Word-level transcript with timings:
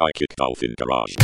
Psychic 0.00 0.34
Dolphin 0.36 0.74
Garage. 0.78 1.14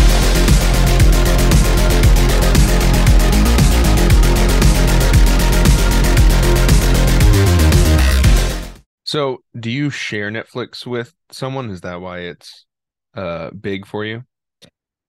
So, 9.05 9.39
do 9.59 9.71
you 9.71 9.89
share 9.91 10.31
Netflix 10.33 10.85
with 10.85 11.15
someone? 11.31 11.71
Is 11.71 11.83
that 11.83 12.01
why 12.01 12.21
it's 12.21 12.67
uh 13.15 13.51
big 13.51 13.87
for 13.87 14.05
you? 14.05 14.25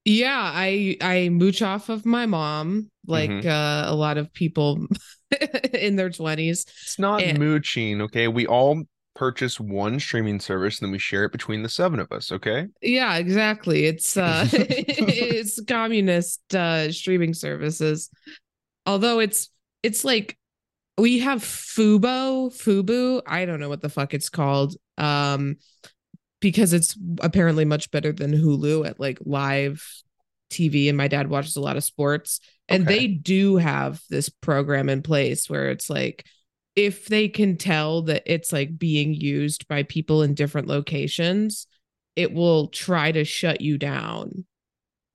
Yeah, 0.05 0.39
I 0.39 0.97
I 1.01 1.29
mooch 1.29 1.63
off 1.63 1.89
of 1.89 2.05
my 2.05 2.27
mom 2.27 2.91
like 3.07 3.31
Mhm. 3.31 3.45
uh, 3.47 3.91
a 3.91 3.95
lot 3.95 4.17
of 4.19 4.31
people 4.33 4.85
in 5.73 5.95
their 5.95 6.09
20s. 6.11 6.65
It's 6.83 6.99
not 6.99 7.21
And- 7.23 7.39
mooching, 7.39 8.01
okay? 8.03 8.27
We 8.27 8.45
all 8.45 8.83
purchase 9.17 9.59
one 9.59 9.99
streaming 9.99 10.39
service 10.39 10.79
and 10.79 10.87
then 10.87 10.91
we 10.91 10.99
share 10.99 11.25
it 11.25 11.31
between 11.31 11.63
the 11.63 11.69
seven 11.69 11.99
of 11.99 12.11
us, 12.11 12.31
okay? 12.31 12.67
Yeah, 12.81 13.17
exactly. 13.17 13.85
It's 13.85 14.15
uh 14.15 14.47
it's 14.53 15.59
communist 15.65 16.53
uh 16.55 16.91
streaming 16.91 17.33
services. 17.33 18.09
Although 18.85 19.19
it's 19.19 19.49
it's 19.81 20.05
like 20.05 20.37
we 20.97 21.19
have 21.19 21.41
Fubo, 21.41 22.49
Fubu, 22.55 23.21
I 23.27 23.45
don't 23.45 23.59
know 23.59 23.69
what 23.69 23.81
the 23.81 23.89
fuck 23.89 24.13
it's 24.13 24.29
called. 24.29 24.75
Um 24.97 25.57
because 26.39 26.71
it's 26.73 26.95
apparently 27.21 27.65
much 27.65 27.89
better 27.89 28.11
than 28.13 28.31
Hulu 28.31 28.87
at 28.87 28.99
like 28.99 29.17
live 29.25 29.83
TV 30.51 30.87
and 30.87 30.97
my 30.97 31.07
dad 31.07 31.27
watches 31.29 31.55
a 31.55 31.61
lot 31.61 31.75
of 31.77 31.83
sports 31.83 32.39
and 32.69 32.83
Okay. 32.87 32.95
they 32.97 33.07
do 33.07 33.57
have 33.57 33.99
this 34.09 34.29
program 34.29 34.87
in 34.89 35.01
place 35.01 35.49
where 35.49 35.69
it's 35.71 35.89
like 35.89 36.23
if 36.77 37.07
they 37.07 37.27
can 37.27 37.57
tell 37.57 38.03
that 38.03 38.23
it's 38.25 38.53
like 38.53 38.77
being 38.77 39.13
used 39.13 39.67
by 39.67 39.83
people 39.83 40.21
in 40.21 40.33
different 40.33 40.67
locations 40.67 41.67
it 42.15 42.33
will 42.33 42.67
try 42.69 43.11
to 43.11 43.23
shut 43.23 43.61
you 43.61 43.77
down 43.77 44.45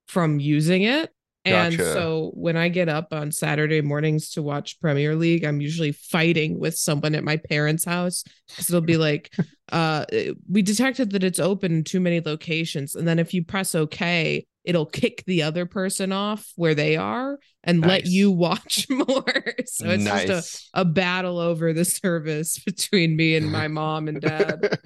from 0.06 0.38
using 0.38 0.82
it. 0.82 1.12
And 1.44 1.76
Gotcha. 1.76 1.92
so 1.92 2.30
when 2.34 2.56
I 2.56 2.68
get 2.68 2.88
up 2.88 3.12
on 3.12 3.32
Saturday 3.32 3.80
mornings 3.80 4.30
to 4.30 4.42
watch 4.42 4.80
Premier 4.80 5.16
League, 5.16 5.44
I'm 5.44 5.60
usually 5.60 5.90
fighting 5.90 6.60
with 6.60 6.76
someone 6.76 7.16
at 7.16 7.24
my 7.24 7.36
parents' 7.36 7.84
house 7.84 8.22
because 8.48 8.68
it'll 8.68 8.80
be 8.80 8.96
like, 8.96 9.34
uh, 9.72 10.04
we 10.48 10.62
detected 10.62 11.10
that 11.10 11.24
it's 11.24 11.40
open 11.40 11.72
in 11.72 11.84
too 11.84 11.98
many 11.98 12.20
locations. 12.20 12.94
And 12.94 13.08
then 13.08 13.18
if 13.18 13.34
you 13.34 13.44
press 13.44 13.74
OK, 13.74 14.46
it'll 14.64 14.86
kick 14.86 15.24
the 15.26 15.42
other 15.42 15.66
person 15.66 16.12
off 16.12 16.52
where 16.54 16.74
they 16.74 16.96
are 16.96 17.38
and 17.64 17.84
let 17.84 18.06
you 18.06 18.30
watch 18.30 18.86
more. 18.90 19.24
so 19.66 19.88
it's 19.88 20.04
just 20.04 20.70
a, 20.74 20.82
a 20.82 20.84
battle 20.84 21.38
over 21.38 21.72
the 21.72 21.84
service 21.84 22.58
between 22.64 23.16
me 23.16 23.34
and 23.36 23.50
my 23.50 23.66
mom 23.66 24.08
and 24.08 24.20
dad. 24.20 24.78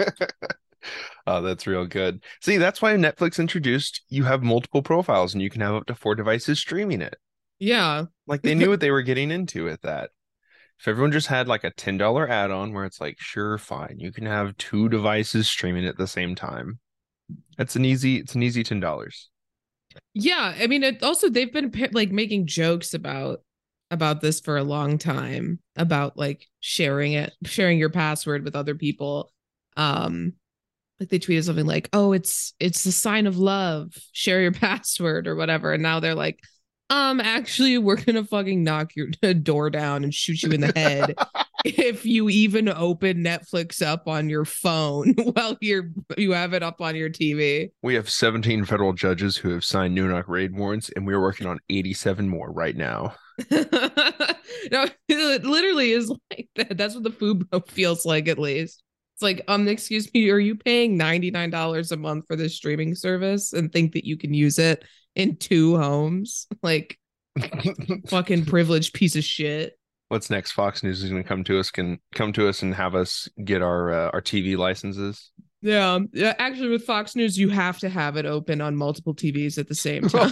Oh, 1.26 1.42
that's 1.42 1.66
real 1.66 1.86
good. 1.86 2.22
See, 2.40 2.56
that's 2.56 2.80
why 2.80 2.94
Netflix 2.94 3.38
introduced 3.38 4.02
you 4.08 4.24
have 4.24 4.42
multiple 4.42 4.82
profiles 4.82 5.34
and 5.34 5.42
you 5.42 5.50
can 5.50 5.60
have 5.60 5.74
up 5.74 5.86
to 5.86 5.94
four 5.94 6.14
devices 6.14 6.58
streaming 6.60 7.00
it. 7.02 7.16
yeah. 7.58 8.04
Like 8.26 8.42
they 8.42 8.54
knew 8.54 8.70
what 8.70 8.80
they 8.80 8.90
were 8.90 9.02
getting 9.02 9.30
into 9.30 9.64
with 9.64 9.82
that. 9.82 10.10
If 10.78 10.88
everyone 10.88 11.12
just 11.12 11.28
had 11.28 11.48
like 11.48 11.64
a 11.64 11.70
$10 11.70 12.28
add-on 12.28 12.72
where 12.74 12.84
it's 12.84 13.00
like, 13.00 13.16
sure, 13.18 13.56
fine, 13.56 13.96
you 13.98 14.12
can 14.12 14.26
have 14.26 14.56
two 14.58 14.88
devices 14.88 15.48
streaming 15.48 15.86
at 15.86 15.96
the 15.96 16.06
same 16.06 16.34
time. 16.34 16.80
That's 17.56 17.76
an 17.76 17.84
easy, 17.84 18.16
it's 18.18 18.34
an 18.34 18.42
easy 18.42 18.62
$10. 18.62 19.10
Yeah, 20.12 20.54
I 20.58 20.66
mean, 20.66 20.82
it 20.82 21.02
also 21.02 21.30
they've 21.30 21.52
been 21.52 21.72
like 21.92 22.10
making 22.10 22.46
jokes 22.46 22.92
about 22.92 23.40
about 23.90 24.20
this 24.20 24.40
for 24.40 24.56
a 24.56 24.64
long 24.64 24.98
time 24.98 25.60
about 25.76 26.16
like 26.16 26.46
sharing 26.60 27.12
it, 27.12 27.32
sharing 27.44 27.78
your 27.78 27.90
password 27.90 28.44
with 28.44 28.56
other 28.56 28.74
people. 28.74 29.32
Um, 29.76 30.34
like 31.00 31.08
they 31.08 31.18
tweeted 31.18 31.44
something 31.44 31.66
like, 31.66 31.88
"Oh, 31.92 32.12
it's 32.12 32.54
it's 32.60 32.84
a 32.86 32.92
sign 32.92 33.26
of 33.26 33.38
love. 33.38 33.92
Share 34.12 34.40
your 34.40 34.52
password 34.52 35.26
or 35.26 35.36
whatever." 35.36 35.72
And 35.72 35.82
now 35.82 36.00
they're 36.00 36.14
like, 36.14 36.40
"Um, 36.90 37.20
actually, 37.20 37.78
we're 37.78 37.96
gonna 37.96 38.24
fucking 38.24 38.62
knock 38.62 38.92
your 38.96 39.08
door 39.42 39.70
down 39.70 40.04
and 40.04 40.14
shoot 40.14 40.42
you 40.42 40.50
in 40.52 40.60
the 40.60 40.72
head 40.74 41.14
if 41.64 42.06
you 42.06 42.28
even 42.28 42.68
open 42.68 43.24
Netflix 43.24 43.84
up 43.84 44.08
on 44.08 44.30
your 44.30 44.44
phone 44.44 45.14
while 45.18 45.56
you're 45.60 45.90
you 46.16 46.32
have 46.32 46.54
it 46.54 46.62
up 46.62 46.80
on 46.80 46.96
your 46.96 47.10
TV." 47.10 47.70
We 47.82 47.94
have 47.94 48.08
17 48.08 48.64
federal 48.64 48.92
judges 48.92 49.36
who 49.36 49.50
have 49.50 49.64
signed 49.64 49.94
no 49.94 50.06
knock 50.06 50.28
raid 50.28 50.56
warrants, 50.56 50.90
and 50.96 51.06
we're 51.06 51.20
working 51.20 51.46
on 51.46 51.58
87 51.68 52.28
more 52.28 52.50
right 52.50 52.76
now. 52.76 53.14
no, 53.50 54.86
it 55.08 55.44
literally 55.44 55.92
is 55.92 56.08
like 56.30 56.48
that. 56.56 56.78
That's 56.78 56.94
what 56.94 57.04
the 57.04 57.10
Fubo 57.10 57.68
feels 57.68 58.06
like, 58.06 58.28
at 58.28 58.38
least. 58.38 58.82
It's 59.16 59.22
like, 59.22 59.40
um, 59.48 59.66
excuse 59.66 60.12
me, 60.12 60.28
are 60.28 60.38
you 60.38 60.56
paying 60.56 60.98
$99 60.98 61.90
a 61.90 61.96
month 61.96 62.26
for 62.26 62.36
this 62.36 62.54
streaming 62.54 62.94
service 62.94 63.54
and 63.54 63.72
think 63.72 63.92
that 63.92 64.04
you 64.04 64.18
can 64.18 64.34
use 64.34 64.58
it 64.58 64.84
in 65.14 65.36
two 65.36 65.78
homes? 65.78 66.46
Like, 66.62 66.98
fucking 68.08 68.44
privileged 68.44 68.92
piece 68.92 69.16
of 69.16 69.24
shit. 69.24 69.78
What's 70.08 70.28
next? 70.30 70.52
Fox 70.52 70.82
News 70.82 71.02
is 71.02 71.08
going 71.08 71.22
to 71.22 71.28
come 71.28 71.44
to 71.44 71.58
us, 71.58 71.70
can 71.70 71.98
come 72.14 72.32
to 72.34 72.48
us 72.48 72.62
and 72.62 72.74
have 72.74 72.94
us 72.94 73.28
get 73.44 73.62
our 73.62 73.92
uh, 73.92 74.10
our 74.10 74.20
TV 74.20 74.56
licenses. 74.56 75.30
Yeah. 75.62 76.00
yeah. 76.12 76.34
Actually, 76.38 76.70
with 76.70 76.84
Fox 76.84 77.14
News, 77.14 77.38
you 77.38 77.48
have 77.50 77.78
to 77.80 77.88
have 77.88 78.16
it 78.16 78.26
open 78.26 78.60
on 78.60 78.76
multiple 78.76 79.14
TVs 79.14 79.58
at 79.58 79.68
the 79.68 79.74
same 79.74 80.02
time. 80.08 80.30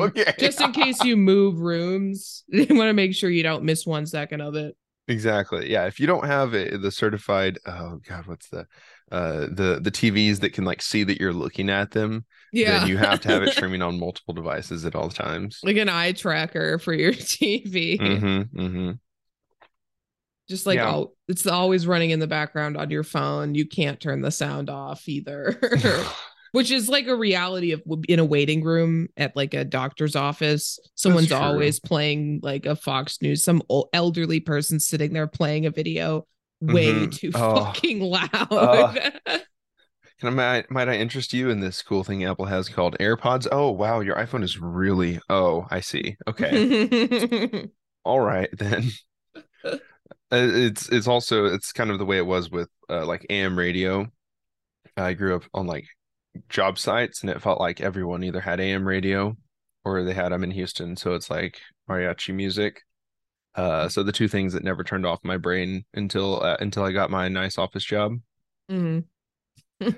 okay. 0.00 0.32
Just 0.38 0.60
in 0.60 0.72
case 0.72 1.02
you 1.02 1.16
move 1.16 1.60
rooms, 1.60 2.44
you 2.48 2.66
want 2.70 2.88
to 2.88 2.92
make 2.92 3.14
sure 3.14 3.30
you 3.30 3.42
don't 3.42 3.64
miss 3.64 3.86
one 3.86 4.06
second 4.06 4.40
of 4.40 4.54
it. 4.54 4.76
Exactly. 5.08 5.70
Yeah. 5.70 5.86
If 5.86 5.98
you 5.98 6.06
don't 6.06 6.26
have 6.26 6.54
it, 6.54 6.80
the 6.82 6.90
certified, 6.92 7.58
oh 7.66 7.98
god, 8.06 8.26
what's 8.26 8.48
the 8.50 8.66
uh 9.10 9.46
the 9.50 9.80
the 9.82 9.90
TVs 9.90 10.40
that 10.40 10.52
can 10.52 10.64
like 10.64 10.82
see 10.82 11.02
that 11.04 11.18
you're 11.18 11.32
looking 11.32 11.70
at 11.70 11.90
them, 11.92 12.26
Yeah. 12.52 12.80
then 12.80 12.88
you 12.88 12.98
have 12.98 13.20
to 13.22 13.28
have 13.28 13.42
it 13.42 13.52
streaming 13.54 13.80
on 13.82 13.98
multiple 13.98 14.34
devices 14.34 14.84
at 14.84 14.94
all 14.94 15.08
times. 15.08 15.60
like 15.64 15.78
an 15.78 15.88
eye 15.88 16.12
tracker 16.12 16.78
for 16.78 16.92
your 16.92 17.12
TV. 17.14 17.98
Mm-hmm, 17.98 18.60
mm-hmm. 18.60 18.90
Just 20.48 20.66
like 20.66 20.76
Yeah. 20.76 20.88
all, 20.90 21.14
it's 21.26 21.46
always 21.46 21.86
running 21.86 22.10
in 22.10 22.20
the 22.20 22.26
background 22.26 22.76
on 22.76 22.90
your 22.90 23.02
phone. 23.04 23.54
You 23.54 23.66
can't 23.66 24.00
turn 24.00 24.22
the 24.22 24.30
sound 24.30 24.70
off 24.70 25.08
either, 25.08 25.58
which 26.52 26.70
is 26.70 26.88
like 26.88 27.06
a 27.06 27.14
reality 27.16 27.72
of 27.72 27.82
in 28.08 28.18
a 28.18 28.24
waiting 28.24 28.62
room 28.64 29.08
at 29.16 29.34
like 29.36 29.54
a 29.54 29.64
doctor's 29.64 30.16
office. 30.16 30.78
Someone's 30.94 31.32
always 31.32 31.80
playing 31.80 32.40
like 32.42 32.66
a 32.66 32.76
Fox 32.76 33.20
News, 33.22 33.42
some 33.44 33.62
old, 33.68 33.88
elderly 33.92 34.40
person 34.40 34.80
sitting 34.80 35.12
there 35.12 35.26
playing 35.26 35.66
a 35.66 35.70
video 35.70 36.26
way 36.60 36.92
Mhm. 36.92 37.14
too 37.14 37.30
Oh. 37.34 37.64
fucking 37.66 38.00
loud. 38.00 38.28
Oh. 38.50 38.94
Can 40.20 40.26
I 40.26 40.30
might, 40.30 40.68
might 40.70 40.88
I 40.88 40.94
interest 40.96 41.32
you 41.32 41.48
in 41.48 41.60
this 41.60 41.80
cool 41.80 42.02
thing 42.02 42.24
Apple 42.24 42.46
has 42.46 42.68
called 42.68 42.96
AirPods? 42.98 43.46
Oh 43.52 43.70
wow, 43.70 44.00
your 44.00 44.16
iPhone 44.16 44.42
is 44.42 44.58
really 44.58 45.20
oh, 45.30 45.66
I 45.70 45.78
see. 45.80 46.16
Okay. 46.26 47.68
all 48.04 48.20
right 48.20 48.48
then 48.56 48.90
Uh, 49.64 49.76
it's 50.30 50.88
it's 50.90 51.06
also 51.08 51.46
it's 51.46 51.72
kind 51.72 51.90
of 51.90 51.98
the 51.98 52.04
way 52.04 52.18
it 52.18 52.26
was 52.26 52.50
with 52.50 52.68
uh, 52.90 53.04
like 53.06 53.24
am 53.30 53.58
radio 53.58 54.06
i 54.96 55.12
grew 55.14 55.34
up 55.36 55.42
on 55.54 55.66
like 55.66 55.86
job 56.48 56.78
sites 56.78 57.22
and 57.22 57.30
it 57.30 57.42
felt 57.42 57.60
like 57.60 57.80
everyone 57.80 58.24
either 58.24 58.40
had 58.40 58.60
am 58.60 58.86
radio 58.86 59.36
or 59.84 60.02
they 60.02 60.14
had 60.14 60.32
i'm 60.32 60.44
in 60.44 60.50
houston. 60.50 60.96
So 60.96 61.14
it's 61.14 61.30
like 61.30 61.60
mariachi 61.88 62.34
music. 62.34 62.82
Uh 63.54 63.88
so 63.88 64.02
the 64.02 64.12
two 64.12 64.28
things 64.28 64.52
that 64.52 64.64
never 64.64 64.84
turned 64.84 65.06
off 65.06 65.20
my 65.24 65.36
brain 65.36 65.84
until 65.94 66.42
uh, 66.42 66.56
until 66.60 66.84
i 66.84 66.92
got 66.92 67.10
my 67.10 67.28
nice 67.28 67.58
office 67.58 67.84
job. 67.84 68.18
Mm-hmm. 68.70 69.00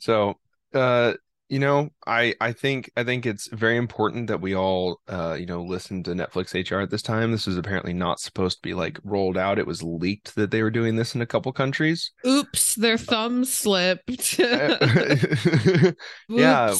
so, 0.00 0.34
uh, 0.74 1.14
you 1.48 1.58
know, 1.58 1.88
I 2.06 2.34
I 2.40 2.52
think 2.52 2.90
I 2.96 3.04
think 3.04 3.24
it's 3.24 3.48
very 3.48 3.76
important 3.76 4.26
that 4.28 4.40
we 4.40 4.54
all 4.54 5.00
uh, 5.08 5.36
you 5.38 5.46
know, 5.46 5.62
listen 5.62 6.02
to 6.04 6.10
Netflix 6.10 6.52
HR 6.54 6.80
at 6.80 6.90
this 6.90 7.02
time. 7.02 7.32
This 7.32 7.46
is 7.46 7.56
apparently 7.56 7.94
not 7.94 8.20
supposed 8.20 8.58
to 8.58 8.62
be 8.62 8.74
like 8.74 8.98
rolled 9.02 9.38
out. 9.38 9.58
It 9.58 9.66
was 9.66 9.82
leaked 9.82 10.34
that 10.36 10.50
they 10.50 10.62
were 10.62 10.70
doing 10.70 10.96
this 10.96 11.14
in 11.14 11.22
a 11.22 11.26
couple 11.26 11.52
countries. 11.52 12.12
Oops, 12.26 12.74
their 12.74 12.98
thumb 12.98 13.44
slipped. 13.44 14.08
yeah, 14.38 15.94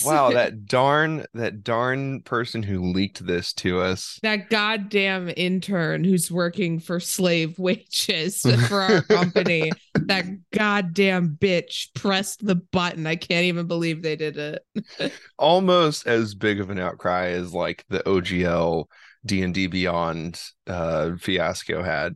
wow, 0.05 0.31
that 0.33 0.67
darn 0.67 1.25
that 1.35 1.65
darn 1.65 2.23
person 2.23 2.63
who 2.63 2.93
leaked 2.93 3.27
this 3.27 3.53
to 3.55 3.81
us. 3.81 4.19
that 4.23 4.51
goddamn 4.51 5.31
intern 5.37 6.05
who's 6.05 6.31
working 6.31 6.79
for 6.79 7.01
slave 7.01 7.59
wages 7.59 8.43
for 8.69 8.83
our 8.83 9.03
company 9.03 9.73
that 10.07 10.25
goddamn 10.53 11.37
bitch 11.41 11.93
pressed 11.95 12.45
the 12.45 12.57
button. 12.57 13.07
I 13.07 13.17
can't 13.17 13.45
even 13.45 13.67
believe 13.67 14.03
they 14.03 14.17
did 14.17 14.37
it. 14.37 15.13
Almost 15.39 16.07
as 16.07 16.35
big 16.35 16.61
of 16.61 16.71
an 16.71 16.79
outcry 16.79 17.29
as 17.29 17.53
like 17.53 17.85
the 17.89 18.01
OGL 18.01 18.87
D&D 19.27 19.67
Beyond 19.67 20.41
uh 20.67 21.17
fiasco 21.19 21.83
had. 21.83 22.15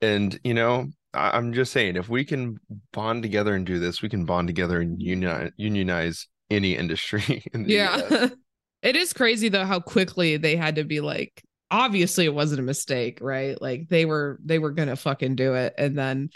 And 0.00 0.38
you 0.44 0.54
know, 0.54 0.88
I- 1.14 1.36
I'm 1.36 1.52
just 1.52 1.72
saying, 1.72 1.96
if 1.96 2.08
we 2.08 2.24
can 2.24 2.58
bond 2.92 3.22
together 3.22 3.54
and 3.54 3.66
do 3.66 3.78
this, 3.78 4.02
we 4.02 4.08
can 4.08 4.24
bond 4.24 4.48
together 4.48 4.80
and 4.80 5.00
unionize, 5.00 5.52
unionize 5.56 6.28
any 6.50 6.76
industry. 6.76 7.44
In 7.54 7.68
yeah. 7.68 8.28
It 8.82 8.96
is 8.96 9.12
crazy 9.12 9.48
though 9.48 9.64
how 9.64 9.78
quickly 9.78 10.38
they 10.38 10.56
had 10.56 10.74
to 10.74 10.82
be 10.82 11.00
like 11.00 11.44
obviously 11.70 12.24
it 12.24 12.34
wasn't 12.34 12.58
a 12.58 12.64
mistake 12.64 13.18
right? 13.20 13.60
Like 13.62 13.88
they 13.88 14.04
were 14.04 14.40
they 14.44 14.58
were 14.58 14.72
gonna 14.72 14.96
fucking 14.96 15.36
do 15.36 15.54
it. 15.54 15.74
And 15.78 15.96
then 15.96 16.30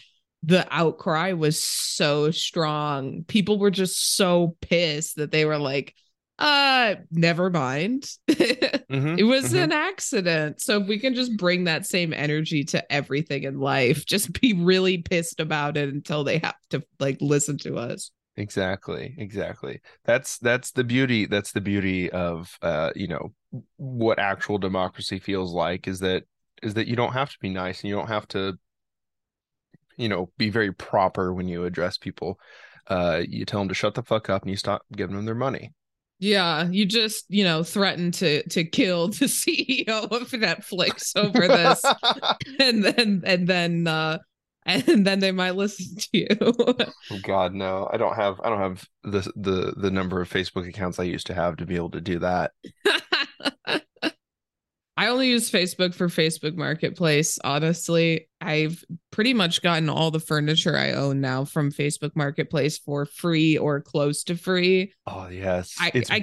the 0.46 0.66
outcry 0.70 1.32
was 1.32 1.62
so 1.62 2.30
strong 2.30 3.24
people 3.24 3.58
were 3.58 3.70
just 3.70 4.16
so 4.16 4.56
pissed 4.60 5.16
that 5.16 5.30
they 5.30 5.44
were 5.44 5.58
like 5.58 5.94
uh 6.38 6.94
never 7.10 7.50
mind 7.50 8.08
Mhm, 8.28 9.16
it 9.16 9.24
was 9.24 9.52
mhm. 9.52 9.64
an 9.64 9.72
accident 9.72 10.60
so 10.60 10.80
if 10.80 10.86
we 10.86 10.98
can 10.98 11.14
just 11.14 11.36
bring 11.36 11.64
that 11.64 11.86
same 11.86 12.12
energy 12.12 12.64
to 12.64 12.92
everything 12.92 13.42
in 13.44 13.58
life 13.58 14.06
just 14.06 14.40
be 14.40 14.52
really 14.52 14.98
pissed 14.98 15.40
about 15.40 15.76
it 15.76 15.88
until 15.88 16.24
they 16.24 16.38
have 16.38 16.56
to 16.70 16.82
like 17.00 17.18
listen 17.20 17.58
to 17.58 17.76
us 17.76 18.10
Exactly, 18.38 19.14
exactly. 19.16 19.80
That's 20.04 20.38
that's 20.38 20.70
the 20.72 20.84
beauty. 20.84 21.24
That's 21.26 21.52
the 21.52 21.60
beauty 21.60 22.10
of 22.10 22.54
uh, 22.60 22.90
you 22.94 23.08
know, 23.08 23.32
what 23.76 24.18
actual 24.18 24.58
democracy 24.58 25.18
feels 25.18 25.54
like 25.54 25.88
is 25.88 26.00
that 26.00 26.24
is 26.62 26.74
that 26.74 26.86
you 26.86 26.96
don't 26.96 27.14
have 27.14 27.30
to 27.30 27.38
be 27.40 27.48
nice 27.48 27.80
and 27.80 27.88
you 27.88 27.96
don't 27.96 28.08
have 28.08 28.28
to, 28.28 28.58
you 29.96 30.08
know, 30.08 30.30
be 30.38 30.50
very 30.50 30.72
proper 30.72 31.32
when 31.34 31.48
you 31.48 31.64
address 31.64 31.98
people. 31.98 32.38
Uh, 32.88 33.22
you 33.28 33.44
tell 33.44 33.60
them 33.60 33.68
to 33.68 33.74
shut 33.74 33.94
the 33.94 34.02
fuck 34.02 34.30
up 34.30 34.42
and 34.42 34.50
you 34.50 34.56
stop 34.56 34.82
giving 34.92 35.16
them 35.16 35.24
their 35.24 35.34
money. 35.34 35.72
yeah 36.18 36.66
you 36.70 36.86
just 36.86 37.24
you 37.28 37.44
know 37.44 37.62
threaten 37.62 38.10
to 38.10 38.42
to 38.48 38.64
kill 38.64 39.08
the 39.20 39.26
ceo 39.26 40.04
of 40.10 40.30
netflix 40.30 41.12
over 41.16 41.46
this 41.46 41.82
and 42.60 42.82
then 42.84 43.22
and 43.26 43.46
then 43.46 43.86
uh 43.86 44.16
and 44.64 45.06
then 45.06 45.18
they 45.20 45.30
might 45.32 45.54
listen 45.56 45.94
to 45.96 46.08
you 46.12 46.26
Oh 47.10 47.18
God, 47.22 47.52
no. 47.54 47.88
I 47.92 47.96
don't 47.98 48.16
have 48.16 48.40
I 48.42 48.48
don't 48.48 48.60
have 48.60 48.84
the 49.04 49.20
the 49.36 49.74
the 49.76 49.90
number 49.90 50.20
of 50.20 50.28
Facebook 50.30 50.68
accounts 50.68 50.98
I 50.98 51.04
used 51.04 51.26
to 51.28 51.34
have 51.34 51.56
to 51.58 51.66
be 51.66 51.76
able 51.76 51.90
to 51.90 52.00
do 52.00 52.18
that. 52.20 52.50
I 54.96 55.08
only 55.08 55.28
use 55.28 55.50
Facebook 55.50 55.94
for 55.94 56.08
Facebook 56.08 56.56
Marketplace. 56.56 57.38
Honestly, 57.44 58.28
I've 58.40 58.82
pretty 59.10 59.34
much 59.34 59.60
gotten 59.60 59.90
all 59.90 60.10
the 60.10 60.20
furniture 60.20 60.76
I 60.76 60.92
own 60.92 61.20
now 61.20 61.44
from 61.44 61.70
Facebook 61.70 62.12
Marketplace 62.14 62.78
for 62.78 63.04
free 63.04 63.58
or 63.58 63.82
close 63.82 64.24
to 64.24 64.36
free. 64.36 64.94
Oh 65.06 65.28
yes. 65.28 65.74
I, 65.78 65.90
It's 65.92 66.10
I 66.10 66.22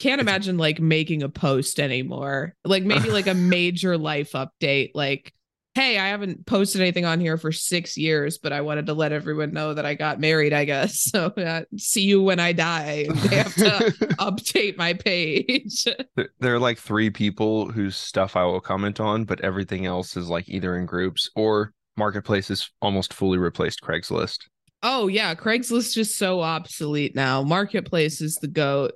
can't 0.00 0.20
imagine 0.20 0.58
like 0.58 0.80
making 0.80 1.22
a 1.22 1.28
post 1.28 1.80
anymore. 1.80 2.54
Like 2.64 2.82
maybe 2.82 3.10
like 3.10 3.26
a 3.26 3.34
major 3.34 3.96
life 3.96 4.32
update. 4.32 4.90
Like, 4.94 5.32
hey, 5.80 5.96
I 5.98 6.08
haven't 6.08 6.44
posted 6.46 6.80
anything 6.82 7.06
on 7.06 7.20
here 7.20 7.38
for 7.38 7.52
six 7.52 7.96
years, 7.96 8.36
but 8.36 8.52
I 8.52 8.60
wanted 8.60 8.84
to 8.86 8.92
let 8.94 9.12
everyone 9.12 9.52
know 9.52 9.72
that 9.72 9.86
I 9.86 9.94
got 9.94 10.20
married, 10.20 10.52
I 10.52 10.64
guess. 10.64 11.00
So 11.10 11.26
uh, 11.26 11.62
see 11.76 12.02
you 12.02 12.22
when 12.22 12.38
I 12.38 12.52
die. 12.52 13.06
They 13.14 13.36
have 13.36 13.54
to 13.54 13.70
update 14.18 14.76
my 14.76 14.92
page. 14.92 15.84
There- 16.16 16.28
There 16.38 16.54
are 16.54 16.58
like 16.58 16.78
three 16.78 17.08
people 17.10 17.70
whose 17.70 17.96
stuff 17.96 18.36
I 18.36 18.44
will 18.44 18.60
comment 18.60 19.00
on, 19.00 19.24
but 19.24 19.40
everything 19.40 19.86
else 19.86 20.16
is 20.16 20.28
like 20.28 20.48
either 20.48 20.76
in 20.76 20.84
groups 20.86 21.30
or 21.34 21.72
Marketplace 21.96 22.50
is 22.50 22.70
almost 22.82 23.12
fully 23.14 23.38
replaced 23.38 23.80
Craigslist. 23.82 24.38
Oh 24.82 25.08
yeah, 25.08 25.34
Craigslist 25.34 25.72
is 25.88 25.94
just 25.94 26.18
so 26.18 26.40
obsolete 26.40 27.14
now. 27.14 27.42
Marketplace 27.42 28.20
is 28.20 28.36
the 28.36 28.48
goat. 28.48 28.92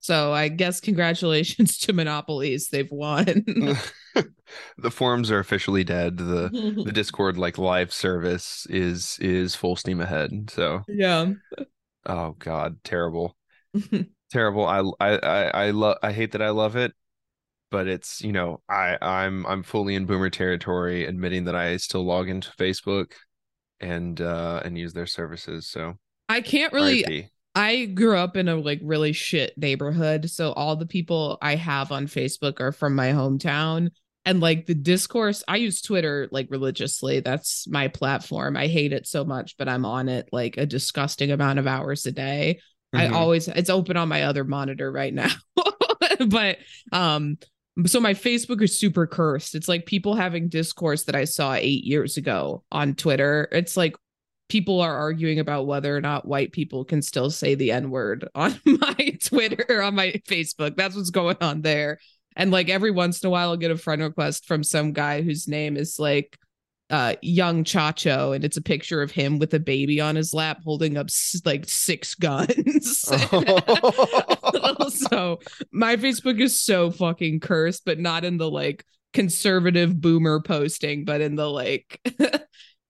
So 0.00 0.32
I 0.32 0.48
guess 0.48 0.80
congratulations 0.80 1.78
to 1.78 1.92
monopolies. 1.92 2.68
They've 2.68 2.90
won. 2.90 3.44
the 4.78 4.90
forums 4.90 5.30
are 5.30 5.38
officially 5.38 5.84
dead. 5.84 6.16
The 6.16 6.82
the 6.84 6.92
Discord 6.92 7.36
like 7.36 7.58
live 7.58 7.92
service 7.92 8.66
is 8.70 9.18
is 9.20 9.54
full 9.54 9.76
steam 9.76 10.00
ahead. 10.00 10.50
So 10.50 10.82
yeah. 10.88 11.32
oh 12.06 12.36
god, 12.38 12.78
terrible. 12.84 13.36
Terrible. 14.30 14.66
I 14.66 14.82
I 15.00 15.16
I, 15.16 15.42
I 15.66 15.70
love 15.70 15.96
I 16.02 16.12
hate 16.12 16.32
that 16.32 16.42
I 16.42 16.50
love 16.50 16.76
it, 16.76 16.92
but 17.70 17.88
it's, 17.88 18.20
you 18.20 18.32
know, 18.32 18.60
I 18.68 18.98
I'm 19.00 19.46
I'm 19.46 19.62
fully 19.62 19.94
in 19.94 20.04
boomer 20.04 20.28
territory 20.28 21.06
admitting 21.06 21.44
that 21.44 21.54
I 21.54 21.78
still 21.78 22.04
log 22.04 22.28
into 22.28 22.50
Facebook 22.52 23.12
and 23.80 24.20
uh 24.20 24.60
and 24.64 24.76
use 24.76 24.92
their 24.92 25.06
services. 25.06 25.66
So 25.66 25.94
I 26.28 26.42
can't 26.42 26.74
really 26.74 27.04
RIP. 27.08 27.30
I 27.58 27.86
grew 27.86 28.16
up 28.16 28.36
in 28.36 28.46
a 28.46 28.54
like 28.54 28.78
really 28.84 29.12
shit 29.12 29.58
neighborhood. 29.58 30.30
So 30.30 30.52
all 30.52 30.76
the 30.76 30.86
people 30.86 31.38
I 31.42 31.56
have 31.56 31.90
on 31.90 32.06
Facebook 32.06 32.60
are 32.60 32.70
from 32.70 32.94
my 32.94 33.08
hometown. 33.08 33.90
And 34.24 34.38
like 34.38 34.66
the 34.66 34.76
discourse, 34.76 35.42
I 35.48 35.56
use 35.56 35.82
Twitter 35.82 36.28
like 36.30 36.46
religiously. 36.50 37.18
That's 37.18 37.66
my 37.66 37.88
platform. 37.88 38.56
I 38.56 38.68
hate 38.68 38.92
it 38.92 39.08
so 39.08 39.24
much, 39.24 39.56
but 39.58 39.68
I'm 39.68 39.84
on 39.84 40.08
it 40.08 40.28
like 40.30 40.56
a 40.56 40.66
disgusting 40.66 41.32
amount 41.32 41.58
of 41.58 41.66
hours 41.66 42.06
a 42.06 42.12
day. 42.12 42.60
I 42.92 43.06
Mhm. 43.06 43.12
always 43.12 43.48
it's 43.48 43.70
open 43.70 43.96
on 43.96 44.08
my 44.08 44.22
other 44.22 44.44
monitor 44.44 44.92
right 44.92 45.12
now. 45.12 45.32
but 46.28 46.58
um 46.92 47.38
so 47.86 47.98
my 48.00 48.14
Facebook 48.14 48.62
is 48.62 48.78
super 48.78 49.06
cursed. 49.08 49.56
It's 49.56 49.68
like 49.68 49.84
people 49.84 50.14
having 50.14 50.48
discourse 50.48 51.04
that 51.04 51.16
I 51.16 51.24
saw 51.24 51.54
8 51.54 51.84
years 51.84 52.16
ago 52.16 52.62
on 52.70 52.94
Twitter. 52.94 53.48
It's 53.50 53.76
like 53.76 53.96
people 54.48 54.80
are 54.80 54.96
arguing 54.96 55.38
about 55.38 55.66
whether 55.66 55.94
or 55.96 56.00
not 56.00 56.26
white 56.26 56.52
people 56.52 56.84
can 56.84 57.02
still 57.02 57.30
say 57.30 57.54
the 57.54 57.70
n-word 57.72 58.28
on 58.34 58.58
my 58.64 59.18
Twitter 59.22 59.64
or 59.68 59.82
on 59.82 59.94
my 59.94 60.12
Facebook. 60.28 60.76
That's 60.76 60.96
what's 60.96 61.10
going 61.10 61.36
on 61.40 61.62
there. 61.62 61.98
And 62.36 62.50
like 62.50 62.68
every 62.68 62.90
once 62.90 63.22
in 63.22 63.26
a 63.26 63.30
while 63.30 63.50
I'll 63.50 63.56
get 63.56 63.70
a 63.70 63.76
friend 63.76 64.02
request 64.02 64.46
from 64.46 64.62
some 64.62 64.92
guy 64.92 65.22
whose 65.22 65.48
name 65.48 65.76
is 65.76 65.98
like 65.98 66.38
uh 66.90 67.14
young 67.20 67.64
chacho 67.64 68.34
and 68.34 68.44
it's 68.44 68.56
a 68.56 68.62
picture 68.62 69.02
of 69.02 69.10
him 69.10 69.38
with 69.38 69.52
a 69.52 69.60
baby 69.60 70.00
on 70.00 70.16
his 70.16 70.32
lap 70.32 70.60
holding 70.64 70.96
up 70.96 71.08
s- 71.08 71.42
like 71.44 71.64
six 71.66 72.14
guns 72.14 73.00
so 74.88 75.38
my 75.70 75.96
facebook 75.96 76.40
is 76.40 76.58
so 76.58 76.90
fucking 76.90 77.40
cursed 77.40 77.84
but 77.84 77.98
not 77.98 78.24
in 78.24 78.38
the 78.38 78.50
like 78.50 78.84
conservative 79.12 80.00
boomer 80.00 80.40
posting 80.40 81.04
but 81.04 81.20
in 81.20 81.34
the 81.34 81.50
like 81.50 82.00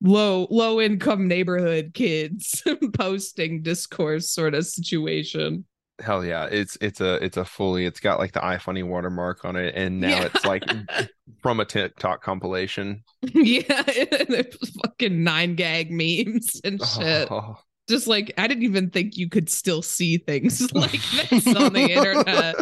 low 0.03 0.47
low 0.51 0.81
income 0.81 1.27
neighborhood 1.27 1.91
kids 1.95 2.63
posting 2.95 3.63
discourse 3.63 4.31
sort 4.31 4.55
of 4.55 4.67
situation 4.67 5.65
Hell 6.01 6.25
yeah. 6.25 6.45
It's 6.45 6.79
it's 6.81 7.01
a 7.01 7.15
it's 7.25 7.37
a 7.37 7.45
fully 7.45 7.85
it's 7.85 7.99
got 7.99 8.21
like 8.21 8.31
the 8.31 8.39
iFunny 8.39 8.87
watermark 8.87 9.45
on 9.45 9.57
it 9.57 9.75
and 9.75 10.01
now 10.01 10.11
Yeah. 10.11 10.29
it's 10.33 10.45
like 10.45 10.63
from 11.43 11.59
a 11.59 11.65
TikTok 11.65 12.23
compilation. 12.23 13.03
yeah 13.23 13.83
there's 14.29 14.71
fucking 14.85 15.25
nine 15.25 15.57
gag 15.57 15.91
memes 15.91 16.61
and 16.63 16.81
shit 16.97 17.29
Oh, 17.33 17.57
just 17.89 18.07
like 18.07 18.33
I 18.39 18.47
didn't 18.47 18.63
even 18.63 18.91
think 18.91 19.17
you 19.17 19.29
could 19.29 19.51
still 19.51 19.83
see 19.83 20.19
things 20.19 20.73
like 20.73 21.01
this 21.31 21.45
on 21.49 21.73
the 21.73 21.91
internet. 21.93 22.55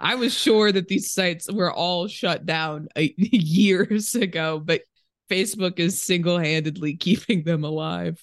I 0.00 0.16
was 0.16 0.34
sure 0.36 0.72
that 0.72 0.88
these 0.88 1.12
sites 1.12 1.48
were 1.48 1.72
all 1.72 2.08
shut 2.08 2.44
down 2.44 2.88
uh, 2.96 3.02
years 3.16 4.16
ago, 4.16 4.58
but 4.58 4.82
Facebook 5.30 5.78
is 5.78 6.02
single-handedly 6.02 6.96
keeping 7.06 7.44
them 7.44 7.64
alive. 7.64 8.22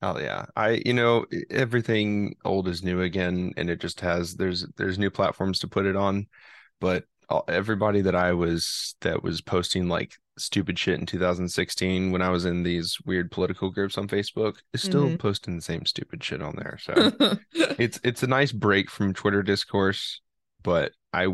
Oh 0.00 0.18
yeah. 0.18 0.46
I 0.56 0.80
you 0.86 0.94
know 0.94 1.26
everything 1.50 2.36
old 2.44 2.68
is 2.68 2.82
new 2.84 3.02
again 3.02 3.52
and 3.56 3.68
it 3.68 3.80
just 3.80 4.00
has 4.00 4.34
there's 4.36 4.66
there's 4.76 4.98
new 4.98 5.10
platforms 5.10 5.58
to 5.60 5.68
put 5.68 5.86
it 5.86 5.96
on 5.96 6.26
but 6.80 7.04
everybody 7.48 8.00
that 8.02 8.14
I 8.14 8.32
was 8.32 8.94
that 9.00 9.22
was 9.22 9.40
posting 9.40 9.88
like 9.88 10.14
stupid 10.38 10.78
shit 10.78 11.00
in 11.00 11.04
2016 11.04 12.12
when 12.12 12.22
I 12.22 12.28
was 12.30 12.44
in 12.44 12.62
these 12.62 12.96
weird 13.04 13.30
political 13.32 13.70
groups 13.70 13.98
on 13.98 14.06
Facebook 14.06 14.58
is 14.72 14.82
still 14.82 15.08
Mhm. 15.08 15.18
posting 15.18 15.56
the 15.56 15.62
same 15.62 15.84
stupid 15.84 16.22
shit 16.22 16.40
on 16.40 16.54
there. 16.56 16.78
So 16.80 16.92
it's 17.78 17.98
it's 18.04 18.22
a 18.22 18.28
nice 18.28 18.52
break 18.52 18.88
from 18.88 19.12
Twitter 19.14 19.42
discourse, 19.42 20.20
but 20.62 20.92
I 21.12 21.24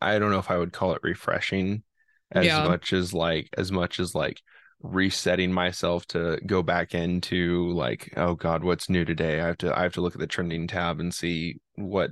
I 0.00 0.18
don't 0.18 0.30
know 0.30 0.38
if 0.38 0.50
I 0.50 0.58
would 0.58 0.72
call 0.74 0.92
it 0.92 1.00
refreshing 1.02 1.82
as 2.30 2.44
Yeah. 2.44 2.68
much 2.68 2.92
as 2.92 3.14
like 3.14 3.48
as 3.56 3.72
much 3.72 3.98
as 3.98 4.14
like 4.14 4.42
resetting 4.82 5.52
myself 5.52 6.06
to 6.06 6.38
go 6.46 6.62
back 6.62 6.94
into 6.94 7.70
like 7.72 8.12
oh 8.16 8.34
god 8.34 8.64
what's 8.64 8.88
new 8.88 9.04
today 9.04 9.40
I 9.40 9.46
have 9.48 9.58
to 9.58 9.78
I 9.78 9.82
have 9.82 9.92
to 9.94 10.00
look 10.00 10.14
at 10.14 10.20
the 10.20 10.26
trending 10.26 10.66
tab 10.66 11.00
and 11.00 11.14
see 11.14 11.60
what 11.74 12.10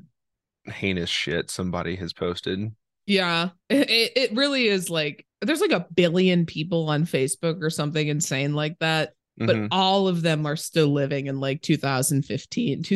heinous 0.66 1.08
shit 1.08 1.50
somebody 1.50 1.96
has 1.96 2.12
posted. 2.12 2.70
yeah, 3.06 3.50
it, 3.70 4.12
it 4.16 4.36
really 4.36 4.68
is 4.68 4.90
like 4.90 5.24
there's 5.40 5.62
like 5.62 5.70
a 5.72 5.86
billion 5.94 6.44
people 6.44 6.90
on 6.90 7.04
Facebook 7.04 7.62
or 7.62 7.70
something 7.70 8.06
insane 8.06 8.52
like 8.54 8.78
that. 8.80 9.12
but 9.38 9.56
Mhm. 9.56 9.68
all 9.70 10.08
of 10.08 10.20
them 10.20 10.44
are 10.46 10.56
still 10.56 10.88
living 10.88 11.26
in 11.26 11.40
like 11.40 11.62
2015 11.62 12.82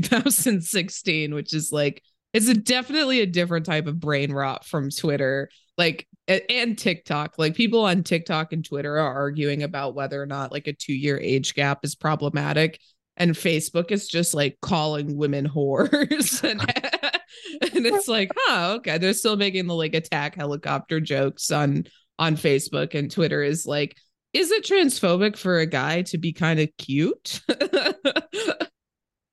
2016 0.56 1.34
which 1.34 1.54
is 1.54 1.70
like 1.72 2.02
it's 2.34 2.48
a 2.48 2.54
definitely 2.54 3.20
a 3.20 3.26
different 3.26 3.64
type 3.66 3.86
of 3.86 4.00
brain 4.00 4.32
rot 4.32 4.66
from 4.66 4.90
twitter 4.90 5.48
like 5.78 6.06
and 6.28 6.78
tiktok 6.78 7.34
like 7.36 7.54
people 7.54 7.84
on 7.84 8.02
tiktok 8.02 8.52
and 8.52 8.64
twitter 8.64 8.98
are 8.98 9.14
arguing 9.14 9.62
about 9.62 9.94
whether 9.94 10.22
or 10.22 10.26
not 10.26 10.52
like 10.52 10.66
a 10.66 10.72
two 10.72 10.94
year 10.94 11.18
age 11.18 11.54
gap 11.54 11.80
is 11.82 11.94
problematic 11.94 12.80
and 13.16 13.32
facebook 13.32 13.90
is 13.90 14.06
just 14.06 14.32
like 14.32 14.56
calling 14.62 15.16
women 15.16 15.48
whores 15.54 16.42
and 16.48 16.60
and 17.74 17.86
it's 17.86 18.08
like 18.08 18.30
huh 18.36 18.74
okay 18.74 18.98
they're 18.98 19.12
still 19.14 19.36
making 19.36 19.66
the 19.66 19.74
like 19.74 19.94
attack 19.94 20.34
helicopter 20.34 21.00
jokes 21.00 21.50
on 21.50 21.84
on 22.18 22.36
facebook 22.36 22.94
and 22.94 23.10
twitter 23.10 23.42
is 23.42 23.66
like 23.66 23.96
is 24.32 24.50
it 24.50 24.64
transphobic 24.64 25.36
for 25.36 25.58
a 25.58 25.66
guy 25.66 26.02
to 26.02 26.18
be 26.18 26.32
kind 26.32 26.58
of 26.60 26.68
cute? 26.78 27.40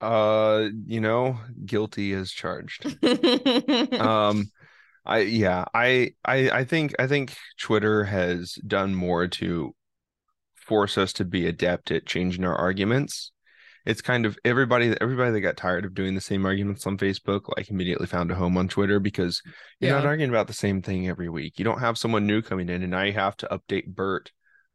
Uh 0.02 0.70
you 0.86 1.02
know 1.02 1.38
guilty 1.66 2.14
as 2.14 2.32
charged. 2.32 2.86
um 4.00 4.50
i 5.10 5.20
yeah 5.20 5.66
I, 5.74 6.12
I 6.24 6.50
i 6.50 6.64
think 6.64 6.94
i 7.00 7.08
think 7.08 7.36
twitter 7.60 8.06
has 8.06 8.54
done 8.66 8.96
more 8.96 9.28
to 9.28 9.76
force 10.70 11.00
us 11.00 11.12
to 11.14 11.26
be 11.26 11.48
adept 11.48 11.90
at 11.90 12.06
changing 12.06 12.46
our 12.46 12.56
arguments. 12.56 13.32
It's 13.88 14.02
kind 14.04 14.28
of 14.28 14.38
everybody 14.46 14.96
everybody 15.02 15.32
that 15.32 15.42
got 15.42 15.58
tired 15.58 15.84
of 15.84 15.96
doing 15.96 16.14
the 16.14 16.22
same 16.22 16.46
arguments 16.46 16.86
on 16.86 16.98
Facebook 16.98 17.50
like 17.58 17.72
immediately 17.72 18.06
found 18.06 18.30
a 18.30 18.36
home 18.36 18.56
on 18.56 18.68
Twitter 18.68 19.00
because 19.00 19.42
you're 19.80 19.96
not 19.96 20.06
arguing 20.06 20.30
about 20.30 20.46
the 20.46 20.54
same 20.54 20.84
thing 20.84 21.10
every 21.10 21.28
week. 21.28 21.58
You 21.58 21.66
don't 21.66 21.80
have 21.80 21.98
someone 21.98 22.28
new 22.28 22.44
coming 22.44 22.70
in 22.70 22.84
and 22.84 23.08
you 23.08 23.14
have 23.14 23.36
to 23.38 23.48
update 23.48 23.88
Bert 23.88 24.32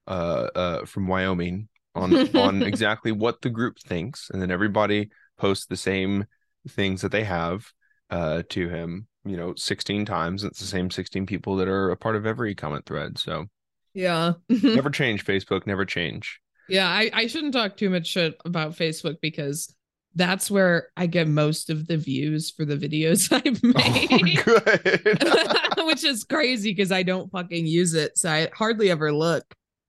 uh 0.09 0.49
uh 0.55 0.85
from 0.85 1.07
Wyoming 1.07 1.69
on 1.95 2.37
on 2.37 2.63
exactly 2.73 3.13
what 3.13 3.41
the 3.41 3.51
group 3.51 3.79
thinks 3.79 4.31
and 4.31 4.43
then 4.43 4.51
everybody 4.51 5.11
posts 5.39 5.67
the 5.67 5.77
same 5.77 6.27
things 6.69 7.03
that 7.03 7.13
they 7.13 7.25
have 7.25 7.71
uh 8.11 8.43
to 8.49 8.69
him, 8.69 9.07
you 9.25 9.37
know, 9.37 9.55
16 9.57 10.05
times. 10.05 10.45
It's 10.45 10.61
the 10.61 10.67
same 10.67 10.91
16 10.91 11.27
people 11.27 11.57
that 11.57 11.69
are 11.69 11.91
a 11.91 11.97
part 11.97 12.17
of 12.17 12.27
every 12.27 12.55
comment 12.55 12.87
thread. 12.87 13.19
So 13.19 13.47
Yeah. 13.95 14.35
never 14.49 14.91
change 14.91 15.25
Facebook, 15.25 15.67
never 15.67 15.85
change. 15.85 16.41
Yeah, 16.69 16.89
I, 16.89 17.11
I 17.13 17.27
shouldn't 17.27 17.53
talk 17.53 17.77
too 17.77 17.91
much 17.91 18.07
shit 18.07 18.37
about 18.45 18.73
Facebook 18.77 19.17
because 19.21 19.75
that's 20.15 20.51
where 20.51 20.89
I 20.97 21.07
get 21.07 21.27
most 21.29 21.69
of 21.71 21.87
the 21.87 21.97
views 21.99 22.51
for 22.51 22.65
the 22.65 22.77
videos 22.77 23.31
I've 23.33 23.61
Oh, 23.65 24.19
made. 24.19 24.45
good. 24.45 25.87
Which 25.87 26.05
is 26.05 26.25
crazy 26.25 26.71
because 26.71 26.93
I 26.93 27.03
don't 27.03 27.31
fucking 27.31 27.67
use 27.67 27.95
it. 27.95 28.17
So 28.17 28.31
I 28.31 28.49
hardly 28.55 28.91
ever 28.91 29.13
look. 29.13 29.45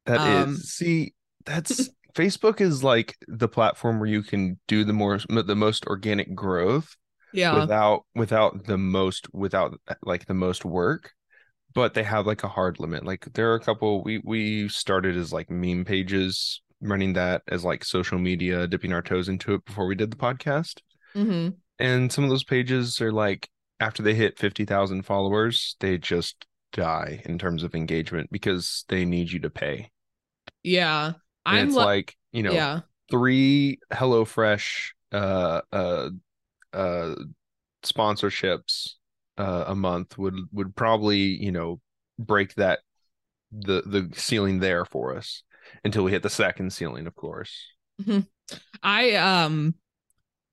That 0.05 0.19
is 0.21 0.43
Um, 0.47 0.55
see, 0.57 1.13
that's 1.45 1.89
Facebook 2.13 2.61
is 2.61 2.83
like 2.83 3.15
the 3.27 3.47
platform 3.47 3.99
where 3.99 4.09
you 4.09 4.23
can 4.23 4.59
do 4.67 4.83
the 4.83 4.93
more 4.93 5.19
the 5.29 5.55
most 5.55 5.85
organic 5.85 6.33
growth 6.35 6.95
Yeah. 7.35 7.55
without 7.59 8.05
without 8.15 8.65
the 8.65 8.77
most 8.77 9.27
without 9.33 9.79
like 10.03 10.25
the 10.25 10.33
most 10.33 10.65
work. 10.65 11.13
But 11.73 11.93
they 11.93 12.03
have 12.03 12.25
like 12.27 12.43
a 12.43 12.47
hard 12.49 12.79
limit. 12.79 13.05
Like 13.05 13.27
there 13.33 13.51
are 13.51 13.55
a 13.55 13.59
couple 13.59 14.03
we 14.03 14.19
we 14.23 14.69
started 14.69 15.17
as 15.17 15.33
like 15.33 15.49
meme 15.49 15.85
pages, 15.85 16.61
running 16.81 17.13
that 17.13 17.43
as 17.49 17.63
like 17.65 17.83
social 17.83 18.17
media, 18.19 18.67
dipping 18.67 18.93
our 18.93 19.01
toes 19.01 19.29
into 19.29 19.53
it 19.55 19.65
before 19.65 19.87
we 19.87 19.95
did 19.95 20.11
the 20.11 20.17
podcast. 20.17 20.81
hmm 21.13 21.49
And 21.79 22.11
some 22.11 22.23
of 22.23 22.29
those 22.29 22.43
pages 22.43 23.01
are 23.01 23.11
like 23.11 23.49
after 23.79 24.01
they 24.03 24.15
hit 24.15 24.39
50,000 24.39 25.03
followers, 25.03 25.75
they 25.79 25.97
just 25.97 26.45
die 26.73 27.21
in 27.25 27.37
terms 27.37 27.63
of 27.63 27.75
engagement 27.75 28.29
because 28.31 28.85
they 28.89 29.05
need 29.05 29.31
you 29.31 29.39
to 29.41 29.49
pay. 29.49 29.91
Yeah. 30.63 31.13
And 31.47 31.59
I'm 31.59 31.67
it's 31.67 31.75
li- 31.75 31.83
like, 31.83 32.15
you 32.31 32.43
know, 32.43 32.51
yeah. 32.53 32.81
three 33.09 33.79
HelloFresh 33.93 34.91
uh 35.11 35.61
uh 35.71 36.09
uh 36.75 37.15
sponsorships 37.83 38.93
uh 39.37 39.65
a 39.67 39.75
month 39.75 40.17
would 40.17 40.35
would 40.51 40.75
probably, 40.75 41.19
you 41.19 41.51
know, 41.51 41.79
break 42.19 42.53
that 42.55 42.79
the 43.51 43.81
the 43.85 44.09
ceiling 44.15 44.59
there 44.59 44.85
for 44.85 45.15
us 45.15 45.43
until 45.83 46.03
we 46.03 46.11
hit 46.11 46.23
the 46.23 46.29
second 46.29 46.71
ceiling, 46.71 47.07
of 47.07 47.15
course. 47.15 47.65
I 48.83 49.15
um 49.15 49.75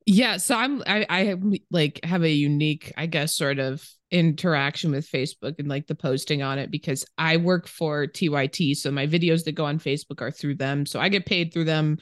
yeah, 0.04 0.38
so 0.38 0.56
I'm 0.56 0.82
I 0.86 1.06
I 1.08 1.24
have, 1.24 1.42
like 1.70 2.00
have 2.04 2.22
a 2.22 2.30
unique, 2.30 2.92
I 2.96 3.06
guess, 3.06 3.36
sort 3.36 3.58
of 3.58 3.86
interaction 4.10 4.90
with 4.90 5.08
Facebook 5.08 5.54
and 5.58 5.68
like 5.68 5.86
the 5.86 5.94
posting 5.94 6.42
on 6.42 6.58
it 6.58 6.70
because 6.70 7.06
I 7.16 7.36
work 7.36 7.68
for 7.68 8.06
TYT, 8.06 8.76
so 8.76 8.90
my 8.90 9.06
videos 9.06 9.44
that 9.44 9.52
go 9.52 9.64
on 9.64 9.78
Facebook 9.78 10.20
are 10.20 10.30
through 10.30 10.56
them, 10.56 10.86
so 10.86 11.00
I 11.00 11.08
get 11.08 11.26
paid 11.26 11.52
through 11.52 11.64
them, 11.64 11.98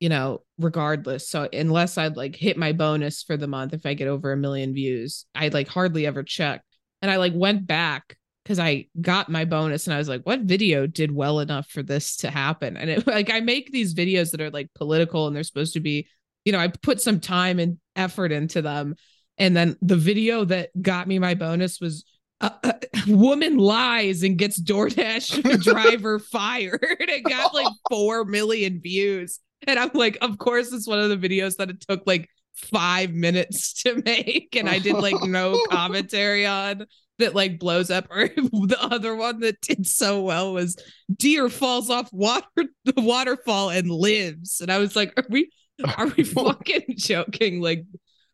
you 0.00 0.08
know, 0.08 0.42
regardless. 0.58 1.28
So 1.28 1.48
unless 1.52 1.98
I'd 1.98 2.16
like 2.16 2.36
hit 2.36 2.56
my 2.56 2.72
bonus 2.72 3.22
for 3.22 3.36
the 3.36 3.46
month, 3.46 3.72
if 3.72 3.86
I 3.86 3.94
get 3.94 4.08
over 4.08 4.32
a 4.32 4.36
million 4.36 4.74
views, 4.74 5.26
I 5.34 5.48
like 5.48 5.68
hardly 5.68 6.06
ever 6.06 6.22
check. 6.22 6.62
And 7.02 7.10
I 7.10 7.16
like 7.16 7.32
went 7.34 7.66
back 7.66 8.16
because 8.44 8.58
I 8.58 8.86
got 9.00 9.28
my 9.28 9.44
bonus 9.44 9.86
and 9.86 9.94
I 9.94 9.98
was 9.98 10.08
like, 10.08 10.22
what 10.24 10.40
video 10.40 10.86
did 10.86 11.10
well 11.10 11.40
enough 11.40 11.68
for 11.70 11.82
this 11.82 12.16
to 12.18 12.30
happen? 12.30 12.76
And 12.76 12.90
it 12.90 13.06
like 13.06 13.30
I 13.30 13.40
make 13.40 13.70
these 13.70 13.94
videos 13.94 14.30
that 14.32 14.40
are 14.40 14.50
like 14.50 14.68
political 14.74 15.26
and 15.26 15.34
they're 15.34 15.42
supposed 15.42 15.74
to 15.74 15.80
be, 15.80 16.08
you 16.44 16.52
know, 16.52 16.58
I 16.58 16.68
put 16.68 17.00
some 17.00 17.20
time 17.20 17.58
and 17.58 17.78
effort 17.96 18.32
into 18.32 18.62
them. 18.62 18.96
And 19.38 19.56
then 19.56 19.76
the 19.80 19.96
video 19.96 20.44
that 20.44 20.70
got 20.80 21.08
me 21.08 21.18
my 21.18 21.34
bonus 21.34 21.80
was 21.80 22.04
a, 22.40 22.52
uh, 22.62 22.72
woman 23.08 23.56
lies 23.56 24.22
and 24.22 24.38
gets 24.38 24.60
DoorDash 24.60 25.62
driver 25.62 26.18
fired. 26.18 26.80
It 27.00 27.24
got 27.24 27.54
like 27.54 27.72
4 27.90 28.24
million 28.24 28.80
views. 28.80 29.40
And 29.68 29.78
I'm 29.78 29.90
like, 29.94 30.18
of 30.20 30.38
course, 30.38 30.72
it's 30.72 30.86
one 30.86 31.00
of 31.00 31.08
the 31.08 31.28
videos 31.28 31.56
that 31.56 31.70
it 31.70 31.80
took 31.80 32.02
like 32.06 32.28
five 32.54 33.12
minutes 33.12 33.82
to 33.82 34.02
make. 34.04 34.54
And 34.56 34.68
I 34.68 34.78
did 34.78 34.94
like 34.94 35.22
no 35.22 35.60
commentary 35.70 36.46
on 36.46 36.86
that 37.18 37.34
like 37.34 37.58
blows 37.58 37.90
up. 37.90 38.06
Or 38.10 38.28
the 38.36 38.78
other 38.80 39.14
one 39.14 39.40
that 39.40 39.60
did 39.60 39.86
so 39.86 40.22
well 40.22 40.52
was 40.52 40.76
deer 41.14 41.48
falls 41.48 41.90
off 41.90 42.12
water 42.12 42.46
the 42.84 42.94
waterfall 42.96 43.70
and 43.70 43.90
lives. 43.90 44.60
And 44.60 44.70
I 44.70 44.78
was 44.78 44.94
like, 44.96 45.12
are 45.16 45.26
we 45.28 45.50
are 45.96 46.08
we 46.08 46.24
fucking 46.24 46.94
joking? 46.96 47.60
Like 47.60 47.84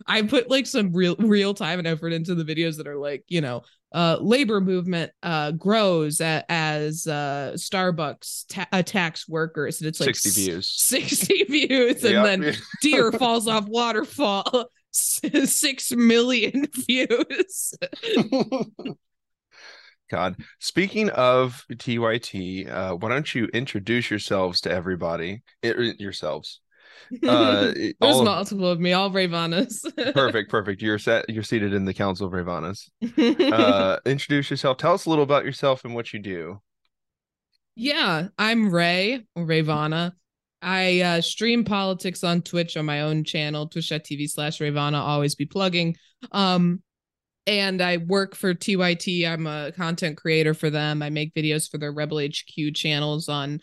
I 0.07 0.23
put 0.23 0.51
like 0.51 0.67
some 0.67 0.93
real 0.93 1.17
real 1.17 1.55
time 1.55 1.79
and 1.79 1.89
effort 1.89 2.13
into 2.13 2.35
the 2.35 2.45
videos 2.45 2.77
that 2.79 2.87
are 2.87 2.99
like, 2.99 3.25
you 3.29 3.41
know, 3.41 3.63
uh 3.93 4.17
labor 4.21 4.61
movement 4.61 5.11
uh 5.23 5.51
grows 5.53 6.21
a, 6.21 6.45
as 6.49 7.07
uh 7.07 7.53
Starbucks 7.57 8.45
ta- 8.49 8.69
attacks 8.73 9.29
workers 9.29 9.81
and 9.81 9.89
it's 9.89 10.01
like 10.01 10.15
60 10.15 10.29
s- 10.29 10.35
views. 10.37 10.69
60 10.69 11.45
views 11.49 12.05
and 12.05 12.13
Yep. 12.13 12.25
then 12.25 12.55
deer 12.83 13.11
falls 13.19 13.49
off 13.49 13.67
waterfall 13.67 14.67
six 14.93 15.93
million 15.93 16.67
views 16.87 17.75
God. 20.11 20.35
Speaking 20.59 21.09
of 21.11 21.65
TYT, 21.73 22.69
uh, 22.69 22.97
why 22.97 23.09
don't 23.11 23.33
you 23.33 23.45
introduce 23.55 24.11
yourselves 24.11 24.61
to 24.63 24.71
everybody? 24.71 25.43
I- 25.65 25.95
yourselves. 25.99 26.61
Uh, 27.27 27.73
there's 28.01 28.17
of- 28.19 28.25
multiple 28.25 28.69
of 28.69 28.81
me 28.81 28.93
all 28.93 29.11
Rayvanas 29.11 29.83
perfect, 30.15 30.51
perfect. 30.51 30.83
You're 30.83 30.99
set. 30.99 31.29
You're 31.29 31.43
seated 31.43 31.73
in 31.75 31.85
the 31.85 31.95
Council 31.95 32.27
of 32.27 32.33
Ravanas. 32.33 32.89
Uh, 33.53 33.99
introduce 34.07 34.51
yourself. 34.51 34.77
Tell 34.77 34.95
us 34.95 35.07
a 35.07 35.11
little 35.11 35.25
about 35.25 35.45
yourself 35.45 35.85
and 35.85 35.95
what 35.95 36.13
you 36.13 36.19
do. 36.21 36.61
yeah 37.77 38.29
i'm 38.39 38.71
ray 38.71 39.25
or 39.35 39.45
rayvana 39.45 40.13
i 40.63 41.01
uh, 41.01 41.21
stream 41.21 41.65
politics 41.65 42.23
on 42.25 42.43
twitch 42.43 42.77
on 42.77 42.85
my 42.85 43.03
own 43.03 43.25
channel 43.25 43.67
twitch.tv 43.69 44.29
slash 44.29 44.61
Ravana, 44.61 44.99
always 44.99 45.35
be 45.35 45.47
plugging 45.47 45.97
um 46.33 46.83
and 47.47 47.81
i 47.81 47.97
work 47.97 48.35
for 48.35 48.55
tyt 48.55 49.27
i'm 49.27 49.47
a 49.47 49.73
content 49.73 50.17
creator 50.17 50.53
for 50.53 50.69
them 50.71 51.03
i 51.03 51.09
make 51.11 51.33
videos 51.35 51.71
for 51.71 51.79
their 51.79 51.93
rebel 51.93 52.19
hq 52.19 52.75
channels 52.75 53.29
on 53.29 53.61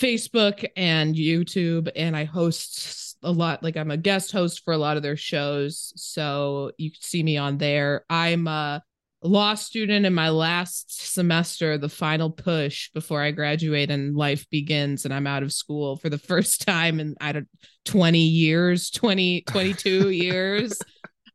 facebook 0.00 0.64
and 0.76 1.14
youtube 1.14 1.90
and 1.94 2.16
i 2.16 2.24
host 2.24 3.10
a 3.22 3.30
lot 3.30 3.62
like 3.62 3.76
i'm 3.76 3.90
a 3.90 3.96
guest 3.96 4.32
host 4.32 4.64
for 4.64 4.72
a 4.72 4.78
lot 4.78 4.96
of 4.96 5.02
their 5.02 5.16
shows 5.16 5.92
so 5.96 6.72
you 6.78 6.90
can 6.90 7.02
see 7.02 7.22
me 7.22 7.36
on 7.36 7.58
there. 7.58 8.04
I'm 8.08 8.46
a 8.46 8.82
law 9.22 9.54
student 9.54 10.06
in 10.06 10.14
my 10.14 10.30
last 10.30 11.12
semester 11.12 11.76
the 11.76 11.90
final 11.90 12.30
push 12.30 12.90
before 12.92 13.20
i 13.20 13.30
graduate 13.30 13.90
and 13.90 14.16
life 14.16 14.48
begins 14.48 15.04
and 15.04 15.12
i'm 15.12 15.26
out 15.26 15.42
of 15.42 15.52
school 15.52 15.98
for 15.98 16.08
the 16.08 16.16
first 16.30 16.66
time 16.66 16.98
in 16.98 17.14
i 17.20 17.30
don't 17.30 17.48
20 17.84 18.18
years 18.18 18.90
20 18.90 19.42
22 19.42 20.08
years. 20.10 20.78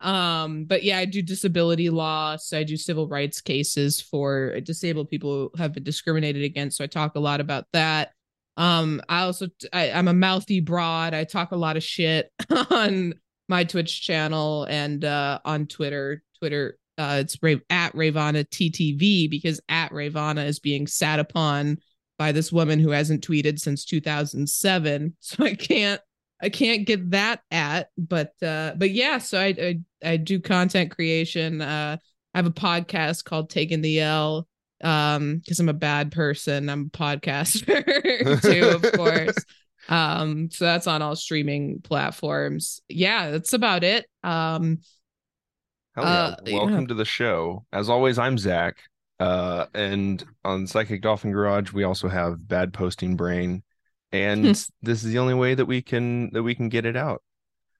Um 0.01 0.65
but 0.65 0.81
yeah 0.84 0.98
i 0.98 1.05
do 1.05 1.22
disability 1.22 1.91
law 1.91 2.38
so 2.38 2.57
i 2.57 2.63
do 2.63 2.75
civil 2.75 3.07
rights 3.07 3.39
cases 3.39 4.01
for 4.01 4.60
disabled 4.62 5.10
people 5.10 5.51
who 5.53 5.62
have 5.62 5.74
been 5.74 5.84
discriminated 5.84 6.43
against 6.43 6.77
so 6.77 6.84
i 6.84 6.88
talk 6.88 7.15
a 7.15 7.19
lot 7.19 7.39
about 7.39 7.65
that 7.72 8.10
um 8.58 9.02
i 9.10 9.22
also 9.22 9.48
I, 9.74 9.92
i'm 9.92 10.08
a 10.08 10.14
mouthy 10.14 10.60
broad 10.60 11.14
i 11.14 11.24
talk 11.24 11.52
a 11.52 11.58
lot 11.58 11.78
of 11.78 11.84
shit 11.84 12.32
on 12.72 13.14
my 13.48 13.64
twitch 13.64 14.02
channel 14.02 14.66
and 14.70 15.04
uh 15.04 15.40
on 15.46 15.68
twitter 15.68 16.24
twitter 16.40 16.78
uh 16.98 17.22
it's 17.22 17.38
at 17.70 17.94
Ravana 17.94 18.46
TTV 18.46 19.30
because 19.30 19.60
at 19.68 19.92
Ravana 19.92 20.44
is 20.44 20.60
being 20.60 20.88
sat 20.88 21.20
upon 21.20 21.78
by 22.18 22.32
this 22.32 22.52
woman 22.52 22.80
who 22.80 22.92
hasn't 22.92 23.28
tweeted 23.28 23.60
since 23.60 23.84
2007 23.84 25.18
so 25.20 25.44
i 25.44 25.54
can't 25.54 26.02
I 26.42 26.50
can't 26.50 26.86
get 26.86 27.12
that 27.12 27.42
at, 27.50 27.90
but 27.98 28.34
uh, 28.44 28.74
but 28.78 28.92
yeah. 28.92 29.20
So 29.20 29.40
I, 29.40 29.56
I 29.58 29.80
I 30.04 30.18
do 30.18 30.40
content 30.40 30.92
creation. 30.92 31.62
Uh, 31.62 31.98
I 32.34 32.38
have 32.38 32.46
a 32.46 32.52
podcast 32.52 33.24
called 33.24 33.50
Taking 33.50 33.82
the 33.82 34.02
L. 34.02 34.48
Um, 34.86 35.38
because 35.39 35.60
I'm 35.60 35.70
a 35.70 35.74
bad 35.74 36.12
person. 36.12 36.70
I'm 36.70 36.92
a 36.94 36.98
podcaster 36.98 38.42
too, 38.42 38.68
of 38.68 38.92
course. 38.94 39.36
Um, 39.89 40.50
so 40.51 40.65
that's 40.65 40.88
on 40.88 41.01
all 41.01 41.15
streaming 41.15 41.82
platforms. 41.82 42.82
Yeah, 42.88 43.32
that's 43.32 43.54
about 43.54 43.84
it. 43.84 44.06
Um, 44.24 44.80
Hell 45.96 46.04
yeah. 46.04 46.10
Uh, 46.12 46.36
Welcome 46.51 46.82
yeah. 46.82 46.88
to 46.88 46.94
the 46.94 47.06
show. 47.06 47.65
As 47.72 47.89
always, 47.89 48.20
I'm 48.20 48.38
Zach. 48.38 48.77
Uh, 49.20 49.65
and 49.74 50.24
on 50.44 50.68
Psychic 50.68 51.01
Dolphin 51.01 51.32
Garage, 51.32 51.72
we 51.72 51.84
also 51.84 52.08
have 52.10 52.48
Bad 52.48 52.74
Posting 52.74 53.15
Brain. 53.15 53.63
And 54.12 54.46
this 54.82 55.04
is 55.04 55.04
the 55.04 55.20
only 55.20 55.34
way 55.34 55.56
that 55.56 55.65
we 55.65 55.82
can 55.82 56.32
that 56.34 56.44
we 56.44 56.56
can 56.56 56.70
get 56.70 56.86
it 56.86 56.96
out. 56.96 57.24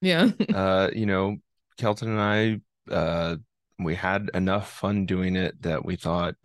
yeah. 0.02 0.30
Uh, 0.54 0.90
you 0.94 1.06
know, 1.06 1.38
Kelton 1.78 2.10
and 2.18 2.22
I 2.22 2.62
uh 2.94 3.36
we 3.80 3.96
had 3.96 4.30
enough 4.34 4.72
fun 4.72 5.06
doing 5.06 5.36
it 5.36 5.62
that 5.64 5.84
we 5.84 5.98
thought, 5.98 6.36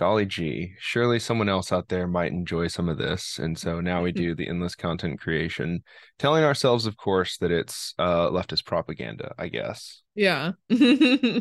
golly 0.00 0.24
gee, 0.24 0.72
surely 0.78 1.18
someone 1.18 1.50
else 1.50 1.70
out 1.70 1.90
there 1.90 2.08
might 2.08 2.32
enjoy 2.32 2.66
some 2.68 2.88
of 2.88 2.96
this. 2.96 3.38
And 3.38 3.58
so 3.58 3.82
now 3.82 4.02
we 4.02 4.12
do 4.24 4.34
the 4.34 4.48
endless 4.48 4.74
content 4.74 5.20
creation, 5.20 5.82
telling 6.18 6.42
ourselves, 6.42 6.86
of 6.86 6.96
course, 6.96 7.36
that 7.36 7.52
it's 7.52 7.92
uh, 7.98 8.30
leftist 8.30 8.64
propaganda, 8.64 9.34
I 9.38 9.48
guess. 9.48 10.00
Yeah. 10.14 10.52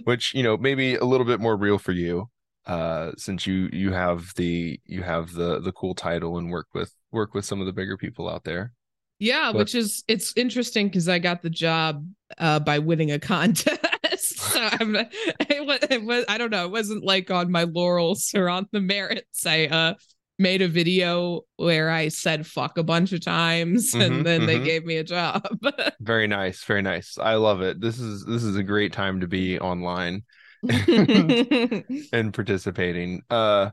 Which, 0.04 0.36
you 0.36 0.44
know, 0.44 0.58
maybe 0.58 0.96
a 0.96 1.06
little 1.06 1.26
bit 1.26 1.40
more 1.40 1.56
real 1.56 1.78
for 1.78 1.94
you, 1.94 2.30
uh, 2.66 3.14
since 3.16 3.48
you 3.48 3.70
you 3.72 3.94
have 3.94 4.34
the 4.36 4.80
you 4.86 5.04
have 5.04 5.34
the 5.34 5.62
the 5.62 5.72
cool 5.72 5.96
title 5.96 6.38
and 6.38 6.52
work 6.52 6.68
with 6.74 6.94
work 7.12 7.34
with 7.34 7.46
some 7.46 7.62
of 7.62 7.66
the 7.66 7.74
bigger 7.74 7.96
people 7.96 8.30
out 8.30 8.44
there. 8.44 8.74
Yeah, 9.20 9.52
but, 9.54 9.60
which 9.60 9.76
is 9.76 10.04
it's 10.10 10.34
interesting 10.36 10.88
because 10.88 11.08
I 11.08 11.20
got 11.20 11.42
the 11.42 11.50
job 11.50 12.06
uh, 12.38 12.60
by 12.60 12.80
winning 12.80 13.12
a 13.12 13.20
contest. 13.20 13.80
So 14.20 14.60
I'm, 14.60 14.96
it 14.96 15.66
was, 15.66 15.80
it 15.90 16.04
was, 16.04 16.26
I 16.28 16.38
don't 16.38 16.52
know. 16.52 16.66
It 16.66 16.72
wasn't 16.72 17.04
like 17.04 17.32
on 17.32 17.52
my 17.52 17.64
laurels 17.64 18.32
or 18.36 18.50
on 18.50 18.68
the 18.72 18.82
merits. 18.82 19.46
I 19.46 19.66
uh, 19.66 19.94
made 20.40 20.62
a 20.62 20.68
video 20.68 21.42
where 21.58 21.92
I 21.92 22.08
said 22.08 22.48
fuck 22.48 22.78
a 22.78 22.84
bunch 22.84 23.12
of 23.12 23.24
times 23.24 23.94
and 23.94 24.04
mm-hmm, 24.04 24.24
then 24.24 24.42
mm-hmm. 24.42 24.48
they 24.48 24.60
gave 24.60 24.86
me 24.86 24.96
a 24.96 25.04
job. 25.04 25.46
very 26.00 26.28
nice, 26.28 26.64
very 26.64 26.82
nice. 26.82 27.18
I 27.20 27.36
love 27.36 27.62
it. 27.62 27.82
This 27.82 28.00
is 28.00 28.26
this 28.26 28.44
is 28.44 28.56
a 28.56 28.64
great 28.64 28.94
time 28.94 29.20
to 29.20 29.28
be 29.28 29.60
online 29.60 30.24
and, 30.68 32.34
participating. 32.34 33.22
Uh 33.30 33.72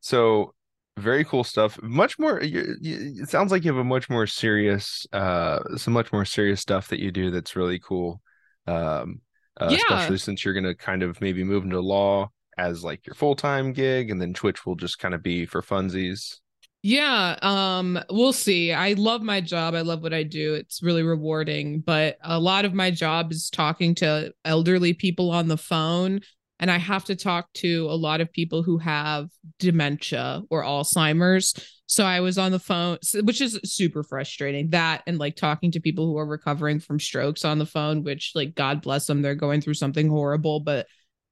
so 0.00 0.54
very 0.96 1.24
cool 1.24 1.42
stuff. 1.42 1.82
Much 1.82 2.18
more 2.20 2.40
you, 2.40 2.76
you, 2.80 3.22
it 3.22 3.28
sounds 3.28 3.50
like 3.50 3.64
you 3.64 3.72
have 3.72 3.80
a 3.80 3.84
much 3.84 4.08
more 4.08 4.28
serious 4.28 5.06
uh 5.12 5.58
some 5.76 5.92
much 5.92 6.12
more 6.12 6.24
serious 6.24 6.60
stuff 6.60 6.88
that 6.88 7.00
you 7.00 7.10
do 7.10 7.32
that's 7.32 7.56
really 7.56 7.80
cool. 7.80 8.22
Um 8.68 9.20
uh, 9.60 9.68
yeah. 9.70 9.78
especially 9.78 10.18
since 10.18 10.44
you're 10.44 10.54
going 10.54 10.64
to 10.64 10.74
kind 10.74 11.02
of 11.02 11.20
maybe 11.20 11.44
move 11.44 11.64
into 11.64 11.80
law 11.80 12.30
as 12.58 12.82
like 12.82 13.06
your 13.06 13.14
full-time 13.14 13.72
gig 13.72 14.10
and 14.10 14.20
then 14.20 14.32
twitch 14.32 14.64
will 14.64 14.76
just 14.76 14.98
kind 14.98 15.14
of 15.14 15.22
be 15.22 15.44
for 15.46 15.62
funsies 15.62 16.36
yeah 16.82 17.36
um 17.42 17.98
we'll 18.10 18.32
see 18.32 18.72
i 18.72 18.92
love 18.94 19.22
my 19.22 19.40
job 19.40 19.74
i 19.74 19.80
love 19.80 20.02
what 20.02 20.14
i 20.14 20.22
do 20.22 20.54
it's 20.54 20.82
really 20.82 21.02
rewarding 21.02 21.80
but 21.80 22.16
a 22.22 22.38
lot 22.38 22.64
of 22.64 22.72
my 22.72 22.90
job 22.90 23.32
is 23.32 23.50
talking 23.50 23.94
to 23.94 24.32
elderly 24.44 24.92
people 24.92 25.30
on 25.30 25.48
the 25.48 25.56
phone 25.56 26.20
and 26.58 26.70
I 26.70 26.78
have 26.78 27.04
to 27.06 27.16
talk 27.16 27.52
to 27.54 27.86
a 27.90 27.96
lot 27.96 28.20
of 28.20 28.32
people 28.32 28.62
who 28.62 28.78
have 28.78 29.28
dementia 29.58 30.42
or 30.50 30.62
Alzheimer's. 30.62 31.54
So 31.86 32.04
I 32.04 32.20
was 32.20 32.36
on 32.36 32.52
the 32.52 32.58
phone, 32.58 32.98
which 33.22 33.40
is 33.40 33.60
super 33.64 34.02
frustrating. 34.02 34.70
That 34.70 35.02
and 35.06 35.18
like 35.18 35.36
talking 35.36 35.70
to 35.72 35.80
people 35.80 36.06
who 36.06 36.18
are 36.18 36.26
recovering 36.26 36.80
from 36.80 36.98
strokes 36.98 37.44
on 37.44 37.58
the 37.58 37.66
phone, 37.66 38.02
which 38.02 38.32
like 38.34 38.54
God 38.54 38.82
bless 38.82 39.06
them, 39.06 39.22
they're 39.22 39.34
going 39.34 39.60
through 39.60 39.74
something 39.74 40.08
horrible, 40.08 40.60
but 40.60 40.86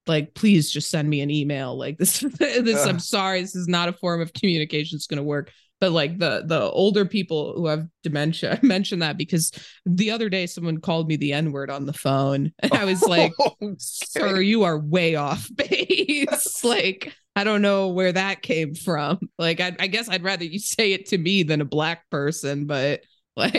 like 0.07 0.35
please 0.35 0.71
just 0.71 0.91
send 0.91 1.09
me 1.09 1.21
an 1.23 1.31
email. 1.31 1.77
Like 1.77 1.99
this, 1.99 2.21
this 2.21 2.87
I'm 2.87 3.01
sorry, 3.01 3.41
this 3.41 3.57
is 3.57 3.69
not 3.69 3.89
a 3.89 3.93
form 3.93 4.21
of 4.21 4.33
communication 4.33 4.97
that's 4.97 5.07
going 5.07 5.19
to 5.19 5.25
work 5.25 5.51
but 5.81 5.93
like 5.93 6.19
the 6.19 6.43
the 6.47 6.63
older 6.71 7.05
people 7.05 7.55
who 7.55 7.67
have 7.67 7.87
dementia 8.03 8.59
i 8.63 8.67
mentioned 8.67 9.03
that 9.03 9.19
because 9.19 9.53
the 9.85 10.11
other 10.11 10.29
day 10.29 10.47
someone 10.47 10.81
called 10.81 11.09
me 11.09 11.17
the 11.17 11.33
n-word 11.33 11.71
on 11.71 11.85
the 11.85 11.93
phone 11.93 12.53
and 12.61 12.73
i 12.73 12.85
was 12.85 13.03
like 13.07 13.33
oh, 13.41 13.55
okay. 13.61 13.75
sir 13.79 14.41
you 14.41 14.63
are 14.65 14.79
way 14.79 15.15
off 15.15 15.49
base 15.55 16.65
like 16.65 17.15
i 17.37 17.45
don't 17.45 17.63
know 17.63 17.89
where 17.89 18.13
that 18.13 18.43
came 18.43 18.75
from 18.75 19.19
like 19.39 19.61
I, 19.61 19.75
I 19.79 19.87
guess 19.87 20.09
i'd 20.09 20.23
rather 20.23 20.45
you 20.45 20.59
say 20.59 20.93
it 20.93 21.07
to 21.07 21.19
me 21.19 21.43
than 21.43 21.61
a 21.61 21.67
black 21.67 22.09
person 22.11 22.67
but 22.67 23.01
like 23.37 23.53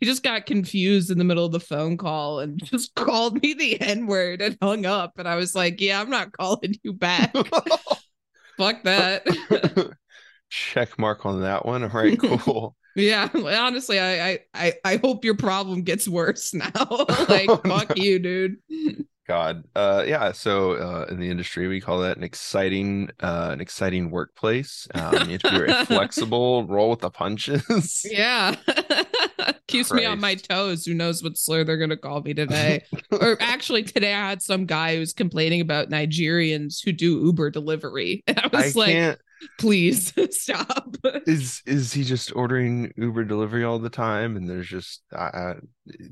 he 0.00 0.06
just 0.06 0.22
got 0.22 0.46
confused 0.46 1.10
in 1.10 1.18
the 1.18 1.24
middle 1.24 1.44
of 1.44 1.50
the 1.50 1.58
phone 1.58 1.96
call 1.96 2.38
and 2.38 2.62
just 2.64 2.94
called 2.94 3.42
me 3.42 3.52
the 3.52 3.80
n-word 3.80 4.40
and 4.40 4.56
hung 4.62 4.86
up 4.86 5.14
and 5.18 5.26
i 5.26 5.34
was 5.34 5.52
like 5.54 5.80
yeah 5.80 6.00
i'm 6.00 6.10
not 6.10 6.30
calling 6.30 6.74
you 6.84 6.92
back 6.92 7.34
fuck 8.56 8.82
that 8.84 9.26
check 10.50 10.98
mark 10.98 11.26
on 11.26 11.42
that 11.42 11.64
one. 11.64 11.82
All 11.82 11.90
right, 11.90 12.18
cool. 12.18 12.76
yeah, 12.96 13.28
honestly, 13.34 14.00
I, 14.00 14.40
I 14.54 14.74
I 14.84 14.96
hope 14.96 15.24
your 15.24 15.36
problem 15.36 15.82
gets 15.82 16.08
worse 16.08 16.54
now. 16.54 16.70
like, 17.28 17.48
oh, 17.48 17.60
fuck 17.64 17.96
no. 17.96 18.02
you, 18.02 18.18
dude. 18.18 18.56
God, 19.28 19.64
uh, 19.76 20.04
yeah. 20.06 20.32
So 20.32 20.72
uh, 20.72 21.06
in 21.10 21.20
the 21.20 21.28
industry, 21.28 21.68
we 21.68 21.82
call 21.82 22.00
that 22.00 22.16
an 22.16 22.22
exciting, 22.22 23.10
uh, 23.20 23.50
an 23.52 23.60
exciting 23.60 24.10
workplace. 24.10 24.88
Um, 24.94 25.26
you 25.26 25.32
have 25.32 25.42
to 25.42 25.50
be 25.50 25.58
very 25.58 25.84
flexible, 25.84 26.64
roll 26.66 26.88
with 26.88 27.00
the 27.00 27.10
punches. 27.10 28.06
Yeah, 28.10 28.54
keeps 29.66 29.90
Christ. 29.90 29.92
me 29.92 30.06
on 30.06 30.18
my 30.18 30.34
toes. 30.34 30.86
Who 30.86 30.94
knows 30.94 31.22
what 31.22 31.36
slur 31.36 31.62
they're 31.64 31.76
gonna 31.76 31.98
call 31.98 32.22
me 32.22 32.32
today? 32.32 32.84
or 33.10 33.36
actually, 33.38 33.82
today 33.82 34.14
I 34.14 34.30
had 34.30 34.40
some 34.40 34.64
guy 34.64 34.94
who 34.94 35.00
was 35.00 35.12
complaining 35.12 35.60
about 35.60 35.90
Nigerians 35.90 36.82
who 36.82 36.92
do 36.92 37.22
Uber 37.26 37.50
delivery, 37.50 38.24
and 38.26 38.38
I 38.38 38.48
was 38.50 38.74
I 38.74 38.80
like, 38.80 38.92
can't 38.92 39.18
please 39.58 40.12
stop 40.30 40.96
is 41.26 41.62
is 41.66 41.92
he 41.92 42.04
just 42.04 42.34
ordering 42.34 42.92
uber 42.96 43.24
delivery 43.24 43.64
all 43.64 43.78
the 43.78 43.90
time 43.90 44.36
and 44.36 44.48
there's 44.48 44.68
just 44.68 45.02
uh, 45.14 45.54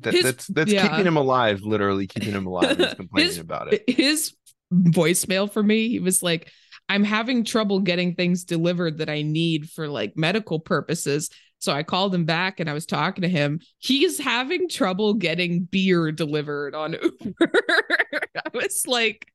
that, 0.00 0.14
his, 0.14 0.22
that's 0.22 0.46
that's 0.48 0.72
yeah. 0.72 0.88
keeping 0.88 1.06
him 1.06 1.16
alive 1.16 1.60
literally 1.62 2.06
keeping 2.06 2.32
him 2.32 2.46
alive 2.46 2.76
he's 2.76 2.94
complaining 2.94 3.28
his, 3.28 3.38
about 3.38 3.72
it 3.72 3.82
his 3.88 4.34
voicemail 4.72 5.50
for 5.50 5.62
me 5.62 5.88
he 5.88 6.00
was 6.00 6.22
like 6.22 6.50
i'm 6.88 7.04
having 7.04 7.44
trouble 7.44 7.80
getting 7.80 8.14
things 8.14 8.44
delivered 8.44 8.98
that 8.98 9.08
i 9.08 9.22
need 9.22 9.70
for 9.70 9.88
like 9.88 10.16
medical 10.16 10.60
purposes 10.60 11.30
so 11.58 11.72
I 11.72 11.82
called 11.82 12.14
him 12.14 12.24
back 12.24 12.60
and 12.60 12.68
I 12.68 12.74
was 12.74 12.86
talking 12.86 13.22
to 13.22 13.28
him. 13.28 13.60
He's 13.78 14.18
having 14.18 14.68
trouble 14.68 15.14
getting 15.14 15.64
beer 15.64 16.12
delivered 16.12 16.74
on 16.74 16.92
Uber. 16.92 17.34
I 18.36 18.50
was 18.52 18.86
like, 18.86 19.26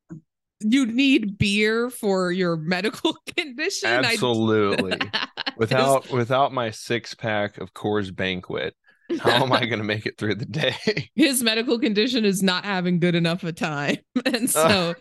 you 0.63 0.85
need 0.85 1.37
beer 1.37 1.89
for 1.89 2.31
your 2.31 2.55
medical 2.57 3.15
condition. 3.37 3.89
Absolutely. 3.89 4.99
without 5.57 6.09
without 6.11 6.53
my 6.53 6.71
six 6.71 7.13
pack 7.13 7.57
of 7.57 7.73
Coors 7.73 8.15
Banquet, 8.15 8.75
how 9.19 9.43
am 9.43 9.51
I 9.51 9.65
going 9.65 9.79
to 9.79 9.85
make 9.85 10.05
it 10.05 10.17
through 10.17 10.35
the 10.35 10.45
day? 10.45 11.09
His 11.15 11.43
medical 11.43 11.79
condition 11.79 12.25
is 12.25 12.41
not 12.41 12.65
having 12.65 12.99
good 12.99 13.15
enough 13.15 13.43
a 13.43 13.51
time, 13.51 13.97
and 14.25 14.49
so 14.49 14.95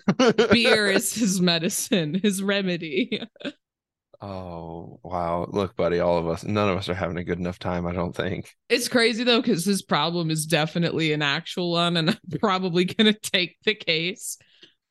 beer 0.51 0.91
is 0.91 1.15
his 1.15 1.41
medicine, 1.41 2.21
his 2.23 2.43
remedy. 2.43 3.21
Oh, 4.23 5.01
wow. 5.03 5.47
Look, 5.49 5.77
buddy, 5.77 5.99
all 5.99 6.19
of 6.19 6.29
us, 6.29 6.45
none 6.45 6.69
of 6.69 6.77
us 6.77 6.91
are 6.91 6.95
having 6.95 7.17
a 7.17 7.25
good 7.25 7.39
enough 7.39 7.59
time, 7.59 7.87
I 7.87 7.93
don't 7.93 8.15
think. 8.15 8.55
It's 8.69 8.89
crazy 8.89 9.25
though, 9.25 9.41
because 9.41 9.65
his 9.65 9.81
problem 9.83 10.31
is 10.31 10.45
definitely 10.45 11.13
an 11.13 11.23
actual 11.23 11.73
one, 11.73 11.97
and 11.97 12.11
I'm 12.11 12.39
probably 12.39 12.85
going 12.85 13.13
to 13.13 13.19
take 13.19 13.57
the 13.65 13.75
case. 13.75 14.37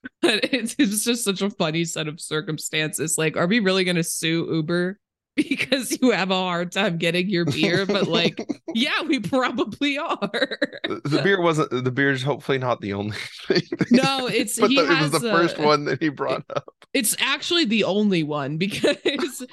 But 0.21 0.53
it's, 0.53 0.75
it's 0.77 1.03
just 1.03 1.23
such 1.23 1.41
a 1.41 1.49
funny 1.49 1.85
set 1.85 2.07
of 2.07 2.19
circumstances. 2.19 3.17
Like, 3.17 3.37
are 3.37 3.47
we 3.47 3.59
really 3.59 3.83
going 3.83 3.95
to 3.95 4.03
sue 4.03 4.47
Uber 4.51 4.99
because 5.35 5.97
you 6.01 6.11
have 6.11 6.31
a 6.31 6.35
hard 6.35 6.71
time 6.71 6.97
getting 6.97 7.29
your 7.29 7.45
beer? 7.45 7.85
But 7.85 8.07
like, 8.07 8.37
yeah, 8.73 9.01
we 9.03 9.19
probably 9.19 9.97
are. 9.97 10.59
the 10.83 11.21
beer 11.23 11.41
wasn't 11.41 11.71
the 11.83 11.91
beer's 11.91 12.21
hopefully 12.21 12.57
not 12.57 12.81
the 12.81 12.93
only 12.93 13.17
thing. 13.47 13.61
No, 13.91 14.27
it's 14.27 14.59
but 14.59 14.69
the, 14.69 14.79
it 14.79 15.01
was 15.01 15.21
the 15.21 15.29
a, 15.29 15.31
first 15.31 15.57
one 15.57 15.85
that 15.85 16.01
he 16.01 16.09
brought 16.09 16.43
up. 16.55 16.73
It's 16.93 17.15
actually 17.19 17.65
the 17.65 17.85
only 17.85 18.23
one 18.23 18.57
because, 18.57 19.45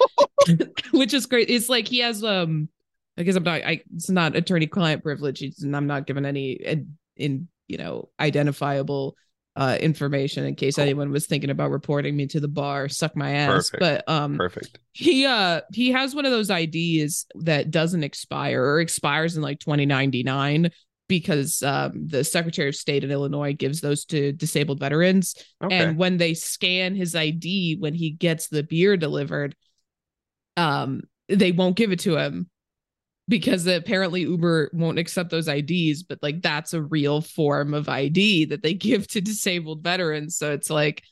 which 0.91 1.13
is 1.13 1.25
great. 1.25 1.49
It's 1.49 1.69
like 1.69 1.87
he 1.87 1.99
has 1.99 2.23
um. 2.23 2.69
I 3.17 3.23
guess 3.23 3.35
I'm 3.35 3.43
not. 3.43 3.63
I 3.63 3.81
it's 3.95 4.09
not 4.09 4.35
attorney 4.35 4.67
client 4.67 5.01
privilege, 5.01 5.41
and 5.41 5.75
I'm 5.75 5.87
not 5.87 6.05
given 6.07 6.25
any 6.25 6.85
in 7.15 7.47
you 7.67 7.77
know 7.77 8.09
identifiable 8.19 9.15
uh, 9.57 9.75
information 9.81 10.45
in 10.45 10.53
case 10.53 10.75
cool. 10.75 10.83
anyone 10.83 11.11
was 11.11 11.25
thinking 11.25 11.49
about 11.49 11.71
reporting 11.71 12.15
me 12.15 12.27
to 12.27 12.39
the 12.39 12.47
bar, 12.47 12.87
suck 12.87 13.15
my 13.15 13.31
ass. 13.31 13.71
Perfect. 13.71 13.79
But 13.79 14.03
um, 14.07 14.37
perfect. 14.37 14.79
He 14.93 15.25
uh 15.25 15.61
he 15.73 15.91
has 15.91 16.13
one 16.13 16.25
of 16.25 16.31
those 16.31 16.49
IDs 16.49 17.25
that 17.35 17.71
doesn't 17.71 18.03
expire 18.03 18.63
or 18.63 18.79
expires 18.79 19.35
in 19.35 19.41
like 19.41 19.59
2099 19.59 20.69
because 21.07 21.63
um, 21.63 22.07
the 22.07 22.23
Secretary 22.23 22.69
of 22.69 22.75
State 22.75 23.03
in 23.03 23.11
Illinois 23.11 23.53
gives 23.53 23.81
those 23.81 24.05
to 24.05 24.31
disabled 24.33 24.79
veterans. 24.79 25.35
Okay. 25.63 25.75
And 25.75 25.97
when 25.97 26.17
they 26.17 26.33
scan 26.33 26.95
his 26.95 27.15
ID 27.15 27.77
when 27.79 27.95
he 27.95 28.11
gets 28.11 28.49
the 28.49 28.63
beer 28.63 28.95
delivered, 28.95 29.55
um, 30.55 31.01
they 31.29 31.51
won't 31.51 31.77
give 31.77 31.91
it 31.91 31.99
to 32.01 32.17
him 32.17 32.49
because 33.27 33.67
apparently 33.67 34.21
Uber 34.21 34.71
won't 34.73 34.99
accept 34.99 35.29
those 35.29 35.47
IDs, 35.47 36.03
but 36.03 36.19
like 36.21 36.41
that's 36.41 36.73
a 36.73 36.81
real 36.81 37.21
form 37.21 37.73
of 37.73 37.89
ID 37.89 38.45
that 38.45 38.63
they 38.63 38.73
give 38.73 39.07
to 39.09 39.21
disabled 39.21 39.83
veterans. 39.83 40.37
So 40.37 40.53
it's 40.53 40.69
like, 40.69 41.03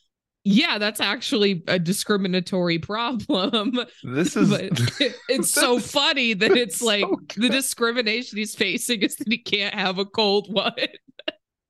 yeah, 0.46 0.78
that's 0.78 1.02
actually 1.02 1.64
a 1.68 1.80
discriminatory 1.80 2.80
problem. 2.80 3.80
This 4.04 4.36
is 4.36 4.52
it's 5.28 5.52
so 5.52 5.80
funny 5.80 6.34
that 6.36 6.52
it's 6.52 6.82
like 6.82 7.04
so 7.04 7.18
the 7.36 7.50
discrimination 7.50 8.38
he's 8.38 8.56
facing 8.56 9.02
is 9.02 9.16
that 9.18 9.28
he 9.28 9.40
can't 9.40 9.74
have 9.74 9.98
a 9.98 10.06
cold 10.06 10.54
one. 10.54 10.74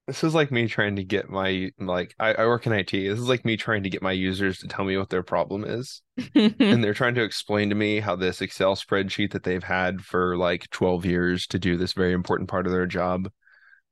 This 0.07 0.23
is 0.23 0.35
like 0.35 0.51
me 0.51 0.67
trying 0.67 0.97
to 0.97 1.03
get 1.03 1.29
my 1.29 1.71
like 1.79 2.13
I, 2.19 2.33
I, 2.33 2.45
work 2.45 2.67
in 2.67 2.73
IT. 2.73 2.91
This 2.91 3.19
is 3.19 3.27
like 3.27 3.43
me 3.43 3.57
trying 3.57 3.83
to 3.83 3.89
get 3.89 4.03
my 4.03 4.11
users 4.11 4.59
to 4.59 4.67
tell 4.67 4.85
me 4.85 4.97
what 4.97 5.09
their 5.09 5.23
problem 5.23 5.65
is. 5.65 6.01
and 6.35 6.83
they're 6.83 6.93
trying 6.93 7.15
to 7.15 7.23
explain 7.23 7.69
to 7.69 7.75
me 7.75 7.99
how 7.99 8.15
this 8.15 8.41
Excel 8.41 8.75
spreadsheet 8.75 9.31
that 9.31 9.43
they've 9.43 9.63
had 9.63 10.01
for 10.01 10.37
like 10.37 10.69
12 10.69 11.05
years 11.05 11.47
to 11.47 11.59
do 11.59 11.75
this 11.75 11.93
very 11.93 12.13
important 12.13 12.49
part 12.49 12.67
of 12.67 12.71
their 12.71 12.85
job 12.85 13.29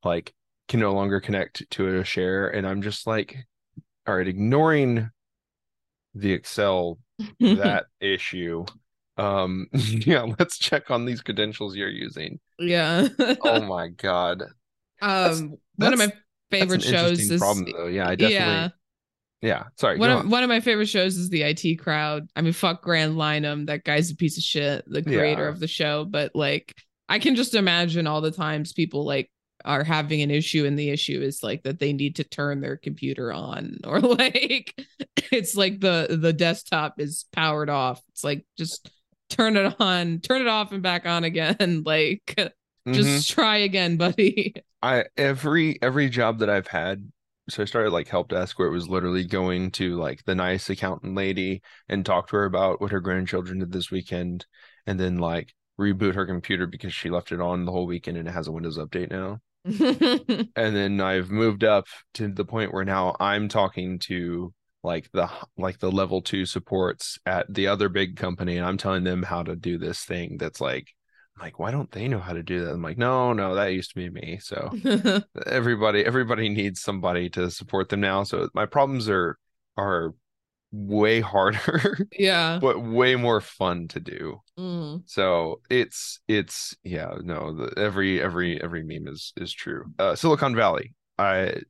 like 0.03 0.33
can 0.67 0.79
no 0.79 0.93
longer 0.93 1.19
connect 1.19 1.69
to 1.71 1.97
a 1.97 2.03
share 2.03 2.47
and 2.47 2.67
I'm 2.67 2.81
just 2.83 3.07
like 3.07 3.37
all 4.05 4.15
right, 4.15 4.27
ignoring 4.27 5.09
the 6.13 6.33
Excel 6.33 6.99
that 7.39 7.85
issue. 7.99 8.65
Um, 9.17 9.67
yeah, 9.73 10.25
let's 10.39 10.57
check 10.57 10.91
on 10.91 11.05
these 11.05 11.21
credentials 11.21 11.75
you're 11.75 11.89
using. 11.89 12.39
yeah. 12.59 13.07
Oh 13.41 13.61
my 13.67 13.89
god, 13.89 14.43
um, 15.01 15.57
one 15.75 15.93
of 15.93 15.99
my 15.99 16.11
favorite 16.51 16.83
shows 16.83 17.19
is 17.19 17.39
problem 17.39 17.65
though. 17.75 17.87
Yeah, 17.87 18.09
I 18.09 18.15
definitely. 18.15 18.35
yeah. 18.35 18.69
Yeah, 19.41 19.63
sorry. 19.77 19.97
One 19.97 20.09
of 20.09 20.19
on. 20.19 20.29
one 20.29 20.43
of 20.43 20.47
my 20.49 20.61
favorite 20.61 20.87
shows 20.87 21.17
is 21.17 21.29
the 21.29 21.41
IT 21.41 21.75
crowd. 21.79 22.29
I 22.33 22.41
mean, 22.41 22.53
fuck 22.53 22.81
Graham 22.81 23.15
Linehan. 23.15 23.67
That 23.67 23.83
guy's 23.83 24.09
a 24.09 24.15
piece 24.15 24.37
of 24.37 24.43
shit, 24.43 24.85
the 24.87 25.03
creator 25.03 25.43
Yeah. 25.43 25.49
of 25.49 25.59
the 25.59 25.67
show. 25.67 26.05
But 26.05 26.31
like, 26.33 26.73
I 27.09 27.19
can 27.19 27.35
just 27.35 27.53
imagine 27.53 28.07
all 28.07 28.21
the 28.21 28.31
times 28.31 28.71
people 28.71 29.05
like 29.05 29.29
are 29.65 29.83
having 29.83 30.21
an 30.21 30.31
issue, 30.31 30.65
and 30.65 30.79
the 30.79 30.89
issue 30.91 31.21
is 31.21 31.41
like 31.43 31.63
that 31.63 31.79
they 31.79 31.91
need 31.91 32.15
to 32.17 32.23
turn 32.23 32.61
their 32.61 32.77
computer 32.77 33.33
on, 33.33 33.79
or 33.83 33.99
like 33.99 34.73
it's 35.31 35.55
like 35.55 35.81
the 35.81 36.17
the 36.21 36.31
desktop 36.31 37.01
is 37.01 37.25
powered 37.33 37.69
off. 37.69 38.01
It's 38.13 38.23
like 38.23 38.45
just 38.57 38.89
turn 39.29 39.57
it 39.57 39.75
on, 39.77 40.19
turn 40.21 40.41
it 40.41 40.47
off, 40.47 40.71
and 40.71 40.81
back 40.81 41.05
on 41.05 41.25
again. 41.25 41.83
like, 41.85 42.53
Mhm. 42.85 42.95
just 42.95 43.29
try 43.29 43.57
again, 43.57 43.97
buddy. 43.97 44.53
I 44.81 45.05
every 45.17 45.81
every 45.81 46.09
job 46.09 46.39
that 46.39 46.49
I've 46.49 46.67
had, 46.67 47.11
so 47.49 47.63
I 47.63 47.65
started 47.65 47.91
like 47.91 48.07
help 48.09 48.29
desk 48.29 48.59
where 48.59 48.67
it 48.67 48.71
was 48.71 48.89
literally 48.89 49.25
going 49.25 49.71
to 49.71 49.97
like 49.97 50.23
the 50.25 50.35
nice 50.35 50.69
accountant 50.69 51.15
lady 51.15 51.61
and 51.89 52.05
talk 52.05 52.27
to 52.29 52.35
her 52.37 52.45
about 52.45 52.81
what 52.81 52.91
her 52.91 52.99
grandchildren 52.99 53.59
did 53.59 53.71
this 53.71 53.91
weekend, 53.91 54.45
and 54.85 54.99
then 54.99 55.17
like 55.17 55.53
reboot 55.79 56.15
her 56.15 56.25
computer 56.25 56.67
because 56.67 56.93
she 56.93 57.09
left 57.09 57.31
it 57.31 57.41
on 57.41 57.65
the 57.65 57.71
whole 57.71 57.87
weekend 57.87 58.17
and 58.17 58.27
it 58.27 58.31
has 58.31 58.47
a 58.47 58.51
Windows 58.51 58.77
update 58.77 59.09
now. 59.11 59.39
And 60.55 60.75
then 60.75 61.01
I've 61.01 61.31
moved 61.31 61.63
up 61.63 61.85
to 62.15 62.27
the 62.27 62.45
point 62.45 62.73
where 62.73 62.85
now 62.85 63.15
I'm 63.19 63.47
talking 63.49 63.99
to 63.99 64.53
like 64.83 65.09
the 65.11 65.29
like 65.57 65.79
the 65.79 65.91
level 65.91 66.21
two 66.21 66.45
supports 66.45 67.17
at 67.25 67.51
the 67.53 67.67
other 67.67 67.89
big 67.89 68.17
company 68.17 68.57
and 68.57 68.65
I'm 68.65 68.77
telling 68.77 69.03
them 69.03 69.23
how 69.23 69.43
to 69.43 69.55
do 69.55 69.77
this 69.77 70.03
thing 70.03 70.37
that's 70.37 70.61
like 70.61 70.89
I'm 71.35 71.45
like 71.45 71.59
why 71.59 71.71
don't 71.71 71.91
they 71.91 72.07
know 72.07 72.19
how 72.19 72.33
to 72.33 72.43
do 72.43 72.65
that? 72.65 72.73
I'm 72.73 72.81
like 72.81 72.97
no 72.97 73.33
no 73.33 73.55
that 73.55 73.73
used 73.73 73.91
to 73.91 73.95
be 73.95 74.09
me. 74.09 74.39
So 74.41 74.71
everybody 75.45 76.05
everybody 76.05 76.49
needs 76.49 76.81
somebody 76.81 77.29
to 77.31 77.49
support 77.49 77.89
them 77.89 78.01
now. 78.01 78.23
So 78.23 78.49
my 78.53 78.65
problems 78.65 79.09
are 79.09 79.37
are 79.77 80.13
way 80.71 81.21
harder 81.21 82.07
yeah. 82.17 82.57
but 82.59 82.83
way 82.83 83.15
more 83.15 83.39
fun 83.39 83.87
to 83.89 83.99
do. 83.99 84.41
Mm. 84.57 85.03
So 85.05 85.61
it's 85.69 86.19
it's 86.27 86.75
yeah 86.83 87.13
no 87.23 87.53
the, 87.53 87.79
every 87.79 88.21
every 88.21 88.61
every 88.61 88.83
meme 88.83 89.07
is 89.07 89.33
is 89.37 89.53
true. 89.53 89.85
Uh, 89.99 90.15
Silicon 90.15 90.55
Valley, 90.55 90.93
I 91.17 91.61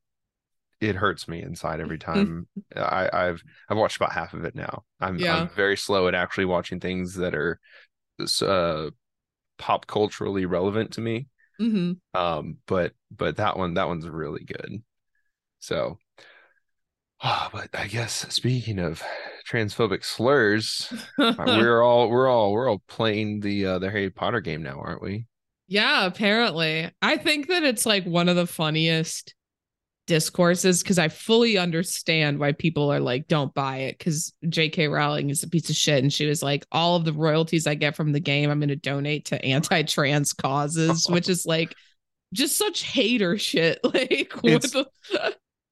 it 0.82 0.96
hurts 0.96 1.28
me 1.28 1.42
inside 1.42 1.80
every 1.80 1.98
time. 1.98 2.48
I 2.76 3.10
I've 3.12 3.44
I've 3.70 3.78
watched 3.78 3.98
about 3.98 4.12
half 4.12 4.34
of 4.34 4.44
it 4.44 4.56
now. 4.56 4.84
I'm 5.00 5.18
Yeah. 5.18 5.42
I'm 5.42 5.50
very 5.50 5.78
slow 5.78 6.08
at 6.08 6.16
actually 6.16 6.46
watching 6.46 6.80
things 6.80 7.16
that 7.16 7.36
are 7.36 7.60
uh 8.42 8.90
pop 9.58 9.88
culturally 9.88 10.46
relevant 10.46 10.94
to 10.94 11.02
me. 11.02 11.28
hmm 11.60 11.94
Um, 12.14 12.60
but 12.68 12.94
but 13.12 13.38
that 13.38 13.58
one 13.58 13.76
that 13.76 13.88
one's 13.88 14.08
really 14.10 14.46
good. 14.46 14.84
So. 15.60 16.00
Ah, 17.26 17.50
but 17.54 17.70
I 17.74 17.88
guess 17.88 18.26
speaking 18.34 18.80
of 18.80 19.02
transphobic 19.50 20.04
slurs, 20.04 20.92
we're 21.46 21.82
all 21.82 22.10
we're 22.10 22.28
all 22.28 22.52
we're 22.52 22.70
all 22.70 22.84
playing 22.88 23.40
the 23.40 23.66
uh 23.66 23.80
the 23.80 23.90
Harry 23.90 24.10
Potter 24.10 24.42
game 24.42 24.62
now, 24.62 24.80
aren't 24.82 25.02
we? 25.02 25.26
Yeah, 25.68 26.06
apparently. 26.06 26.92
I 27.02 27.18
think 27.18 27.48
that 27.48 27.64
it's 27.64 27.86
like 27.86 28.06
one 28.06 28.30
of 28.30 28.36
the 28.36 28.48
funniest 28.48 29.34
discourses 30.06 30.84
because 30.84 31.00
I 31.00 31.08
fully 31.08 31.58
understand 31.58 32.40
why 32.40 32.52
people 32.52 32.92
are 32.92 33.00
like, 33.00 33.28
don't 33.28 33.54
buy 33.54 33.78
it. 33.78 33.98
Because 33.98 34.34
J.K. 34.48 34.88
Rowling 34.88 35.30
is 35.30 35.44
a 35.44 35.50
piece 35.50 35.70
of 35.70 35.76
shit. 35.76 36.04
And 36.04 36.12
she 36.12 36.26
was 36.26 36.44
like, 36.44 36.66
all 36.72 36.96
of 36.96 37.06
the 37.06 37.14
royalties 37.14 37.68
I 37.68 37.76
get 37.76 37.96
from 37.96 38.12
the 38.12 38.20
game, 38.20 38.50
I'm 38.50 38.60
going 38.60 38.70
to 38.70 38.76
donate 38.76 39.26
to 39.26 39.44
anti 39.44 39.84
trans 39.84 40.34
causes, 40.34 41.06
which 41.10 41.30
is 41.30 41.46
like 41.46 41.76
just 42.34 42.58
such 42.58 42.84
hater 42.84 43.38
shit. 43.38 43.80
Like, 43.94 44.34
what 44.42 44.62
the. 44.64 44.88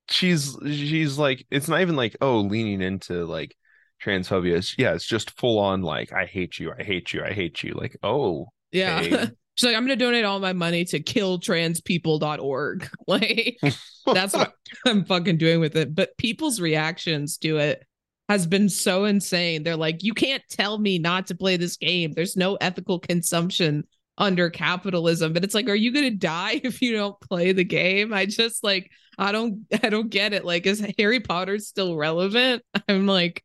She's 0.09 0.57
she's 0.65 1.17
like 1.17 1.45
it's 1.49 1.69
not 1.69 1.79
even 1.79 1.95
like 1.95 2.17
oh 2.19 2.41
leaning 2.41 2.81
into 2.81 3.25
like 3.25 3.55
transphobia. 4.03 4.57
It's, 4.57 4.75
yeah, 4.77 4.93
it's 4.93 5.05
just 5.05 5.39
full 5.39 5.57
on 5.57 5.81
like 5.81 6.11
I 6.11 6.25
hate 6.25 6.59
you, 6.59 6.73
I 6.77 6.83
hate 6.83 7.13
you, 7.13 7.23
I 7.23 7.31
hate 7.31 7.63
you. 7.63 7.73
Like 7.73 7.97
oh 8.03 8.47
Yeah. 8.71 9.27
She's 9.55 9.67
like, 9.67 9.75
I'm 9.75 9.85
going 9.85 9.97
to 9.97 10.03
donate 10.03 10.25
all 10.25 10.39
my 10.39 10.53
money 10.53 10.85
to 10.85 11.01
killtranspeople.org. 11.01 12.89
Like, 13.07 13.59
that's 14.05 14.33
what 14.33 14.53
I'm 14.85 15.03
fucking 15.05 15.37
doing 15.37 15.59
with 15.59 15.75
it. 15.75 15.93
But 15.93 16.17
people's 16.17 16.61
reactions 16.61 17.37
to 17.39 17.57
it 17.57 17.85
has 18.29 18.47
been 18.47 18.69
so 18.69 19.03
insane. 19.03 19.63
They're 19.63 19.75
like, 19.75 20.03
you 20.03 20.13
can't 20.13 20.43
tell 20.49 20.77
me 20.77 20.97
not 20.97 21.27
to 21.27 21.35
play 21.35 21.57
this 21.57 21.75
game. 21.75 22.13
There's 22.13 22.37
no 22.37 22.55
ethical 22.55 22.99
consumption 22.99 23.83
under 24.17 24.49
capitalism. 24.49 25.33
But 25.33 25.43
it's 25.43 25.53
like, 25.53 25.67
are 25.67 25.75
you 25.75 25.91
gonna 25.91 26.11
die 26.11 26.61
if 26.63 26.81
you 26.81 26.93
don't 26.93 27.19
play 27.19 27.51
the 27.51 27.65
game? 27.65 28.13
I 28.13 28.25
just 28.25 28.63
like, 28.63 28.89
I 29.17 29.33
don't, 29.33 29.65
I 29.83 29.89
don't 29.89 30.09
get 30.09 30.31
it. 30.31 30.45
Like, 30.45 30.65
is 30.65 30.85
Harry 30.97 31.19
Potter 31.19 31.59
still 31.59 31.97
relevant? 31.97 32.63
I'm 32.87 33.05
like, 33.07 33.43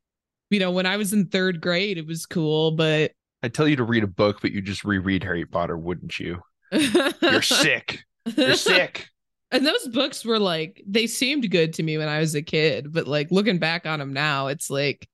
you 0.51 0.61
know, 0.61 0.71
when 0.71 0.87
I 0.87 0.97
was 0.97 1.12
in 1.12 1.27
third 1.27 1.61
grade, 1.61 1.99
it 1.99 2.07
was 2.07 2.27
cool, 2.27 2.71
but 2.73 3.11
I 3.42 3.49
tell 3.49 3.68
you 3.68 3.77
to 3.77 3.85
read 3.85 4.05
a 4.05 4.09
book, 4.09 4.38
but 4.40 4.53
you 4.53 4.61
just 4.61 4.85
reread 4.85 5.22
Harry 5.22 5.44
Potter, 5.44 5.77
wouldn't 5.77 6.18
you? 6.18 6.40
You're 6.72 7.42
sick. 7.42 8.05
You're 8.37 8.55
sick. 8.55 9.09
And 9.53 9.64
those 9.64 9.87
books 9.88 10.25
were 10.25 10.38
like, 10.38 10.83
they 10.87 11.07
seemed 11.07 11.51
good 11.51 11.75
to 11.75 11.83
me 11.83 11.99
when 11.99 12.09
I 12.09 12.18
was 12.18 12.35
a 12.35 12.42
kid, 12.42 12.92
but 12.92 13.07
like 13.07 13.31
looking 13.31 13.59
back 13.59 13.87
on 13.87 13.99
them 14.01 14.12
now, 14.12 14.49
it's 14.49 14.70
like 14.70 15.09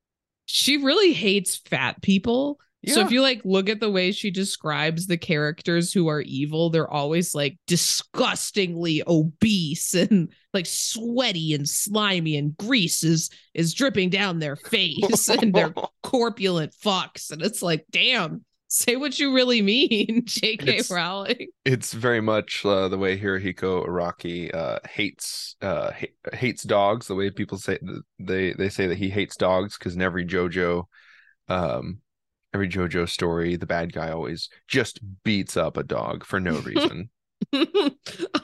she 0.46 0.78
really 0.78 1.12
hates 1.12 1.56
fat 1.56 2.00
people. 2.02 2.58
So 2.84 3.00
if 3.00 3.12
you 3.12 3.22
like 3.22 3.40
look 3.44 3.68
at 3.68 3.78
the 3.78 3.90
way 3.90 4.10
she 4.10 4.30
describes 4.32 5.06
the 5.06 5.16
characters 5.16 5.92
who 5.92 6.08
are 6.08 6.20
evil, 6.20 6.68
they're 6.68 6.90
always 6.90 7.32
like 7.34 7.56
disgustingly 7.68 9.02
obese 9.06 9.94
and 9.94 10.32
like 10.52 10.66
sweaty 10.66 11.54
and 11.54 11.68
slimy 11.68 12.36
and 12.36 12.56
grease 12.56 13.04
is 13.04 13.30
is 13.54 13.72
dripping 13.74 14.10
down 14.10 14.38
their 14.38 14.56
face 14.56 15.28
and 15.28 15.54
they're 15.54 15.72
corpulent 16.02 16.74
fucks. 16.84 17.30
And 17.30 17.40
it's 17.42 17.62
like, 17.62 17.86
damn, 17.90 18.44
say 18.68 18.96
what 18.96 19.18
you 19.18 19.32
really 19.32 19.62
mean, 19.62 20.22
JK 20.26 20.62
It's- 20.66 20.90
Rowling. 20.90 21.48
it's 21.64 21.92
very 21.92 22.20
much 22.20 22.64
uh, 22.66 22.88
the 22.88 22.98
way 22.98 23.18
Hirohiko 23.18 23.86
Araki 23.86 24.52
uh, 24.54 24.78
hates 24.90 25.56
uh, 25.62 25.92
ha- 25.92 26.36
hates 26.36 26.64
dogs. 26.64 27.06
The 27.06 27.14
way 27.14 27.30
people 27.30 27.58
say 27.58 27.78
they 28.18 28.52
they 28.54 28.68
say 28.68 28.88
that 28.88 28.98
he 28.98 29.08
hates 29.08 29.36
dogs 29.36 29.78
because 29.78 29.94
in 29.94 30.02
every 30.02 30.26
JoJo, 30.26 30.84
um, 31.48 31.98
every 32.54 32.68
JoJo 32.68 33.08
story, 33.08 33.56
the 33.56 33.66
bad 33.66 33.92
guy 33.92 34.10
always 34.10 34.48
just 34.68 35.00
beats 35.24 35.56
up 35.56 35.76
a 35.76 35.82
dog 35.82 36.24
for 36.24 36.40
no 36.40 36.58
reason. 36.60 37.10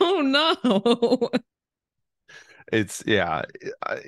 oh 0.01 0.21
no. 0.23 1.31
it's 2.73 3.03
yeah. 3.07 3.43
I, 3.87 4.01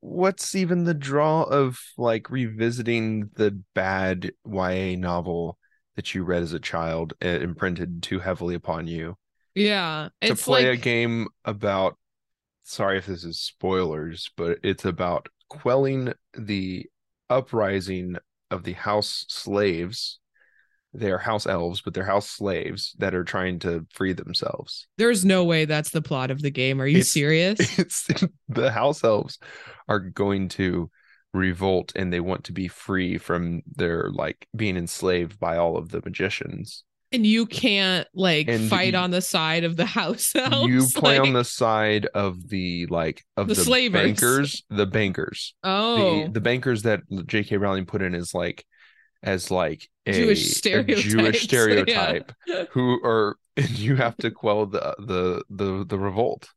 what's 0.00 0.54
even 0.54 0.84
the 0.84 0.94
draw 0.94 1.42
of 1.42 1.80
like 1.96 2.30
revisiting 2.30 3.30
the 3.34 3.60
bad 3.74 4.32
YA 4.46 4.96
novel 4.96 5.58
that 5.96 6.14
you 6.14 6.24
read 6.24 6.42
as 6.42 6.52
a 6.52 6.60
child 6.60 7.14
and 7.20 7.42
imprinted 7.42 8.02
too 8.02 8.18
heavily 8.18 8.54
upon 8.54 8.86
you? 8.86 9.16
Yeah. 9.54 10.08
to 10.22 10.36
play 10.36 10.68
like 10.68 10.78
a 10.78 10.82
game 10.82 11.28
about 11.44 11.96
sorry 12.62 12.98
if 12.98 13.06
this 13.06 13.24
is 13.24 13.40
spoilers 13.40 14.30
but 14.36 14.58
it's 14.62 14.84
about 14.84 15.28
quelling 15.48 16.12
the 16.34 16.86
uprising 17.28 18.16
of 18.50 18.64
the 18.64 18.72
house 18.74 19.24
slaves 19.28 20.18
they 20.92 21.10
are 21.10 21.18
house 21.18 21.46
elves 21.46 21.80
but 21.82 21.94
they're 21.94 22.04
house 22.04 22.28
slaves 22.28 22.94
that 22.98 23.14
are 23.14 23.22
trying 23.22 23.58
to 23.60 23.86
free 23.92 24.12
themselves 24.12 24.88
there's 24.98 25.24
no 25.24 25.44
way 25.44 25.64
that's 25.64 25.90
the 25.90 26.02
plot 26.02 26.30
of 26.32 26.42
the 26.42 26.50
game. 26.50 26.80
Are 26.80 26.86
you 26.86 26.98
It's- 26.98 27.10
serious? 27.12 27.58
it's 27.78 28.08
the 28.48 28.72
house 28.72 29.04
elves 29.04 29.38
are 29.88 30.00
going 30.00 30.48
to 30.48 30.90
revolt 31.32 31.92
and 31.94 32.12
they 32.12 32.18
want 32.18 32.42
to 32.44 32.52
be 32.52 32.66
free 32.66 33.16
from 33.18 33.62
their 33.76 34.10
like 34.10 34.48
being 34.56 34.76
enslaved 34.76 35.38
by 35.38 35.56
all 35.58 35.76
of 35.76 35.90
the 35.90 36.02
magicians 36.04 36.82
and 37.12 37.26
you 37.26 37.46
can't 37.46 38.06
like 38.14 38.48
And 38.48 38.68
fight 38.70 38.92
you- 38.94 38.98
on 38.98 39.10
the 39.10 39.20
side 39.20 39.64
of 39.64 39.76
the 39.76 39.84
house 40.00 40.32
elves. 40.34 40.68
you 40.68 40.86
play 41.00 41.18
on 41.18 41.32
the 41.32 41.44
side 41.44 42.06
of 42.14 42.48
the 42.48 42.86
like 42.86 43.24
of 43.36 43.48
The 43.48 43.54
the, 43.54 43.60
slavers. 43.64 44.02
bankers 44.02 44.62
the 44.70 44.86
bankers 44.86 45.54
Oh. 45.64 46.24
the 46.24 46.30
the 46.32 46.40
bankers 46.40 46.82
that 46.82 47.00
J.K. 47.26 47.56
Rowling 47.56 47.86
put 47.86 48.02
in 48.02 48.14
is 48.14 48.32
like 48.34 48.64
as 49.22 49.50
like 49.50 49.88
a 50.06 50.12
Jewish 50.12 50.64
a. 50.64 50.84
Jewish 50.94 51.42
stereotype 51.48 52.32
Yeah. 52.46 52.64
who 52.70 52.98
are 53.04 53.36
and 53.56 53.68
you 53.78 53.96
have 53.96 54.16
to 54.18 54.30
quell 54.30 54.66
the 54.66 54.94
the 54.98 55.44
the 55.50 55.84
the 55.84 55.98
revolt. 55.98 56.48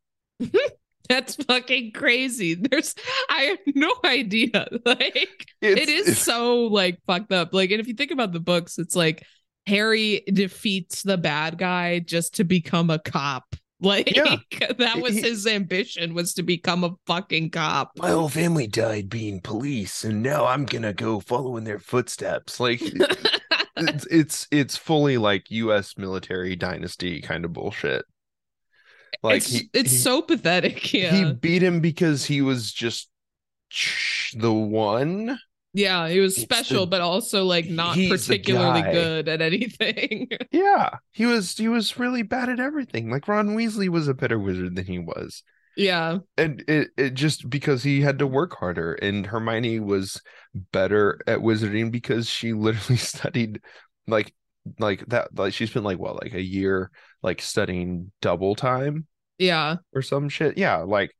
That's 1.08 1.34
fucking 1.36 1.92
crazy. 1.92 2.54
There's 2.54 2.94
I 3.28 3.42
have 3.42 3.58
no 3.74 3.92
idea. 4.04 4.66
Like 4.86 5.46
It's, 5.60 5.80
it 5.82 5.88
is 5.90 6.00
it's- 6.08 6.18
so 6.18 6.62
like 6.66 6.98
fucked 7.06 7.32
up. 7.32 7.52
Like, 7.52 7.70
and 7.72 7.80
if 7.80 7.88
you 7.88 7.94
think 7.94 8.10
about 8.10 8.32
the 8.32 8.40
books, 8.40 8.78
it's 8.78 8.96
like 8.96 9.22
Harry 9.66 10.22
defeats 10.32 11.02
the 11.02 11.16
bad 11.18 11.58
guy 11.58 11.98
just 12.00 12.34
to 12.36 12.44
become 12.44 12.90
a 12.90 12.98
cop. 12.98 13.56
Like 13.80 14.14
Yeah. 14.16 14.36
that 14.78 14.98
was 15.02 15.14
his 15.16 15.46
ambition 15.46 16.14
was 16.14 16.32
to 16.34 16.42
become 16.42 16.84
a 16.84 16.94
fucking 17.06 17.50
cop. 17.50 17.90
My 17.98 18.10
whole 18.10 18.30
family 18.30 18.66
died 18.66 19.10
being 19.10 19.40
police, 19.42 20.04
and 20.04 20.22
now 20.22 20.46
I'm 20.46 20.64
gonna 20.64 20.94
go 20.94 21.20
follow 21.20 21.56
in 21.58 21.64
their 21.64 21.80
footsteps. 21.80 22.60
Like 22.60 22.80
it's 23.76 24.06
it's 24.06 24.46
it's 24.50 24.76
fully 24.76 25.18
like 25.18 25.50
U.S. 25.50 25.98
military 25.98 26.56
dynasty 26.56 27.20
kind 27.20 27.44
of 27.44 27.52
bullshit. 27.52 28.04
Like 29.22 29.38
it's 29.38 29.50
he, 29.52 29.68
it's 29.74 29.90
he- 29.90 29.98
so 29.98 30.22
pathetic. 30.22 30.90
Yeah. 30.94 31.12
he 31.12 31.32
beat 31.34 31.62
him 31.62 31.80
because 31.80 32.24
he 32.24 32.40
was 32.40 32.72
just 32.72 33.10
the 34.34 34.52
one. 34.52 35.38
Yeah, 35.74 36.08
he 36.08 36.20
was 36.20 36.36
special, 36.36 36.80
the- 36.86 36.90
but 36.90 37.00
also 37.02 37.44
like 37.44 37.68
not 37.68 37.96
particularly 37.96 38.82
good 38.82 39.28
at 39.28 39.42
anything. 39.42 40.28
Yeah, 40.52 40.90
he 41.12 41.26
was 41.26 41.56
he 41.56 41.68
was 41.68 41.98
really 41.98 42.22
bad 42.22 42.48
at 42.48 42.60
everything. 42.60 43.10
Like 43.10 43.28
Ron 43.28 43.56
Weasley 43.56 43.88
was 43.88 44.08
a 44.08 44.14
better 44.14 44.38
wizard 44.38 44.76
than 44.76 44.86
he 44.86 44.98
was. 45.00 45.42
yeah. 45.76 46.18
and 46.38 46.62
it, 46.68 46.88
it 46.96 47.14
just 47.14 47.50
because 47.50 47.82
he 47.82 48.00
had 48.00 48.20
to 48.20 48.26
work 48.28 48.54
harder 48.56 48.94
and 48.94 49.26
hermione 49.26 49.80
was 49.80 50.20
better 50.70 51.18
at 51.26 51.40
wizarding 51.40 51.90
because 51.90 52.28
she 52.30 52.52
literally 52.66 52.96
studied 52.96 53.60
like 54.06 54.32
like 54.78 55.04
that 55.08 55.36
like 55.36 55.52
she 55.52 55.66
spent 55.66 55.84
like 55.84 55.98
what 55.98 56.22
like 56.22 56.32
a 56.34 56.40
year 56.40 56.90
like 57.22 57.42
studying 57.42 58.12
double 58.22 58.54
time 58.54 59.06
Yeah. 59.38 59.76
or 59.92 60.00
some 60.02 60.28
shit 60.28 60.56
yeah 60.56 60.76
like 60.78 61.10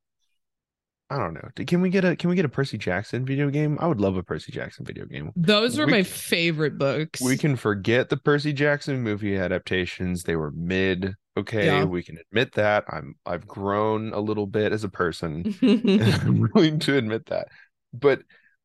i 1.10 1.18
don't 1.18 1.34
know 1.34 1.48
can 1.66 1.80
we 1.80 1.90
get 1.90 2.04
a 2.04 2.16
can 2.16 2.30
we 2.30 2.36
get 2.36 2.44
a 2.44 2.48
percy 2.48 2.78
jackson 2.78 3.24
video 3.24 3.50
game 3.50 3.76
i 3.80 3.86
would 3.86 4.00
love 4.00 4.16
a 4.16 4.22
percy 4.22 4.50
jackson 4.52 4.84
video 4.84 5.04
game 5.04 5.30
Those 5.36 5.78
were 5.78 5.86
We 5.86 5.92
my 5.92 6.02
favorite 6.02 6.78
books. 6.78 7.20
we 7.20 7.36
can 7.36 7.56
forget 7.56 8.08
the 8.08 8.16
percy 8.16 8.52
jackson 8.52 9.02
movie 9.02 9.36
adaptations 9.36 10.22
they 10.22 10.36
were 10.36 10.50
mid 10.52 11.14
okay 11.36 11.66
Yeah. 11.66 11.84
we 11.84 12.02
can 12.02 12.18
admit 12.18 12.52
that 12.54 12.84
i'm 12.88 13.14
i've 13.26 13.46
grown 13.46 14.12
a 14.12 14.20
little 14.20 14.46
bit 14.46 14.72
as 14.72 14.84
a 14.84 14.88
person 14.88 15.54
I'm 15.62 16.48
willing 16.54 16.78
to 16.80 16.96
admit 16.96 17.26
that. 17.26 17.48
But 17.92 18.22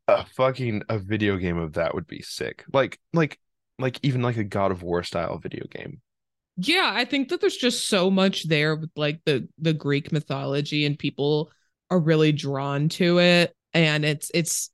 a 0.08 0.26
fucking 0.26 0.84
a 0.90 0.98
video 0.98 1.38
game 1.38 1.58
of 1.58 1.74
that 1.74 1.94
would 1.94 2.08
be 2.08 2.22
sick. 2.24 2.64
Like 2.74 3.00
like 3.14 3.40
like 3.78 4.00
even 4.02 4.22
like 4.24 4.38
a 4.38 4.44
God 4.44 4.72
of 4.72 4.82
War 4.82 5.04
style 5.04 5.38
video 5.38 5.66
game. 5.70 6.02
yeah, 6.58 6.92
I 6.94 7.06
think 7.06 7.30
that 7.30 7.42
there's 7.42 7.56
just 7.58 7.88
so 7.88 8.10
much 8.10 8.48
there 8.48 8.76
with 8.76 8.90
like 8.96 9.22
the 9.26 9.48
the 9.60 9.74
Greek 9.74 10.12
mythology 10.12 10.86
and 10.86 10.98
people 10.98 11.52
are 11.90 12.00
really 12.00 12.32
drawn 12.32 12.90
to 12.90 13.20
it. 13.20 13.56
And 13.74 14.06
it's 14.06 14.32
it's 14.34 14.72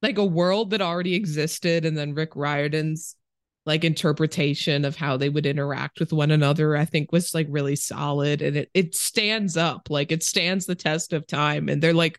like 0.00 0.18
a 0.18 0.24
world 0.24 0.70
that 0.70 0.82
already 0.82 1.14
existed 1.14 1.84
and 1.84 1.96
then 1.96 2.14
Rick 2.14 2.34
Riordan's 2.34 3.16
like 3.64 3.84
interpretation 3.84 4.84
of 4.84 4.96
how 4.96 5.16
they 5.16 5.28
would 5.28 5.46
interact 5.46 6.00
with 6.00 6.12
one 6.12 6.32
another 6.32 6.76
I 6.76 6.84
think 6.84 7.12
was 7.12 7.34
like 7.34 7.46
really 7.50 7.76
solid. 7.76 8.42
And 8.42 8.56
it 8.56 8.70
it 8.74 8.94
stands 8.94 9.56
up 9.56 9.88
like 9.90 10.12
it 10.12 10.22
stands 10.22 10.66
the 10.66 10.74
test 10.74 11.12
of 11.12 11.26
time. 11.26 11.68
And 11.68 11.82
they're 11.82 11.94
like 11.94 12.18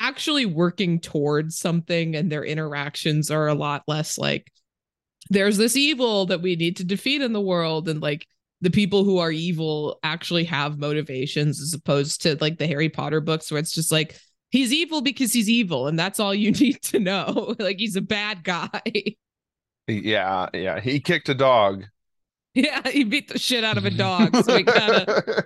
actually 0.00 0.46
working 0.46 1.00
towards 1.00 1.58
something 1.58 2.14
and 2.14 2.30
their 2.30 2.44
interactions 2.44 3.30
are 3.30 3.48
a 3.48 3.54
lot 3.54 3.82
less 3.88 4.16
like 4.16 4.52
there's 5.30 5.56
this 5.56 5.76
evil 5.76 6.26
that 6.26 6.40
we 6.40 6.56
need 6.56 6.76
to 6.76 6.84
defeat 6.84 7.20
in 7.20 7.32
the 7.32 7.40
world 7.40 7.88
and 7.88 8.00
like 8.00 8.26
the 8.60 8.70
people 8.70 9.04
who 9.04 9.18
are 9.18 9.30
evil 9.30 9.98
actually 10.02 10.44
have 10.44 10.78
motivations 10.78 11.60
as 11.60 11.74
opposed 11.74 12.22
to 12.22 12.36
like 12.40 12.58
the 12.58 12.66
Harry 12.66 12.88
Potter 12.88 13.20
books 13.20 13.50
where 13.50 13.60
it's 13.60 13.72
just 13.72 13.92
like 13.92 14.18
he's 14.50 14.72
evil 14.72 15.00
because 15.00 15.32
he's 15.32 15.48
evil 15.48 15.86
and 15.86 15.98
that's 15.98 16.18
all 16.20 16.34
you 16.34 16.50
need 16.60 16.82
to 16.82 16.98
know 16.98 17.54
like 17.58 17.78
he's 17.78 17.96
a 17.96 18.00
bad 18.00 18.42
guy 18.44 18.80
Yeah, 19.86 20.48
yeah. 20.52 20.80
He 20.80 21.00
kicked 21.00 21.28
a 21.28 21.34
dog. 21.34 21.84
yeah 22.54 22.88
he 22.88 23.04
beat 23.04 23.28
the 23.28 23.38
shit 23.38 23.62
out 23.62 23.76
of 23.78 23.84
a 23.84 23.90
dog 23.90 24.34
so 24.44 24.56
we 24.56 24.62
gotta 24.62 25.44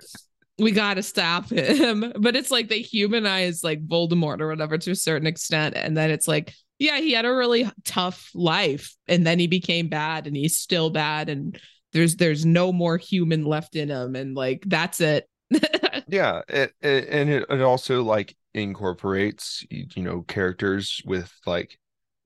we 0.57 0.71
gotta 0.71 1.03
stop 1.03 1.49
him 1.49 2.11
but 2.17 2.35
it's 2.35 2.49
like 2.49 2.69
they 2.69 2.79
humanize 2.79 3.63
like 3.63 3.85
Voldemort 3.85 4.39
or 4.39 4.47
whatever 4.47 4.77
to 4.77 4.91
a 4.91 4.95
certain 4.95 5.27
extent 5.27 5.75
and 5.75 5.95
then 5.97 6.09
it's 6.09 6.27
like 6.27 6.53
yeah 6.79 6.97
he 6.97 7.11
had 7.11 7.25
a 7.25 7.33
really 7.33 7.69
tough 7.83 8.31
life 8.33 8.95
and 9.07 9.27
then 9.27 9.37
he 9.37 9.47
became 9.47 9.89
bad 9.89 10.27
and 10.27 10.35
he's 10.35 10.57
still 10.57 10.89
bad 10.89 11.29
and 11.29 11.59
there's 11.93 12.15
there's 12.17 12.45
no 12.45 12.71
more 12.73 12.97
human 12.97 13.45
left 13.45 13.75
in 13.75 13.89
him 13.89 14.15
and 14.15 14.35
like 14.35 14.63
that's 14.67 15.01
it 15.01 15.27
yeah, 16.07 16.41
it, 16.47 16.73
it 16.81 17.07
and 17.09 17.29
it, 17.29 17.45
it 17.49 17.61
also 17.61 18.03
like 18.03 18.35
incorporates 18.53 19.65
you 19.69 20.03
know 20.03 20.21
characters 20.23 21.01
with 21.05 21.31
like 21.45 21.77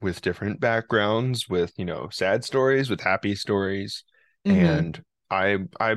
with 0.02 0.22
different 0.22 0.60
backgrounds, 0.60 1.48
with 1.50 1.74
you 1.78 1.86
know 1.86 2.10
sad 2.12 2.44
stories, 2.44 2.90
with 2.90 3.02
happy 3.02 3.36
stories. 3.36 4.04
Mhm. 4.46 4.88
and 4.90 5.04
I 5.30 5.60
I 5.80 5.92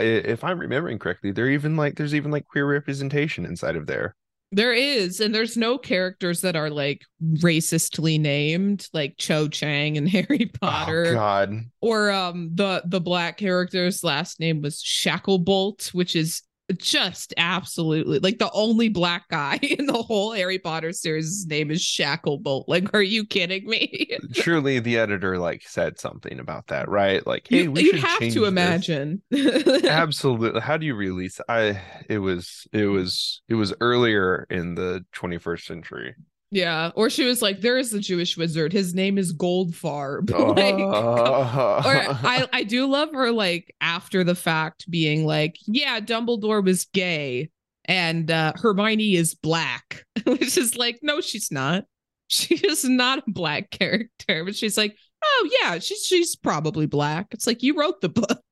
i- 0.00 0.04
if 0.04 0.44
I'm 0.44 0.58
remembering 0.60 0.98
correctly, 0.98 1.32
there 1.32 1.50
even 1.50 1.76
like 1.76 1.96
there's 1.96 2.14
even 2.14 2.30
like 2.30 2.46
queer 2.46 2.66
representation 2.66 3.44
inside 3.46 3.76
of 3.76 3.86
there. 3.86 4.14
There 4.52 4.72
is, 4.72 5.20
and 5.20 5.32
there's 5.32 5.56
no 5.56 5.78
characters 5.78 6.40
that 6.40 6.56
are 6.56 6.70
like 6.70 7.02
racistly 7.22 8.20
named, 8.20 8.88
like 8.92 9.16
Cho 9.16 9.46
Chang 9.48 9.96
and 9.96 10.08
Harry 10.08 10.50
Oh 10.54 10.58
Potter, 10.60 11.14
God, 11.14 11.60
or 11.80 12.10
um 12.10 12.50
the 12.54 12.82
the 12.84 13.00
black 13.00 13.36
character's 13.36 14.02
last 14.02 14.40
name 14.40 14.60
was 14.60 14.82
Shacklebolt, 14.82 15.94
which 15.94 16.16
is 16.16 16.42
just 16.78 17.34
absolutely 17.36 18.18
like 18.18 18.38
the 18.38 18.50
only 18.52 18.88
black 18.88 19.28
guy 19.28 19.58
in 19.62 19.86
the 19.86 20.02
whole 20.02 20.32
Harry 20.32 20.58
Potter 20.58 20.92
series. 20.92 21.26
His 21.26 21.46
name 21.46 21.70
is 21.70 21.80
Shacklebolt. 21.80 22.64
Like, 22.68 22.94
are 22.94 23.02
you 23.02 23.26
kidding 23.26 23.68
me? 23.68 24.16
surely 24.32 24.78
the 24.78 24.98
editor 24.98 25.38
like 25.38 25.62
said 25.66 25.98
something 25.98 26.38
about 26.38 26.68
that, 26.68 26.88
right? 26.88 27.26
Like, 27.26 27.46
hey, 27.48 27.62
you 27.64 27.72
we 27.72 27.82
you'd 27.82 27.96
should 27.96 28.04
have 28.04 28.32
to 28.32 28.44
imagine. 28.44 29.22
Absolutely. 29.84 30.60
How 30.60 30.76
do 30.76 30.86
you 30.86 30.94
release? 30.94 31.40
I 31.48 31.80
it 32.08 32.18
was 32.18 32.66
it 32.72 32.86
was 32.86 33.42
it 33.48 33.54
was 33.54 33.74
earlier 33.80 34.46
in 34.50 34.74
the 34.74 35.04
21st 35.14 35.64
century. 35.64 36.14
Yeah, 36.50 36.90
or 36.96 37.10
she 37.10 37.24
was 37.24 37.40
like, 37.40 37.60
"There 37.60 37.78
is 37.78 37.94
a 37.94 38.00
Jewish 38.00 38.36
wizard. 38.36 38.72
His 38.72 38.92
name 38.92 39.18
is 39.18 39.32
Goldfarb." 39.32 40.30
like, 40.56 40.74
or 40.74 42.16
I 42.26 42.48
I 42.52 42.62
do 42.64 42.86
love 42.86 43.12
her 43.12 43.30
like 43.30 43.74
after 43.80 44.24
the 44.24 44.34
fact 44.34 44.90
being 44.90 45.24
like, 45.24 45.56
yeah, 45.66 46.00
Dumbledore 46.00 46.64
was 46.64 46.86
gay 46.86 47.50
and 47.84 48.30
uh 48.30 48.52
Hermione 48.56 49.14
is 49.14 49.34
black, 49.34 50.04
which 50.24 50.58
is 50.58 50.76
like, 50.76 50.98
no, 51.02 51.20
she's 51.20 51.52
not. 51.52 51.84
She 52.26 52.54
is 52.56 52.84
not 52.84 53.20
a 53.20 53.30
black 53.30 53.70
character, 53.70 54.44
but 54.44 54.56
she's 54.56 54.76
like, 54.76 54.96
oh 55.24 55.48
yeah, 55.62 55.78
she's 55.78 56.04
she's 56.04 56.34
probably 56.34 56.86
black. 56.86 57.28
It's 57.30 57.46
like 57.46 57.62
you 57.62 57.76
wrote 57.76 58.00
the 58.00 58.08
book. 58.08 58.44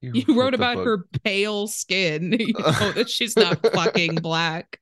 You 0.00 0.38
wrote 0.38 0.52
the 0.52 0.58
about 0.58 0.76
book. 0.76 0.84
her 0.84 1.04
pale 1.24 1.66
skin. 1.66 2.36
You 2.38 2.52
know 2.52 2.92
that 2.92 3.10
she's 3.10 3.36
not 3.36 3.60
fucking 3.72 4.16
black. 4.16 4.78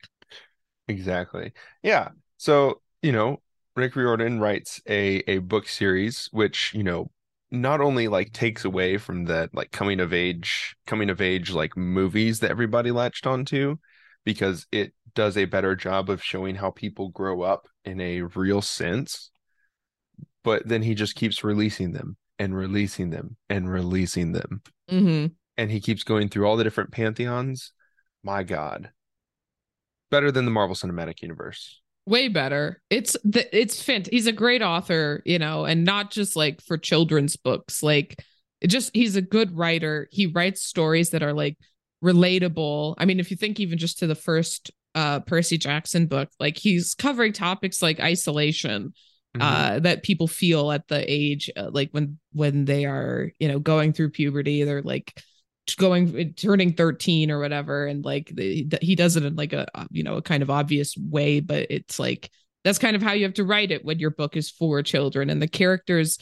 Exactly. 0.88 1.52
Yeah. 1.82 2.10
So, 2.36 2.80
you 3.02 3.12
know, 3.12 3.42
Rick 3.74 3.96
Riordan 3.96 4.40
writes 4.40 4.80
a 4.88 5.18
a 5.28 5.38
book 5.38 5.68
series 5.68 6.28
which, 6.32 6.72
you 6.74 6.82
know, 6.82 7.10
not 7.50 7.80
only 7.80 8.08
like 8.08 8.32
takes 8.32 8.64
away 8.64 8.98
from 8.98 9.24
that 9.26 9.54
like 9.54 9.70
coming 9.70 10.00
of 10.00 10.12
age 10.12 10.76
coming 10.86 11.10
of 11.10 11.20
age 11.20 11.52
like 11.52 11.76
movies 11.76 12.40
that 12.40 12.50
everybody 12.50 12.90
latched 12.90 13.26
onto 13.26 13.76
because 14.24 14.66
it 14.72 14.92
does 15.14 15.36
a 15.36 15.44
better 15.44 15.76
job 15.76 16.10
of 16.10 16.22
showing 16.22 16.56
how 16.56 16.70
people 16.70 17.08
grow 17.10 17.42
up 17.42 17.68
in 17.84 18.00
a 18.00 18.22
real 18.22 18.60
sense. 18.60 19.30
But 20.42 20.66
then 20.66 20.82
he 20.82 20.94
just 20.94 21.14
keeps 21.14 21.44
releasing 21.44 21.92
them 21.92 22.16
and 22.38 22.54
releasing 22.54 23.10
them 23.10 23.36
and 23.48 23.70
releasing 23.70 24.32
them. 24.32 24.62
hmm 24.88 25.26
And 25.56 25.70
he 25.70 25.80
keeps 25.80 26.02
going 26.02 26.28
through 26.28 26.46
all 26.46 26.56
the 26.56 26.64
different 26.64 26.92
pantheons. 26.92 27.72
My 28.22 28.42
God. 28.42 28.90
Better 30.10 30.30
than 30.30 30.44
the 30.44 30.50
Marvel 30.50 30.76
Cinematic 30.76 31.22
Universe. 31.22 31.80
Way 32.06 32.28
better. 32.28 32.80
It's 32.88 33.16
the 33.24 33.44
it's 33.56 33.82
fant 33.82 34.08
he's 34.10 34.26
a 34.26 34.32
great 34.32 34.62
author 34.62 35.22
you 35.26 35.38
know 35.38 35.64
and 35.64 35.84
not 35.84 36.10
just 36.10 36.36
like 36.36 36.62
for 36.62 36.78
children's 36.78 37.36
books. 37.36 37.82
Like 37.82 38.22
just 38.66 38.90
he's 38.94 39.16
a 39.16 39.22
good 39.22 39.56
writer. 39.56 40.08
He 40.10 40.26
writes 40.26 40.62
stories 40.62 41.10
that 41.10 41.22
are 41.22 41.32
like 41.34 41.58
relatable. 42.02 42.94
I 42.98 43.04
mean 43.04 43.20
if 43.20 43.30
you 43.30 43.36
think 43.36 43.60
even 43.60 43.78
just 43.78 43.98
to 43.98 44.06
the 44.06 44.14
first 44.14 44.70
uh 44.94 45.20
percy 45.20 45.58
jackson 45.58 46.06
book 46.06 46.30
like 46.40 46.56
he's 46.56 46.94
covering 46.94 47.30
topics 47.32 47.82
like 47.82 48.00
isolation 48.00 48.94
Mhm. 49.36 49.42
uh 49.42 49.78
that 49.80 50.02
people 50.02 50.26
feel 50.26 50.72
at 50.72 50.88
the 50.88 51.04
age 51.06 51.50
uh, 51.54 51.68
like 51.70 51.90
when 51.90 52.18
when 52.32 52.64
they 52.64 52.86
are 52.86 53.30
you 53.38 53.48
know 53.48 53.58
going 53.58 53.92
through 53.92 54.08
puberty 54.08 54.64
they're 54.64 54.80
like 54.80 55.12
going 55.74 56.32
turning 56.34 56.72
13 56.72 57.30
or 57.30 57.40
whatever 57.40 57.86
and 57.86 58.04
like 58.04 58.30
the, 58.34 58.68
he 58.80 58.94
does 58.94 59.16
it 59.16 59.24
in 59.24 59.34
like 59.34 59.52
a 59.52 59.66
you 59.90 60.02
know 60.02 60.16
a 60.16 60.22
kind 60.22 60.42
of 60.42 60.50
obvious 60.50 60.96
way 60.96 61.40
but 61.40 61.66
it's 61.70 61.98
like 61.98 62.30
that's 62.62 62.78
kind 62.78 62.94
of 62.94 63.02
how 63.02 63.12
you 63.12 63.24
have 63.24 63.34
to 63.34 63.44
write 63.44 63.70
it 63.70 63.84
when 63.84 63.98
your 63.98 64.10
book 64.10 64.36
is 64.36 64.50
for 64.50 64.82
children 64.82 65.28
and 65.28 65.42
the 65.42 65.48
characters 65.48 66.18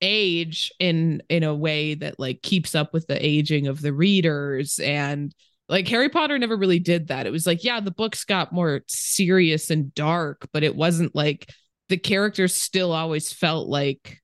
age 0.00 0.72
in 0.78 1.22
in 1.28 1.42
a 1.42 1.54
way 1.54 1.94
that 1.94 2.18
like 2.18 2.42
keeps 2.42 2.74
up 2.74 2.92
with 2.92 3.06
the 3.06 3.24
aging 3.24 3.66
of 3.66 3.80
the 3.80 3.92
readers 3.92 4.78
and 4.80 5.34
like 5.68 5.86
Harry 5.88 6.08
Potter 6.08 6.38
never 6.38 6.56
really 6.56 6.78
did 6.78 7.08
that. 7.08 7.26
It 7.26 7.30
was 7.30 7.46
like, 7.46 7.62
yeah, 7.62 7.80
the 7.80 7.90
books 7.90 8.24
got 8.24 8.52
more 8.52 8.80
serious 8.88 9.70
and 9.70 9.94
dark, 9.94 10.48
but 10.52 10.62
it 10.62 10.74
wasn't 10.74 11.14
like 11.14 11.52
the 11.88 11.98
characters 11.98 12.54
still 12.54 12.92
always 12.92 13.32
felt 13.32 13.68
like 13.68 14.18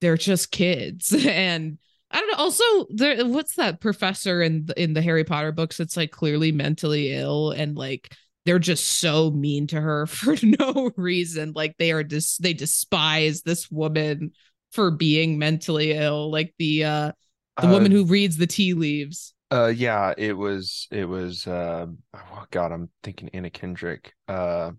they're 0.00 0.16
just 0.16 0.50
kids. 0.50 1.12
And 1.26 1.78
I 2.12 2.20
don't 2.20 2.28
know. 2.28 2.44
Also, 2.44 2.64
there 2.90 3.26
what's 3.26 3.56
that 3.56 3.80
professor 3.80 4.42
in 4.42 4.66
the, 4.66 4.80
in 4.82 4.92
the 4.94 5.02
Harry 5.02 5.24
Potter 5.24 5.52
books 5.52 5.76
that's 5.78 5.96
like 5.96 6.10
clearly 6.10 6.52
mentally 6.52 7.12
ill 7.12 7.50
and 7.50 7.76
like 7.76 8.14
they're 8.44 8.58
just 8.58 8.84
so 9.00 9.30
mean 9.30 9.66
to 9.68 9.80
her 9.80 10.06
for 10.08 10.36
no 10.42 10.90
reason. 10.96 11.52
Like 11.54 11.76
they 11.78 11.92
are 11.92 12.04
just 12.04 12.42
they 12.42 12.54
despise 12.54 13.42
this 13.42 13.70
woman 13.70 14.32
for 14.72 14.90
being 14.90 15.38
mentally 15.38 15.92
ill. 15.92 16.30
Like 16.30 16.54
the 16.58 16.84
uh 16.84 17.12
the 17.60 17.66
Uh, 17.66 17.68
woman 17.68 17.92
who 17.92 18.04
reads 18.04 18.36
the 18.36 18.46
tea 18.46 18.74
leaves. 18.74 19.34
Uh, 19.50 19.66
yeah, 19.66 20.14
it 20.16 20.32
was 20.32 20.88
it 20.90 21.04
was 21.04 21.46
uh 21.46 21.86
oh 22.14 22.44
God, 22.50 22.72
I'm 22.72 22.88
thinking 23.02 23.28
Anna 23.34 23.50
Kendrick. 23.50 24.14
Uh 24.26 24.72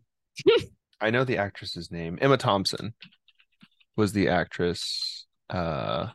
I 1.01 1.09
know 1.11 1.23
the 1.25 1.37
actress's 1.37 1.91
name. 1.91 2.17
Emma 2.21 2.37
Thompson 2.37 2.93
was 3.95 4.13
the 4.13 4.29
actress. 4.29 5.25
Uh 5.49 6.07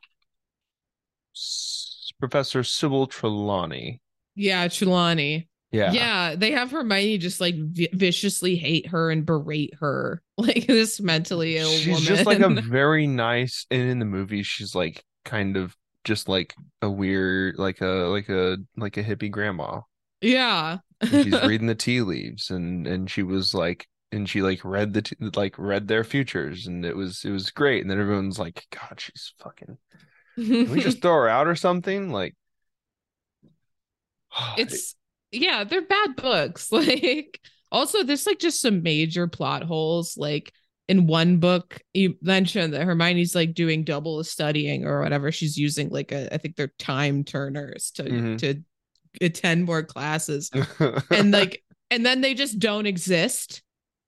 Professor 2.19 2.65
Sybil 2.65 3.07
Trelawney. 3.07 4.01
Yeah, 4.35 4.69
Trelawney. 4.69 5.49
Yeah. 5.71 5.93
Yeah. 5.93 6.35
they 6.37 6.53
have 6.53 6.71
Hermione 6.71 7.19
just 7.19 7.41
like 7.41 7.55
vi- 7.57 7.91
viciously 7.93 8.57
hate 8.57 8.87
her 8.89 9.11
and 9.11 9.27
berate 9.27 9.75
her 9.81 10.23
like 10.39 10.67
this 10.67 11.01
mentally 11.01 11.59
ill 11.59 11.71
She's 11.71 11.87
woman. 11.89 12.03
just 12.03 12.25
like 12.27 12.41
a 12.41 12.49
very 12.63 13.07
nice 13.07 13.67
and 13.71 13.83
in 13.83 13.99
the 13.99 14.07
movie 14.07 14.43
she's 14.43 14.75
like 14.75 15.05
kind 15.27 15.57
of 15.59 15.77
just 16.05 16.27
like 16.29 16.55
a 16.81 16.89
weird 16.89 17.57
like 17.59 17.83
a 17.83 17.85
like 18.09 18.31
a 18.31 18.57
like 18.79 18.97
a 18.97 19.05
hippie 19.05 19.31
grandma. 19.31 19.81
yeah. 20.23 20.79
she's 21.05 21.43
reading 21.45 21.67
the 21.67 21.75
tea 21.75 22.01
leaves 22.01 22.49
and 22.51 22.87
and 22.87 23.11
she 23.11 23.23
was 23.23 23.53
like 23.53 23.87
and 24.11 24.27
she 24.27 24.41
like 24.41 24.65
read 24.65 24.95
the 24.95 25.03
t- 25.03 25.17
like 25.37 25.55
read 25.59 25.87
their 25.87 26.03
futures 26.03 26.67
and 26.67 26.87
it 26.87 26.97
was 26.97 27.27
it 27.27 27.31
was 27.31 27.51
great 27.51 27.83
and 27.83 27.91
then 27.91 28.01
everyone's 28.01 28.39
like 28.39 28.65
god 28.73 28.99
she's 28.99 29.35
fucking 29.39 29.77
can 30.47 30.71
we 30.71 30.81
just 30.81 31.03
throw 31.03 31.13
her 31.13 31.29
out 31.29 31.47
or 31.47 31.55
something 31.57 32.11
like 32.11 32.35
it's 34.59 34.95
yeah, 35.31 35.65
they're 35.65 35.83
bad 35.83 36.17
books. 36.17 36.71
Like 36.73 37.41
also 37.71 38.03
there's 38.03 38.27
like 38.27 38.39
just 38.39 38.61
some 38.61 38.83
major 38.83 39.27
plot 39.27 39.63
holes. 39.63 40.17
Like 40.17 40.53
in 40.89 41.07
one 41.07 41.37
book, 41.37 41.81
you 41.93 42.15
mentioned 42.23 42.73
that 42.73 42.85
Hermione's 42.85 43.35
like 43.35 43.53
doing 43.53 43.85
double 43.85 44.25
studying 44.25 44.87
or 44.87 45.03
whatever. 45.03 45.31
She's 45.31 45.59
using 45.59 45.91
like 45.91 46.13
a 46.13 46.33
I 46.33 46.39
think 46.39 46.57
they're 46.57 46.73
time 46.79 47.25
turners 47.25 47.91
to 47.93 48.05
Mhm. 48.05 48.39
to 48.39 48.63
attend 49.21 49.65
more 49.67 49.83
classes. 49.83 50.51
and 51.11 51.31
like 51.31 51.63
and 51.91 52.05
then 52.07 52.21
they 52.21 52.35
just 52.35 52.59
don't 52.59 52.87
exist 52.87 53.63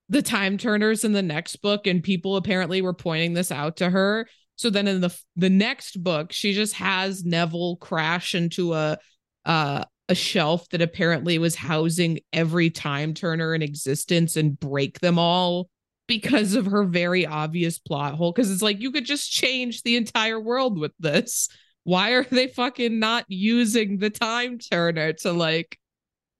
the 0.09 0.21
time 0.21 0.57
turners 0.57 1.03
in 1.03 1.13
the 1.13 1.21
next 1.21 1.57
book 1.57 1.87
and 1.87 2.03
people 2.03 2.35
apparently 2.35 2.81
were 2.81 2.93
pointing 2.93 3.33
this 3.33 3.51
out 3.51 3.77
to 3.77 3.89
her 3.89 4.27
so 4.61 4.69
then 4.69 4.87
in 4.87 5.01
the 5.01 5.09
the 5.35 5.49
next 5.49 6.01
book 6.03 6.31
she 6.31 6.53
just 6.53 6.73
has 6.75 7.25
neville 7.25 7.75
crash 7.77 8.35
into 8.35 8.73
a 8.73 8.97
uh 9.45 9.83
a 10.09 10.15
shelf 10.15 10.67
that 10.69 10.81
apparently 10.81 11.37
was 11.39 11.55
housing 11.55 12.19
every 12.33 12.69
time 12.69 13.13
turner 13.13 13.55
in 13.55 13.61
existence 13.61 14.35
and 14.35 14.59
break 14.59 14.99
them 14.99 15.17
all 15.17 15.69
because 16.07 16.53
of 16.55 16.65
her 16.65 16.83
very 16.83 17.25
obvious 17.25 17.79
plot 17.79 18.13
hole 18.15 18.31
because 18.31 18.51
it's 18.51 18.61
like 18.61 18.81
you 18.81 18.91
could 18.91 19.05
just 19.05 19.31
change 19.31 19.81
the 19.83 19.95
entire 19.95 20.39
world 20.39 20.77
with 20.77 20.91
this 20.99 21.47
why 21.83 22.11
are 22.11 22.25
they 22.25 22.47
fucking 22.47 22.99
not 22.99 23.25
using 23.29 23.97
the 23.97 24.09
time 24.09 24.59
turner 24.59 25.13
to 25.13 25.31
like 25.31 25.79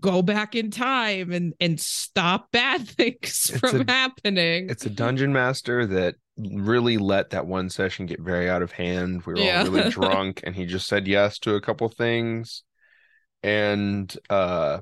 go 0.01 0.21
back 0.21 0.55
in 0.55 0.69
time 0.69 1.31
and 1.31 1.53
and 1.59 1.79
stop 1.79 2.51
bad 2.51 2.85
things 2.87 3.17
It's 3.21 3.49
from 3.59 3.81
a- 3.87 3.91
happening. 3.91 4.69
it's 4.69 4.85
a 4.85 4.89
dungeon 4.89 5.31
master 5.31 5.85
that 5.85 6.15
really 6.37 6.97
let 6.97 7.29
that 7.31 7.45
one 7.45 7.69
session 7.69 8.05
get 8.05 8.19
very 8.19 8.49
out 8.49 8.61
of 8.61 8.71
hand 8.71 9.23
we 9.25 9.33
were 9.33 9.39
Yeah. 9.39 9.59
all 9.59 9.69
really 9.71 9.89
drunk 9.89 10.41
and 10.43 10.55
he 10.55 10.65
just 10.65 10.87
said 10.87 11.07
yes 11.07 11.39
to 11.39 11.55
a 11.55 11.61
couple 11.61 11.87
things 11.89 12.63
and 13.43 14.15
uh 14.29 14.79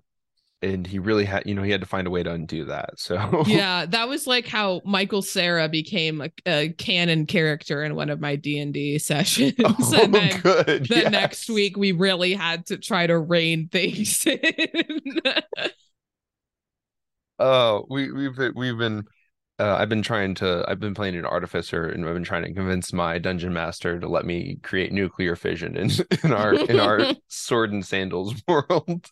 and 0.61 0.85
he 0.87 0.99
really 0.99 1.25
had 1.25 1.43
you 1.45 1.55
know 1.55 1.63
he 1.63 1.71
had 1.71 1.81
to 1.81 1.87
find 1.87 2.07
a 2.07 2.09
way 2.09 2.21
to 2.23 2.31
undo 2.31 2.65
that 2.65 2.99
so 2.99 3.43
yeah, 3.47 3.85
that 3.85 4.09
was 4.09 4.27
like 4.27 4.45
how 4.47 4.81
Michael 4.85 5.21
Cera 5.21 5.69
became 5.69 6.21
a, 6.21 6.29
a 6.45 6.69
canon 6.73 7.25
character 7.25 7.83
in 7.83 7.95
one 7.95 8.09
of 8.09 8.19
my 8.19 8.35
D 8.35 8.59
and 8.59 8.73
D 8.73 8.97
sessions, 8.99 9.53
oh, 9.63 10.03
and 10.03 10.13
then 10.13 10.41
good 10.41 10.87
the 10.89 11.03
yes. 11.03 11.11
next 11.11 11.49
week 11.49 11.77
we 11.77 11.93
really 11.93 12.33
had 12.33 12.65
to 12.67 12.77
try 12.77 13.07
to 13.07 13.17
rein 13.17 13.69
things 13.69 14.25
in. 14.25 15.21
Oh, 17.37 17.85
we 17.89 18.11
we've 18.11 18.37
we've 18.55 18.77
been 18.77 19.05
uh, 19.59 19.75
I've 19.77 19.89
been 19.89 20.01
trying 20.01 20.35
to 20.35 20.63
I've 20.67 20.79
been 20.79 20.93
playing 20.93 21.15
an 21.15 21.25
artificer 21.25 21.85
and 21.85 22.05
I've 22.05 22.13
been 22.13 22.23
trying 22.23 22.43
to 22.43 22.53
convince 22.53 22.93
my 22.93 23.17
dungeon 23.17 23.53
master 23.53 23.99
to 23.99 24.07
let 24.07 24.25
me 24.25 24.57
create 24.63 24.91
nuclear 24.91 25.35
fission 25.35 25.75
in 25.75 25.91
in 26.23 26.31
our 26.31 26.53
in 26.53 26.79
our 26.79 27.13
sword 27.27 27.71
and 27.71 27.85
sandals 27.85 28.35
world. 28.47 29.07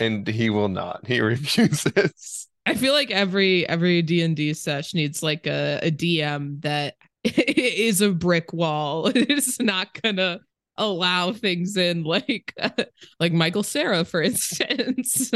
And 0.00 0.26
he 0.26 0.50
will 0.50 0.68
not. 0.68 1.06
He 1.06 1.20
refuses. 1.20 2.48
I 2.66 2.74
feel 2.74 2.92
like 2.92 3.10
every 3.10 3.68
every 3.68 4.02
D 4.02 4.22
and 4.22 4.34
D 4.34 4.54
sesh 4.54 4.94
needs 4.94 5.22
like 5.22 5.46
a, 5.46 5.80
a 5.82 5.90
DM 5.90 6.62
that 6.62 6.96
is 7.24 8.00
a 8.00 8.10
brick 8.10 8.52
wall. 8.52 9.10
It's 9.14 9.60
not 9.60 10.00
gonna 10.02 10.40
allow 10.76 11.32
things 11.32 11.76
in 11.76 12.04
like 12.04 12.54
like 13.20 13.32
Michael 13.32 13.62
Cera, 13.62 14.04
for 14.04 14.22
instance. 14.22 15.30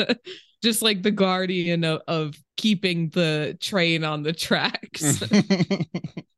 Just 0.62 0.82
like 0.82 1.02
the 1.02 1.12
guardian 1.12 1.84
of, 1.84 2.00
of 2.08 2.34
keeping 2.56 3.10
the 3.10 3.56
train 3.60 4.02
on 4.02 4.24
the 4.24 4.32
tracks. 4.32 5.22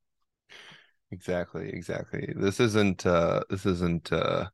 exactly, 1.10 1.68
exactly. 1.70 2.32
This 2.36 2.60
isn't 2.60 3.06
uh 3.06 3.42
this 3.50 3.66
isn't 3.66 4.12
uh 4.12 4.46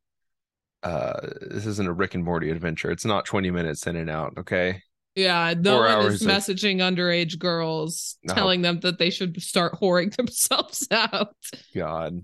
uh 0.83 1.19
this 1.49 1.65
isn't 1.65 1.87
a 1.87 1.93
Rick 1.93 2.15
and 2.15 2.23
Morty 2.23 2.49
adventure. 2.49 2.91
It's 2.91 3.05
not 3.05 3.25
20 3.25 3.51
minutes 3.51 3.85
in 3.87 3.95
and 3.95 4.09
out, 4.09 4.33
okay? 4.39 4.81
yeah, 5.15 5.53
no 5.57 5.77
Four 5.77 5.97
one 5.97 6.05
is 6.13 6.21
of- 6.21 6.27
messaging 6.27 6.77
underage 6.77 7.39
girls 7.39 8.17
No. 8.23 8.35
telling 8.35 8.61
them 8.61 8.79
that 8.81 8.99
they 8.99 9.09
should 9.09 9.41
start 9.41 9.73
whoring 9.73 10.15
themselves 10.15 10.87
out. 10.91 11.35
God. 11.75 12.21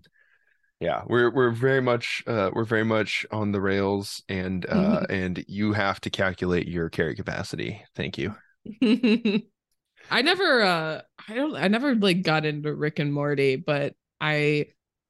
Yeah, 0.83 1.03
we're 1.07 1.31
we're 1.31 1.51
very 1.51 1.81
much 1.81 2.23
uh 2.27 2.49
we're 2.51 2.65
very 2.65 2.83
much 2.83 3.25
on 3.31 3.53
the 3.53 3.61
rails 3.61 4.21
and 4.27 4.65
uh 4.67 5.05
and 5.09 5.43
you 5.47 5.71
have 5.71 6.01
to 6.01 6.09
calculate 6.09 6.67
your 6.67 6.89
carry 6.89 7.15
capacity. 7.15 7.81
Thank 7.95 8.17
you. 8.17 8.35
I 10.11 10.21
never 10.21 10.61
uh 10.61 11.01
I 11.29 11.33
don't 11.35 11.55
I 11.55 11.69
never 11.69 11.95
like 11.95 12.21
got 12.23 12.45
into 12.45 12.75
Rick 12.75 12.99
and 12.99 13.13
Morty, 13.13 13.55
but 13.55 13.95
I 14.19 14.65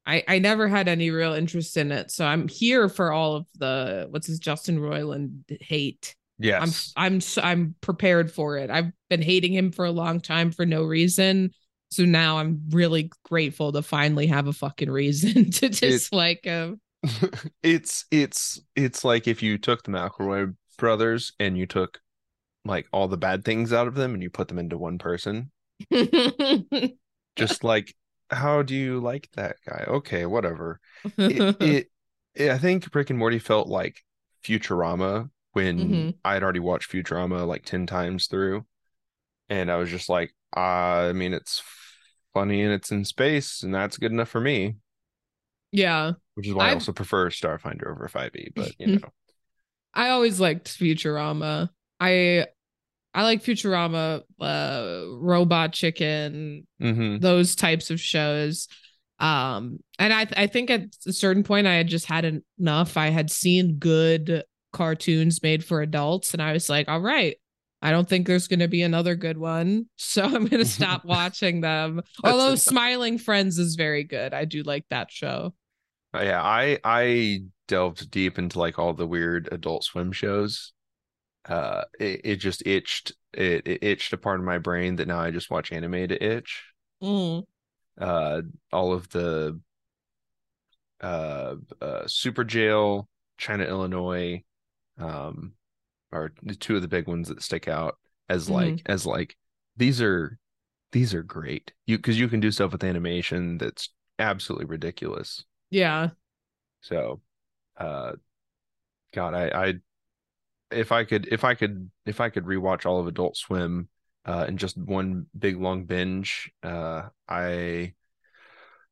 I 0.06 0.22
I 0.28 0.38
never 0.38 0.68
had 0.68 0.86
any 0.86 1.10
real 1.10 1.32
interest 1.32 1.76
in 1.76 1.90
it. 1.90 2.12
So 2.12 2.24
I'm 2.24 2.46
here 2.46 2.88
for 2.88 3.10
all 3.10 3.34
of 3.34 3.46
the 3.58 4.06
what's 4.10 4.28
his 4.28 4.38
Justin 4.38 4.78
Roiland 4.78 5.42
hate. 5.60 6.14
Yes. 6.38 6.92
I'm 6.96 7.14
I'm 7.14 7.20
I'm 7.42 7.74
prepared 7.80 8.30
for 8.30 8.58
it. 8.58 8.70
I've 8.70 8.92
been 9.10 9.22
hating 9.22 9.52
him 9.52 9.72
for 9.72 9.86
a 9.86 9.90
long 9.90 10.20
time 10.20 10.52
for 10.52 10.64
no 10.64 10.84
reason. 10.84 11.50
So 11.94 12.04
now 12.04 12.38
I'm 12.38 12.62
really 12.70 13.10
grateful 13.24 13.72
to 13.72 13.82
finally 13.82 14.26
have 14.26 14.46
a 14.46 14.52
fucking 14.52 14.90
reason 14.90 15.50
to 15.52 15.68
dislike 15.68 16.44
him. 16.44 16.80
it's 17.62 18.06
it's 18.10 18.60
it's 18.74 19.04
like 19.04 19.28
if 19.28 19.42
you 19.42 19.58
took 19.58 19.82
the 19.82 19.90
McElroy 19.92 20.54
brothers 20.78 21.32
and 21.38 21.56
you 21.56 21.66
took 21.66 22.00
like 22.64 22.86
all 22.92 23.08
the 23.08 23.16
bad 23.18 23.44
things 23.44 23.72
out 23.72 23.86
of 23.86 23.94
them 23.94 24.14
and 24.14 24.22
you 24.22 24.30
put 24.30 24.48
them 24.48 24.58
into 24.58 24.78
one 24.78 24.98
person. 24.98 25.50
Just 27.36 27.62
like 27.64 27.94
how 28.30 28.62
do 28.62 28.74
you 28.74 29.00
like 29.00 29.28
that 29.34 29.56
guy? 29.68 29.84
Okay, 29.86 30.26
whatever. 30.26 30.80
it, 31.18 31.56
it, 31.60 31.90
it- 32.34 32.50
I 32.50 32.58
think 32.58 32.92
Rick 32.92 33.10
and 33.10 33.18
Morty 33.18 33.38
felt 33.38 33.68
like 33.68 33.98
Futurama 34.44 35.30
when 35.52 35.78
Mhm. 35.78 36.14
I 36.24 36.34
had 36.34 36.42
already 36.42 36.58
watched 36.58 36.90
Futurama 36.90 37.46
like 37.46 37.64
10 37.64 37.86
times 37.86 38.26
through. 38.26 38.66
And 39.48 39.70
I 39.70 39.76
was 39.76 39.90
just 39.90 40.08
like, 40.08 40.34
uh, 40.56 40.60
I 40.60 41.12
mean, 41.12 41.32
it's 41.34 41.62
funny 42.34 42.62
and 42.62 42.72
it's 42.72 42.92
in 42.92 43.04
space, 43.04 43.62
and 43.62 43.74
that's 43.74 43.96
good 43.96 44.12
enough 44.12 44.28
for 44.28 44.40
me, 44.40 44.76
yeah. 45.72 46.12
which 46.34 46.46
is 46.46 46.54
why 46.54 46.66
I 46.66 46.66
I've- 46.68 46.74
also 46.74 46.92
prefer 46.92 47.30
Starfinder 47.30 47.88
over 47.90 48.08
5e. 48.08 48.52
But 48.54 48.72
you 48.78 48.86
know, 49.00 49.08
I 49.94 50.10
always 50.10 50.40
liked 50.40 50.68
Futurama. 50.68 51.70
I 52.00 52.46
I 53.14 53.22
like 53.22 53.42
Futurama, 53.44 54.22
uh, 54.40 55.02
Robot 55.18 55.72
Chicken, 55.72 56.66
hmm 56.80 57.18
those 57.18 57.54
types 57.54 57.90
of 57.90 58.00
shows. 58.00 58.68
Um, 59.20 59.78
and 59.98 60.12
I 60.12 60.26
I 60.36 60.46
think 60.48 60.70
at 60.70 60.82
a 61.06 61.12
certain 61.12 61.44
point 61.44 61.66
I 61.68 61.74
had 61.74 61.86
just 61.86 62.06
had 62.06 62.42
enough. 62.58 62.96
I 62.96 63.10
had 63.10 63.30
seen 63.30 63.76
good 63.76 64.42
cartoons 64.72 65.42
made 65.42 65.64
for 65.64 65.80
adults, 65.82 66.32
and 66.34 66.42
I 66.42 66.52
was 66.52 66.68
like, 66.68 66.88
all 66.88 67.00
right. 67.00 67.36
I 67.84 67.90
don't 67.90 68.08
think 68.08 68.26
there's 68.26 68.48
going 68.48 68.60
to 68.60 68.68
be 68.68 68.80
another 68.80 69.14
good 69.14 69.36
one. 69.36 69.86
So 69.96 70.22
I'm 70.24 70.46
going 70.46 70.62
to 70.62 70.64
stop 70.64 71.04
watching 71.04 71.60
them. 71.60 72.02
Although 72.24 72.48
enough. 72.48 72.60
Smiling 72.60 73.18
Friends 73.18 73.58
is 73.58 73.74
very 73.74 74.04
good. 74.04 74.32
I 74.32 74.46
do 74.46 74.62
like 74.62 74.86
that 74.88 75.12
show. 75.12 75.54
Uh, 76.14 76.22
yeah, 76.22 76.42
I 76.42 76.78
I 76.82 77.40
delved 77.68 78.10
deep 78.10 78.38
into 78.38 78.58
like 78.58 78.78
all 78.78 78.94
the 78.94 79.06
weird 79.06 79.48
Adult 79.52 79.84
Swim 79.84 80.12
shows. 80.12 80.72
Uh, 81.46 81.82
it, 82.00 82.20
it 82.24 82.36
just 82.36 82.66
itched 82.66 83.12
it, 83.34 83.68
it 83.68 83.84
itched 83.84 84.14
a 84.14 84.16
part 84.16 84.40
of 84.40 84.46
my 84.46 84.56
brain 84.58 84.96
that 84.96 85.08
now 85.08 85.20
I 85.20 85.30
just 85.30 85.50
watch 85.50 85.70
anime 85.70 86.08
to 86.08 86.24
itch. 86.24 86.64
Mm. 87.02 87.44
uh 88.00 88.40
all 88.72 88.94
of 88.94 89.10
the 89.10 89.60
uh, 91.02 91.56
uh, 91.82 92.04
Superjail, 92.04 93.06
China, 93.36 93.64
Illinois, 93.64 94.42
um, 94.96 95.52
are 96.14 96.32
the 96.42 96.54
two 96.54 96.76
of 96.76 96.82
the 96.82 96.88
big 96.88 97.08
ones 97.08 97.28
that 97.28 97.42
stick 97.42 97.68
out 97.68 97.98
as 98.28 98.48
like 98.48 98.76
mm-hmm. 98.76 98.92
as 98.92 99.04
like 99.04 99.36
these 99.76 100.00
are 100.00 100.38
these 100.92 101.12
are 101.12 101.22
great. 101.22 101.72
You 101.86 101.98
because 101.98 102.18
you 102.18 102.28
can 102.28 102.40
do 102.40 102.50
stuff 102.50 102.72
with 102.72 102.84
animation 102.84 103.58
that's 103.58 103.90
absolutely 104.18 104.66
ridiculous. 104.66 105.44
Yeah. 105.70 106.10
So, 106.80 107.20
uh, 107.76 108.12
God, 109.12 109.34
I, 109.34 109.48
I, 109.48 109.74
if 110.70 110.92
I 110.92 111.04
could, 111.04 111.28
if 111.30 111.44
I 111.44 111.54
could, 111.54 111.90
if 112.06 112.20
I 112.20 112.28
could 112.28 112.44
rewatch 112.44 112.86
all 112.86 113.00
of 113.00 113.06
Adult 113.06 113.36
Swim, 113.36 113.88
uh, 114.26 114.46
in 114.48 114.56
just 114.56 114.78
one 114.78 115.26
big 115.36 115.60
long 115.60 115.84
binge, 115.84 116.50
uh, 116.62 117.08
I, 117.28 117.94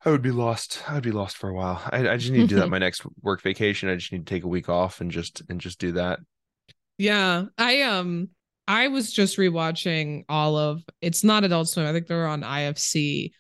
I 0.05 0.11
would 0.11 0.23
be 0.23 0.31
lost. 0.31 0.83
I 0.89 0.95
would 0.95 1.03
be 1.03 1.13
lost 1.13 1.37
for 1.37 1.49
a 1.49 1.55
while. 1.55 1.81
I, 1.91 2.09
I 2.09 2.17
just 2.17 2.33
need 2.33 2.41
to 2.41 2.47
do 2.47 2.57
that 2.57 2.69
my 2.71 2.79
next 2.79 3.03
work 3.21 3.41
vacation. 3.41 3.89
I 3.89 3.95
just 3.95 4.13
need 4.13 4.27
to 4.27 4.35
take 4.35 4.45
a 4.45 4.49
week 4.49 4.69
off 4.69 5.01
and 5.01 5.11
just 5.11 5.43
and 5.49 5.61
just 5.61 5.79
do 5.79 5.93
that. 5.93 6.19
Yeah, 7.03 7.47
I 7.59 7.83
um 7.83 8.29
I 8.69 8.87
was 8.87 9.13
just 9.13 9.37
rewatching 9.37 10.23
all 10.29 10.57
of 10.57 10.85
it's 11.01 11.25
not 11.25 11.43
Adult 11.43 11.69
Swim. 11.69 11.85
I 11.85 11.93
think 11.93 12.07
they're 12.07 12.29
on 12.29 12.43
IFC. 12.43 13.33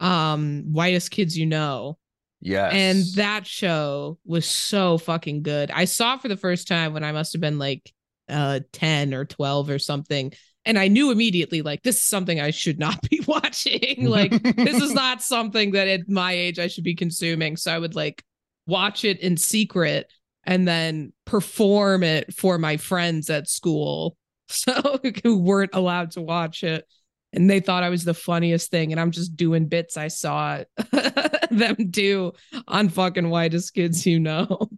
Um, 0.00 0.72
Whitest 0.72 1.10
Kids 1.10 1.36
You 1.36 1.44
Know. 1.44 1.98
Yes. 2.40 2.72
And 2.72 3.04
that 3.16 3.46
show 3.46 4.18
was 4.24 4.46
so 4.46 4.96
fucking 4.96 5.42
good. 5.42 5.70
I 5.70 5.84
saw 5.84 6.14
it 6.14 6.22
for 6.22 6.28
the 6.28 6.38
first 6.38 6.66
time 6.66 6.94
when 6.94 7.04
I 7.04 7.12
must 7.12 7.34
have 7.34 7.42
been 7.42 7.58
like 7.58 7.92
uh 8.30 8.60
10 8.72 9.12
or 9.12 9.26
12 9.26 9.68
or 9.68 9.78
something. 9.78 10.32
And 10.64 10.78
I 10.78 10.88
knew 10.88 11.10
immediately, 11.10 11.60
like, 11.60 11.82
this 11.82 11.96
is 11.96 12.06
something 12.06 12.40
I 12.40 12.52
should 12.52 12.78
not 12.78 13.02
be 13.10 13.20
watching. 13.26 14.08
like, 14.08 14.30
this 14.56 14.82
is 14.82 14.94
not 14.94 15.22
something 15.22 15.72
that 15.72 15.88
at 15.88 16.08
my 16.08 16.32
age 16.32 16.58
I 16.58 16.68
should 16.68 16.84
be 16.84 16.94
consuming. 16.94 17.58
So 17.58 17.70
I 17.70 17.78
would 17.78 17.94
like 17.94 18.24
watch 18.66 19.04
it 19.04 19.20
in 19.20 19.36
secret 19.36 20.10
and 20.44 20.66
then 20.66 21.12
perform 21.24 22.02
it 22.02 22.34
for 22.34 22.58
my 22.58 22.76
friends 22.76 23.30
at 23.30 23.48
school. 23.48 24.16
So 24.52 24.98
who 25.22 25.38
weren't 25.38 25.74
allowed 25.74 26.10
to 26.12 26.22
watch 26.22 26.64
it 26.64 26.84
and 27.32 27.48
they 27.48 27.60
thought 27.60 27.82
I 27.82 27.90
was 27.90 28.04
the 28.04 28.14
funniest 28.14 28.70
thing, 28.70 28.92
and 28.92 29.00
I'm 29.00 29.10
just 29.10 29.36
doing 29.36 29.66
bits 29.66 29.96
I 29.96 30.08
saw 30.08 30.64
them 31.50 31.76
do 31.90 32.32
on 32.66 32.88
fucking 32.88 33.28
whitest 33.28 33.74
kids 33.74 34.04
you 34.06 34.18
know. 34.18 34.68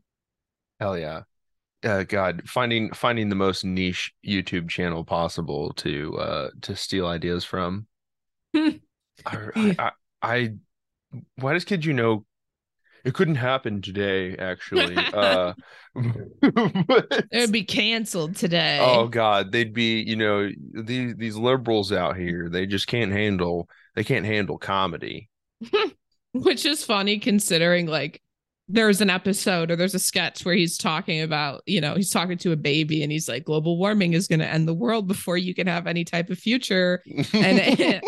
Hell 0.81 0.99
yeah. 0.99 1.23
Uh, 1.85 2.05
God, 2.05 2.43
finding 2.49 2.93
finding 2.93 3.29
the 3.29 3.35
most 3.35 3.65
niche 3.65 4.13
YouTube 4.25 4.69
channel 4.69 5.05
possible 5.05 5.73
to 5.75 6.17
uh 6.19 6.51
to 6.63 6.77
steal 6.77 7.07
ideas 7.07 7.45
from. 7.45 7.87
I, 8.55 8.79
I, 9.27 9.77
I, 9.79 9.91
I, 10.23 10.53
whitest 11.39 11.67
kids 11.67 11.87
you 11.87 11.93
know 11.93 12.25
it 13.05 13.15
couldn't 13.15 13.37
happen 13.37 13.81
today 13.81 14.37
actually 14.37 14.97
uh 14.97 15.53
it 15.95 17.27
would 17.33 17.53
be 17.53 17.65
canceled 17.65 18.37
today 18.37 18.79
oh 18.81 19.09
god 19.09 19.53
they'd 19.53 19.75
be 19.75 20.01
you 20.03 20.17
know 20.17 20.49
these 20.73 21.15
these 21.17 21.37
liberals 21.37 21.93
out 21.93 22.17
here 22.17 22.49
they 22.49 22.67
just 22.67 22.87
can't 22.87 23.13
handle 23.13 23.69
they 23.95 24.05
can't 24.05 24.27
handle 24.27 24.59
comedy 24.59 25.29
which 26.33 26.65
is 26.65 26.85
funny 26.85 27.19
considering 27.19 27.87
like 27.87 28.23
there's 28.69 29.01
an 29.01 29.11
episode 29.11 29.71
or 29.71 29.77
there's 29.77 29.95
a 29.95 29.99
sketch 29.99 30.45
where 30.45 30.55
he's 30.55 30.79
talking 30.79 31.21
about, 31.21 31.63
you 31.67 31.81
know, 31.81 31.95
he's 31.95 32.11
talking 32.11 32.39
to 32.39 32.53
a 32.53 32.57
baby 32.57 33.03
and 33.03 33.13
he's 33.13 33.29
like, 33.29 33.45
global 33.45 33.77
warming 33.77 34.15
is 34.15 34.29
going 34.29 34.39
to 34.39 34.47
end 34.47 34.67
the 34.67 34.73
world 34.73 35.07
before 35.07 35.37
you 35.37 35.55
can 35.55 35.67
have 35.67 35.87
any 35.87 36.05
type 36.05 36.31
of 36.31 36.39
future. 36.39 37.03
And, 37.35 38.03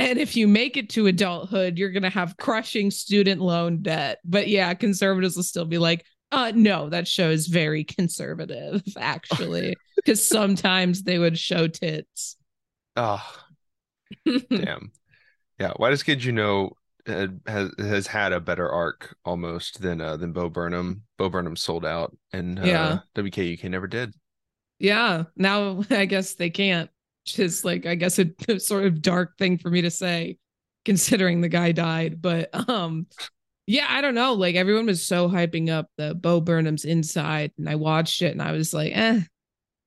and 0.00 0.18
if 0.18 0.36
you 0.36 0.48
make 0.48 0.76
it 0.76 0.88
to 0.90 1.06
adulthood, 1.06 1.78
you're 1.78 1.90
going 1.90 2.02
to 2.02 2.10
have 2.10 2.36
crushing 2.36 2.90
student 2.90 3.40
loan 3.40 3.82
debt. 3.82 4.18
But 4.24 4.48
yeah, 4.48 4.72
conservatives 4.74 5.36
will 5.36 5.42
still 5.42 5.66
be 5.66 5.78
like, 5.78 6.04
uh, 6.32 6.52
no, 6.54 6.88
that 6.88 7.06
show 7.06 7.30
is 7.30 7.48
very 7.48 7.84
conservative, 7.84 8.82
actually, 8.96 9.76
because 9.96 10.26
sometimes 10.26 11.02
they 11.02 11.18
would 11.18 11.38
show 11.38 11.66
tits. 11.66 12.36
Oh, 12.96 13.24
damn. 14.50 14.92
Yeah. 15.58 15.72
Whitest 15.76 16.06
Kids 16.06 16.24
You 16.24 16.32
Know 16.32 16.72
has 17.06 17.70
has 17.78 18.06
had 18.06 18.32
a 18.32 18.40
better 18.40 18.70
arc 18.70 19.16
almost 19.24 19.80
than 19.80 20.00
uh, 20.00 20.16
than 20.16 20.32
Bo 20.32 20.48
Burnham. 20.48 21.02
Bo 21.18 21.28
Burnham 21.28 21.56
sold 21.56 21.84
out, 21.84 22.16
and 22.32 22.58
uh, 22.58 22.64
yeah, 22.64 22.98
WKUK 23.14 23.68
never 23.68 23.86
did. 23.86 24.14
Yeah, 24.78 25.24
now 25.36 25.82
I 25.90 26.06
guess 26.06 26.34
they 26.34 26.50
can't. 26.50 26.90
Just 27.34 27.64
like 27.64 27.86
I 27.86 27.94
guess 27.94 28.18
a, 28.18 28.30
a 28.48 28.58
sort 28.60 28.84
of 28.84 29.02
dark 29.02 29.36
thing 29.38 29.58
for 29.58 29.70
me 29.70 29.82
to 29.82 29.90
say, 29.90 30.38
considering 30.84 31.40
the 31.40 31.48
guy 31.48 31.72
died. 31.72 32.20
But 32.20 32.50
um, 32.68 33.06
yeah, 33.66 33.86
I 33.88 34.00
don't 34.00 34.14
know. 34.14 34.34
Like 34.34 34.56
everyone 34.56 34.86
was 34.86 35.06
so 35.06 35.28
hyping 35.28 35.70
up 35.70 35.88
the 35.96 36.14
Bo 36.14 36.40
Burnham's 36.40 36.84
Inside, 36.84 37.52
and 37.58 37.68
I 37.68 37.76
watched 37.76 38.22
it, 38.22 38.32
and 38.32 38.42
I 38.42 38.52
was 38.52 38.74
like, 38.74 38.92
eh, 38.94 39.20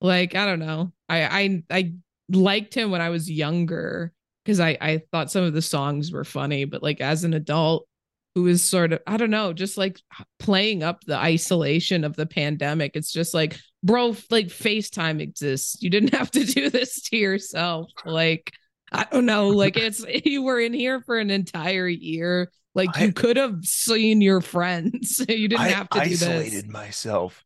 like 0.02 0.36
I 0.36 0.46
don't 0.46 0.60
know. 0.60 0.94
I 1.10 1.24
I 1.24 1.64
I 1.70 1.94
liked 2.30 2.74
him 2.74 2.91
when 2.91 3.02
I 3.02 3.10
was 3.10 3.30
younger 3.30 4.14
because 4.44 4.60
I 4.60 4.78
I 4.80 5.02
thought 5.12 5.32
some 5.32 5.44
of 5.44 5.54
the 5.54 5.62
songs 5.62 6.12
were 6.12 6.24
funny, 6.24 6.66
but 6.66 6.84
like 6.84 7.02
as 7.02 7.24
an 7.24 7.34
adult 7.34 7.88
who 8.36 8.48
is 8.48 8.64
sort 8.64 8.94
of 8.94 9.02
I 9.06 9.18
don't 9.18 9.30
know, 9.30 9.54
just 9.54 9.78
like 9.78 10.00
playing 10.40 10.84
up 10.84 11.04
the 11.04 11.18
isolation 11.18 12.04
of 12.04 12.16
the 12.16 12.26
pandemic, 12.26 12.92
it's 12.96 13.12
just 13.12 13.34
like, 13.34 13.58
bro, 13.84 14.16
like 14.30 14.48
FaceTime 14.48 15.22
exists. 15.22 15.82
You 15.82 15.90
didn't 15.90 16.14
have 16.16 16.32
to 16.32 16.44
do 16.44 16.70
this 16.70 17.02
to 17.10 17.18
yourself. 17.18 17.92
Like 18.06 18.52
I 18.92 19.06
don't 19.12 19.26
know, 19.26 19.48
like 19.50 19.78
it's 19.78 20.04
you 20.26 20.44
were 20.44 20.60
in 20.60 20.74
here 20.74 21.02
for 21.02 21.20
an 21.20 21.30
entire 21.30 21.88
year. 21.88 22.52
Like 22.76 22.98
you 22.98 23.14
could 23.14 23.38
have 23.38 23.64
seen 23.64 24.22
your 24.22 24.42
friends. 24.42 25.24
you 25.30 25.48
didn't 25.48 25.62
I 25.62 25.70
have 25.70 25.90
to 25.90 26.00
do 26.00 26.10
this. 26.10 26.24
isolated 26.24 26.70
myself. 26.70 27.44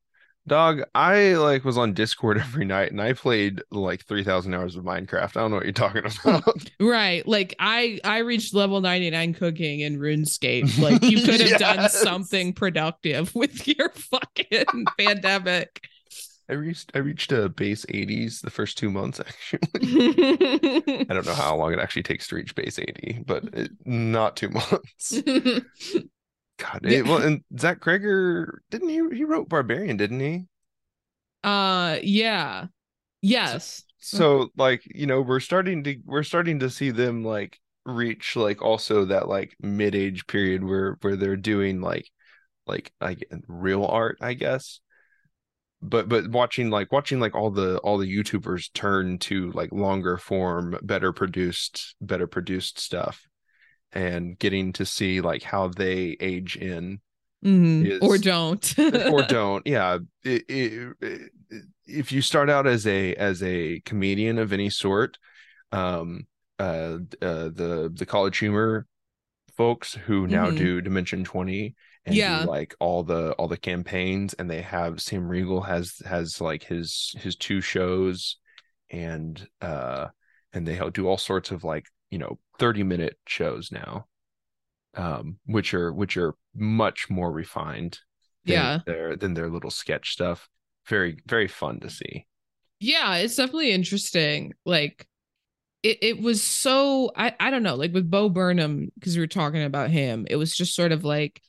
Dog, 0.47 0.81
I 0.95 1.33
like 1.33 1.65
was 1.65 1.77
on 1.77 1.93
Discord 1.93 2.37
every 2.39 2.65
night 2.65 2.91
and 2.91 3.01
I 3.01 3.13
played 3.13 3.61
like 3.69 4.05
3000 4.05 4.53
hours 4.53 4.75
of 4.75 4.85
Minecraft. 4.85 5.35
I 5.35 5.41
don't 5.41 5.51
know 5.51 5.57
what 5.57 5.65
you're 5.65 5.73
talking 5.73 6.03
about. 6.23 6.71
right. 6.79 7.27
Like 7.27 7.55
I 7.59 7.99
I 8.03 8.19
reached 8.19 8.53
level 8.53 8.79
99 8.81 9.33
cooking 9.33 9.81
in 9.81 9.99
RuneScape. 9.99 10.75
Like 10.87 11.01
you 11.03 11.21
could 11.21 11.41
have 11.41 11.49
yes. 11.49 11.59
done 11.59 11.89
something 11.89 12.53
productive 12.53 13.33
with 13.35 13.67
your 13.67 13.89
fucking 13.89 14.85
pandemic. 14.97 15.81
I 16.49 16.53
reached 16.53 16.91
I 16.93 16.99
reached 16.99 17.31
a 17.31 17.49
base 17.49 17.85
80s 17.85 18.41
the 18.41 18.49
first 18.49 18.77
2 18.77 18.89
months 18.89 19.19
actually. 19.19 19.59
I 21.09 21.13
don't 21.13 21.25
know 21.25 21.33
how 21.33 21.57
long 21.57 21.73
it 21.73 21.79
actually 21.79 22.03
takes 22.03 22.27
to 22.27 22.35
reach 22.35 22.55
base 22.55 22.79
80, 22.79 23.23
but 23.25 23.43
it, 23.53 23.71
not 23.85 24.37
2 24.37 24.49
months. 24.49 25.21
God, 26.57 26.85
it, 26.85 27.05
well, 27.05 27.21
and 27.21 27.43
Zach 27.59 27.79
Cregger 27.79 28.47
didn't 28.71 28.89
he? 28.89 29.15
He 29.15 29.23
wrote 29.23 29.47
Barbarian, 29.49 29.97
didn't 29.97 30.19
he? 30.19 30.45
Uh, 31.43 31.99
yeah, 32.01 32.67
yes. 33.21 33.83
So, 33.99 34.17
so, 34.17 34.49
like, 34.57 34.83
you 34.85 35.05
know, 35.05 35.21
we're 35.21 35.39
starting 35.39 35.83
to 35.83 35.97
we're 36.05 36.23
starting 36.23 36.59
to 36.59 36.69
see 36.69 36.89
them 36.89 37.23
like 37.23 37.59
reach 37.85 38.35
like 38.35 38.61
also 38.61 39.05
that 39.05 39.27
like 39.27 39.55
mid 39.61 39.95
age 39.95 40.27
period 40.27 40.63
where 40.63 40.97
where 41.01 41.15
they're 41.15 41.37
doing 41.37 41.79
like 41.79 42.09
like 42.65 42.91
like 42.99 43.27
real 43.47 43.85
art, 43.85 44.17
I 44.19 44.33
guess. 44.33 44.79
But 45.81 46.09
but 46.09 46.27
watching 46.29 46.71
like 46.71 46.91
watching 46.91 47.19
like 47.19 47.35
all 47.35 47.51
the 47.51 47.77
all 47.79 47.99
the 47.99 48.11
YouTubers 48.11 48.73
turn 48.73 49.19
to 49.19 49.51
like 49.51 49.71
longer 49.71 50.17
form, 50.17 50.75
better 50.81 51.13
produced, 51.13 51.95
better 52.01 52.25
produced 52.25 52.79
stuff 52.79 53.27
and 53.93 54.37
getting 54.39 54.73
to 54.73 54.85
see 54.85 55.21
like 55.21 55.43
how 55.43 55.67
they 55.67 56.17
age 56.19 56.55
in 56.55 56.99
mm-hmm. 57.43 57.85
is, 57.85 57.99
or 58.01 58.17
don't 58.17 58.77
or 59.11 59.23
don't 59.23 59.65
yeah 59.65 59.97
it, 60.23 60.43
it, 60.47 60.93
it, 61.01 61.31
if 61.85 62.11
you 62.11 62.21
start 62.21 62.49
out 62.49 62.67
as 62.67 62.85
a 62.85 63.15
as 63.15 63.41
a 63.43 63.79
comedian 63.81 64.37
of 64.37 64.51
any 64.51 64.69
sort 64.69 65.17
um 65.71 66.25
uh, 66.59 66.97
uh 67.21 67.49
the 67.49 67.91
the 67.93 68.05
college 68.05 68.37
humor 68.37 68.87
folks 69.55 69.93
who 69.93 70.27
now 70.27 70.47
mm-hmm. 70.47 70.57
do 70.57 70.81
dimension 70.81 71.23
20 71.23 71.75
and 72.05 72.15
yeah. 72.15 72.45
like 72.45 72.75
all 72.79 73.03
the 73.03 73.31
all 73.33 73.47
the 73.47 73.57
campaigns 73.57 74.33
and 74.35 74.49
they 74.49 74.61
have 74.61 75.01
sam 75.01 75.27
riegel 75.27 75.61
has 75.61 76.01
has 76.05 76.39
like 76.41 76.63
his 76.63 77.15
his 77.19 77.35
two 77.35 77.61
shows 77.61 78.37
and 78.89 79.47
uh 79.61 80.07
and 80.53 80.67
they 80.67 80.79
do 80.91 81.07
all 81.07 81.17
sorts 81.17 81.51
of 81.51 81.63
like 81.63 81.85
you 82.09 82.17
know 82.17 82.37
30 82.59 82.83
minute 82.83 83.17
shows 83.27 83.71
now 83.71 84.05
um 84.95 85.37
which 85.45 85.73
are 85.73 85.91
which 85.93 86.17
are 86.17 86.33
much 86.55 87.09
more 87.09 87.31
refined 87.31 87.99
than 88.45 88.53
yeah 88.53 88.79
their 88.85 89.15
than 89.15 89.33
their 89.33 89.49
little 89.49 89.69
sketch 89.69 90.11
stuff 90.11 90.49
very 90.87 91.17
very 91.25 91.47
fun 91.47 91.79
to 91.79 91.89
see 91.89 92.25
yeah 92.79 93.15
it's 93.15 93.35
definitely 93.35 93.71
interesting 93.71 94.53
like 94.65 95.05
it, 95.83 95.99
it 96.01 96.21
was 96.21 96.41
so 96.41 97.11
I, 97.15 97.35
I 97.39 97.51
don't 97.51 97.63
know 97.63 97.75
like 97.75 97.93
with 97.93 98.09
bo 98.09 98.29
burnham 98.29 98.91
because 98.95 99.15
we 99.15 99.21
were 99.21 99.27
talking 99.27 99.63
about 99.63 99.89
him 99.91 100.25
it 100.29 100.35
was 100.35 100.55
just 100.55 100.75
sort 100.75 100.91
of 100.91 101.03
like 101.03 101.41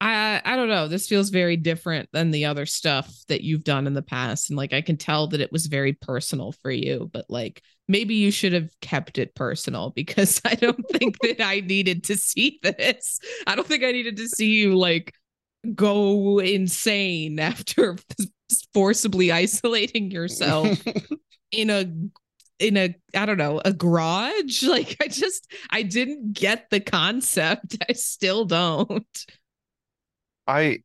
I 0.00 0.42
I 0.44 0.56
don't 0.56 0.68
know. 0.68 0.88
This 0.88 1.08
feels 1.08 1.30
very 1.30 1.56
different 1.56 2.08
than 2.12 2.30
the 2.30 2.46
other 2.46 2.66
stuff 2.66 3.12
that 3.28 3.42
you've 3.42 3.64
done 3.64 3.86
in 3.86 3.94
the 3.94 4.02
past. 4.02 4.50
And 4.50 4.56
like 4.56 4.72
I 4.72 4.82
can 4.82 4.96
tell 4.96 5.28
that 5.28 5.40
it 5.40 5.52
was 5.52 5.66
very 5.66 5.94
personal 5.94 6.52
for 6.52 6.70
you, 6.70 7.08
but 7.12 7.26
like 7.28 7.62
maybe 7.88 8.14
you 8.14 8.30
should 8.30 8.52
have 8.52 8.70
kept 8.80 9.18
it 9.18 9.34
personal 9.34 9.90
because 9.90 10.40
I 10.44 10.54
don't 10.54 10.84
think 10.90 11.18
that 11.20 11.44
I 11.44 11.60
needed 11.60 12.04
to 12.04 12.16
see 12.16 12.58
this. 12.62 13.20
I 13.46 13.54
don't 13.54 13.66
think 13.66 13.84
I 13.84 13.92
needed 13.92 14.16
to 14.18 14.28
see 14.28 14.52
you 14.52 14.76
like 14.76 15.14
go 15.74 16.38
insane 16.38 17.38
after 17.40 17.96
forcibly 18.74 19.32
isolating 19.32 20.10
yourself 20.10 20.80
in 21.52 21.70
a 21.70 21.86
in 22.58 22.76
a 22.76 22.94
I 23.14 23.26
don't 23.26 23.38
know, 23.38 23.60
a 23.64 23.72
garage. 23.72 24.62
Like 24.62 24.96
I 25.00 25.08
just 25.08 25.50
I 25.70 25.82
didn't 25.82 26.32
get 26.32 26.70
the 26.70 26.80
concept. 26.80 27.76
I 27.88 27.92
still 27.92 28.44
don't. 28.44 29.26
I 30.46 30.78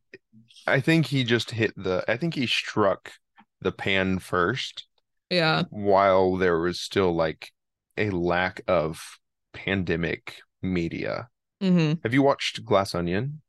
I 0.66 0.80
think 0.80 1.06
he 1.06 1.24
just 1.24 1.50
hit 1.50 1.72
the 1.76 2.04
I 2.08 2.16
think 2.16 2.34
he 2.34 2.46
struck 2.46 3.12
the 3.60 3.72
pan 3.72 4.18
first. 4.18 4.86
Yeah. 5.32 5.62
While 5.70 6.36
there 6.36 6.58
was 6.58 6.80
still 6.80 7.14
like 7.14 7.50
a 7.96 8.10
lack 8.10 8.62
of 8.68 9.18
pandemic 9.54 10.36
media. 10.60 11.28
Mm-hmm. 11.62 12.00
Have 12.02 12.12
you 12.12 12.22
watched 12.22 12.64
Glass 12.64 12.94
Onion? 12.94 13.40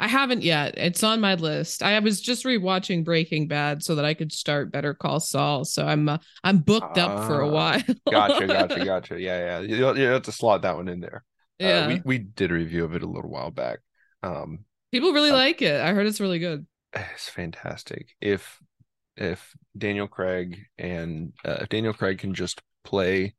I 0.00 0.08
haven't 0.08 0.42
yet. 0.42 0.74
It's 0.78 1.04
on 1.04 1.20
my 1.20 1.34
list. 1.34 1.82
I 1.82 1.98
was 2.00 2.20
just 2.20 2.44
rewatching 2.44 3.04
Breaking 3.04 3.46
Bad 3.46 3.84
so 3.84 3.94
that 3.94 4.04
I 4.04 4.14
could 4.14 4.32
start 4.32 4.72
Better 4.72 4.94
Call 4.94 5.20
Saul. 5.20 5.64
So 5.64 5.86
I'm 5.86 6.08
uh, 6.08 6.18
I'm 6.42 6.58
booked 6.58 6.98
uh, 6.98 7.06
up 7.06 7.26
for 7.26 7.40
a 7.40 7.48
ah, 7.48 7.52
while. 7.52 7.82
gotcha, 8.10 8.46
gotcha, 8.46 8.84
gotcha. 8.84 9.20
Yeah, 9.20 9.60
yeah. 9.60 9.92
You, 9.92 10.06
have 10.06 10.22
to 10.22 10.32
slot 10.32 10.62
that 10.62 10.76
one 10.76 10.88
in 10.88 11.00
there. 11.00 11.24
Yeah, 11.58 11.84
uh, 11.84 11.88
we 11.88 12.02
we 12.04 12.18
did 12.18 12.50
a 12.50 12.54
review 12.54 12.84
of 12.84 12.96
it 12.96 13.02
a 13.02 13.08
little 13.08 13.30
while 13.30 13.52
back. 13.52 13.78
Um, 14.24 14.64
people 14.90 15.12
really 15.12 15.30
uh, 15.30 15.34
like 15.34 15.62
it. 15.62 15.80
I 15.80 15.92
heard 15.92 16.06
it's 16.06 16.20
really 16.20 16.38
good. 16.38 16.66
It's 17.14 17.28
fantastic. 17.28 18.16
If 18.20 18.58
if 19.16 19.54
Daniel 19.76 20.08
Craig 20.08 20.66
and 20.78 21.32
uh, 21.44 21.58
if 21.60 21.68
Daniel 21.68 21.92
Craig 21.92 22.18
can 22.18 22.34
just 22.34 22.62
play 22.84 23.34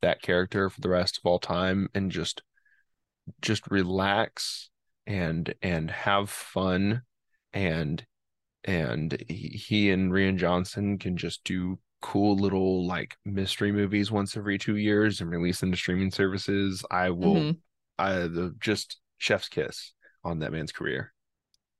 that 0.00 0.20
character 0.22 0.68
for 0.68 0.80
the 0.80 0.88
rest 0.88 1.18
of 1.18 1.22
all 1.24 1.38
time 1.38 1.88
and 1.94 2.10
just 2.10 2.42
just 3.40 3.70
relax 3.70 4.70
and 5.06 5.54
and 5.62 5.90
have 5.90 6.28
fun 6.28 7.02
and 7.52 8.04
and 8.64 9.24
he, 9.28 9.48
he 9.48 9.90
and 9.90 10.12
Rian 10.12 10.36
Johnson 10.36 10.98
can 10.98 11.16
just 11.16 11.42
do 11.44 11.78
cool 12.00 12.36
little 12.36 12.86
like 12.86 13.16
mystery 13.24 13.72
movies 13.72 14.10
once 14.10 14.36
every 14.36 14.58
two 14.58 14.76
years 14.76 15.20
and 15.20 15.30
release 15.30 15.60
them 15.60 15.70
to 15.70 15.76
streaming 15.76 16.10
services. 16.10 16.84
I 16.90 17.10
will 17.10 17.34
mm-hmm. 17.34 17.58
I 17.98 18.12
the 18.12 18.54
just 18.60 19.00
chef's 19.18 19.48
kiss 19.48 19.92
on 20.24 20.40
that 20.40 20.52
man's 20.52 20.72
career. 20.72 21.11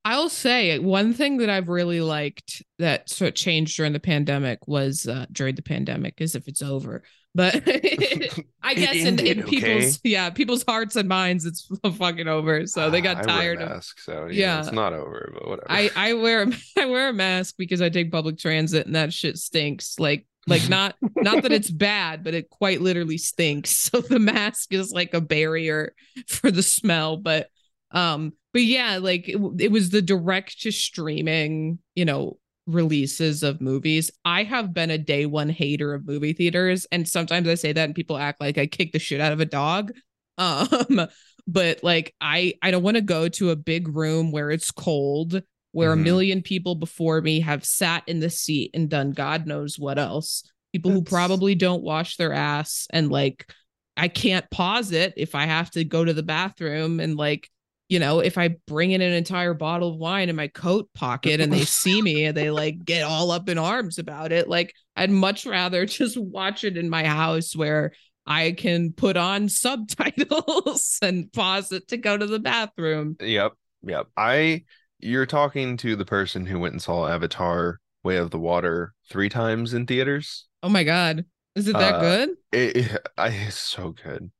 I'll 0.04 0.28
say 0.28 0.78
one 0.78 1.14
thing 1.14 1.38
that 1.38 1.50
I've 1.50 1.68
really 1.68 2.00
liked 2.00 2.62
that 2.78 3.08
sort 3.08 3.28
of 3.28 3.34
changed 3.34 3.76
during 3.76 3.92
the 3.92 4.00
pandemic 4.00 4.66
was 4.66 5.06
uh, 5.06 5.26
during 5.30 5.54
the 5.54 5.62
pandemic 5.62 6.20
is 6.20 6.34
if 6.34 6.48
it's 6.48 6.62
over 6.62 7.02
but 7.34 7.54
I 8.62 8.74
guess 8.74 8.96
in, 8.96 9.18
in, 9.18 9.26
in 9.26 9.42
people's 9.44 9.98
okay. 9.98 10.10
yeah 10.10 10.30
people's 10.30 10.64
hearts 10.66 10.96
and 10.96 11.08
minds 11.08 11.46
it's 11.46 11.68
fucking 11.96 12.28
over. 12.28 12.66
So 12.66 12.90
they 12.90 13.00
got 13.00 13.22
tired 13.22 13.60
of 13.60 13.70
mask, 13.70 14.00
so 14.00 14.26
yeah, 14.26 14.56
yeah, 14.56 14.60
it's 14.60 14.72
not 14.72 14.92
over, 14.92 15.32
but 15.34 15.48
whatever. 15.48 15.70
I 15.70 15.90
I 15.96 16.12
wear 16.14 16.46
I 16.78 16.86
wear 16.86 17.08
a 17.08 17.12
mask 17.12 17.54
because 17.58 17.80
I 17.80 17.88
take 17.88 18.12
public 18.12 18.38
transit 18.38 18.86
and 18.86 18.94
that 18.94 19.12
shit 19.12 19.38
stinks. 19.38 19.98
Like 19.98 20.26
like 20.46 20.68
not 20.68 20.96
not 21.16 21.42
that 21.42 21.52
it's 21.52 21.70
bad, 21.70 22.24
but 22.24 22.34
it 22.34 22.50
quite 22.50 22.80
literally 22.80 23.18
stinks. 23.18 23.70
So 23.92 24.00
the 24.00 24.18
mask 24.18 24.72
is 24.72 24.90
like 24.90 25.14
a 25.14 25.20
barrier 25.20 25.94
for 26.28 26.50
the 26.50 26.62
smell, 26.62 27.16
but 27.16 27.48
um 27.92 28.32
but 28.52 28.62
yeah, 28.62 28.98
like 28.98 29.28
it, 29.28 29.40
it 29.58 29.72
was 29.72 29.90
the 29.90 30.02
direct 30.02 30.62
to 30.62 30.70
streaming, 30.70 31.78
you 31.94 32.04
know, 32.04 32.38
releases 32.66 33.42
of 33.42 33.60
movies. 33.60 34.10
I 34.24 34.44
have 34.44 34.72
been 34.72 34.90
a 34.90 34.98
day 34.98 35.26
one 35.26 35.48
hater 35.48 35.94
of 35.94 36.06
movie 36.06 36.32
theaters, 36.32 36.86
and 36.92 37.08
sometimes 37.08 37.48
I 37.48 37.54
say 37.54 37.72
that 37.72 37.84
and 37.84 37.94
people 37.94 38.16
act 38.16 38.40
like 38.40 38.58
I 38.58 38.66
kick 38.66 38.92
the 38.92 38.98
shit 38.98 39.20
out 39.20 39.32
of 39.32 39.40
a 39.40 39.46
dog. 39.46 39.92
Um, 40.38 41.08
but 41.46 41.84
like 41.84 42.14
I 42.18 42.54
I 42.62 42.70
don't 42.70 42.82
want 42.82 42.96
to 42.96 43.02
go 43.02 43.28
to 43.28 43.50
a 43.50 43.56
big 43.56 43.94
room 43.94 44.32
where 44.32 44.50
it's 44.50 44.70
cold, 44.70 45.42
where 45.72 45.90
mm-hmm. 45.90 46.00
a 46.00 46.04
million 46.04 46.42
people 46.42 46.74
before 46.74 47.20
me 47.20 47.40
have 47.40 47.66
sat 47.66 48.02
in 48.06 48.18
the 48.18 48.30
seat 48.30 48.70
and 48.72 48.88
done 48.88 49.12
God 49.12 49.46
knows 49.46 49.78
what 49.78 49.98
else. 49.98 50.42
People 50.72 50.92
That's... 50.92 51.00
who 51.00 51.04
probably 51.04 51.54
don't 51.54 51.82
wash 51.82 52.16
their 52.16 52.32
ass 52.32 52.86
and 52.90 53.10
like 53.10 53.52
I 53.96 54.08
can't 54.08 54.50
pause 54.50 54.90
it 54.90 55.14
if 55.18 55.34
I 55.34 55.44
have 55.44 55.70
to 55.72 55.84
go 55.84 56.02
to 56.02 56.14
the 56.14 56.22
bathroom 56.22 56.98
and 56.98 57.16
like 57.16 57.50
you 57.92 57.98
know, 57.98 58.20
if 58.20 58.38
I 58.38 58.56
bring 58.66 58.92
in 58.92 59.02
an 59.02 59.12
entire 59.12 59.52
bottle 59.52 59.90
of 59.90 59.98
wine 59.98 60.30
in 60.30 60.36
my 60.36 60.48
coat 60.48 60.88
pocket 60.94 61.40
and 61.42 61.52
they 61.52 61.64
see 61.66 62.00
me 62.00 62.24
and 62.24 62.34
they 62.34 62.50
like 62.50 62.82
get 62.82 63.02
all 63.02 63.30
up 63.30 63.50
in 63.50 63.58
arms 63.58 63.98
about 63.98 64.32
it, 64.32 64.48
like 64.48 64.72
I'd 64.96 65.10
much 65.10 65.44
rather 65.44 65.84
just 65.86 66.16
watch 66.16 66.64
it 66.64 66.78
in 66.78 66.88
my 66.88 67.04
house 67.04 67.54
where 67.54 67.92
I 68.26 68.52
can 68.52 68.94
put 68.94 69.18
on 69.18 69.48
subtitles 69.50 71.00
and 71.02 71.30
pause 71.34 71.70
it 71.70 71.88
to 71.88 71.98
go 71.98 72.16
to 72.16 72.26
the 72.26 72.38
bathroom. 72.38 73.16
Yep. 73.20 73.52
Yep. 73.82 74.06
I 74.16 74.64
you're 74.98 75.26
talking 75.26 75.76
to 75.78 75.94
the 75.94 76.06
person 76.06 76.46
who 76.46 76.58
went 76.60 76.72
and 76.72 76.80
saw 76.80 77.06
Avatar 77.06 77.78
Way 78.04 78.16
of 78.16 78.30
the 78.30 78.38
Water 78.38 78.94
three 79.10 79.28
times 79.28 79.74
in 79.74 79.84
theaters. 79.84 80.46
Oh 80.62 80.70
my 80.70 80.84
god. 80.84 81.26
Is 81.56 81.68
it 81.68 81.74
that 81.74 81.96
uh, 81.96 82.00
good? 82.00 82.30
It, 82.52 82.76
it, 82.76 83.06
I, 83.18 83.28
it's 83.28 83.58
so 83.58 83.94
good. 84.02 84.30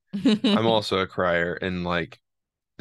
I'm 0.43 0.67
also 0.67 1.01
a 1.01 1.07
crier 1.07 1.53
and 1.55 1.85
like 1.85 2.19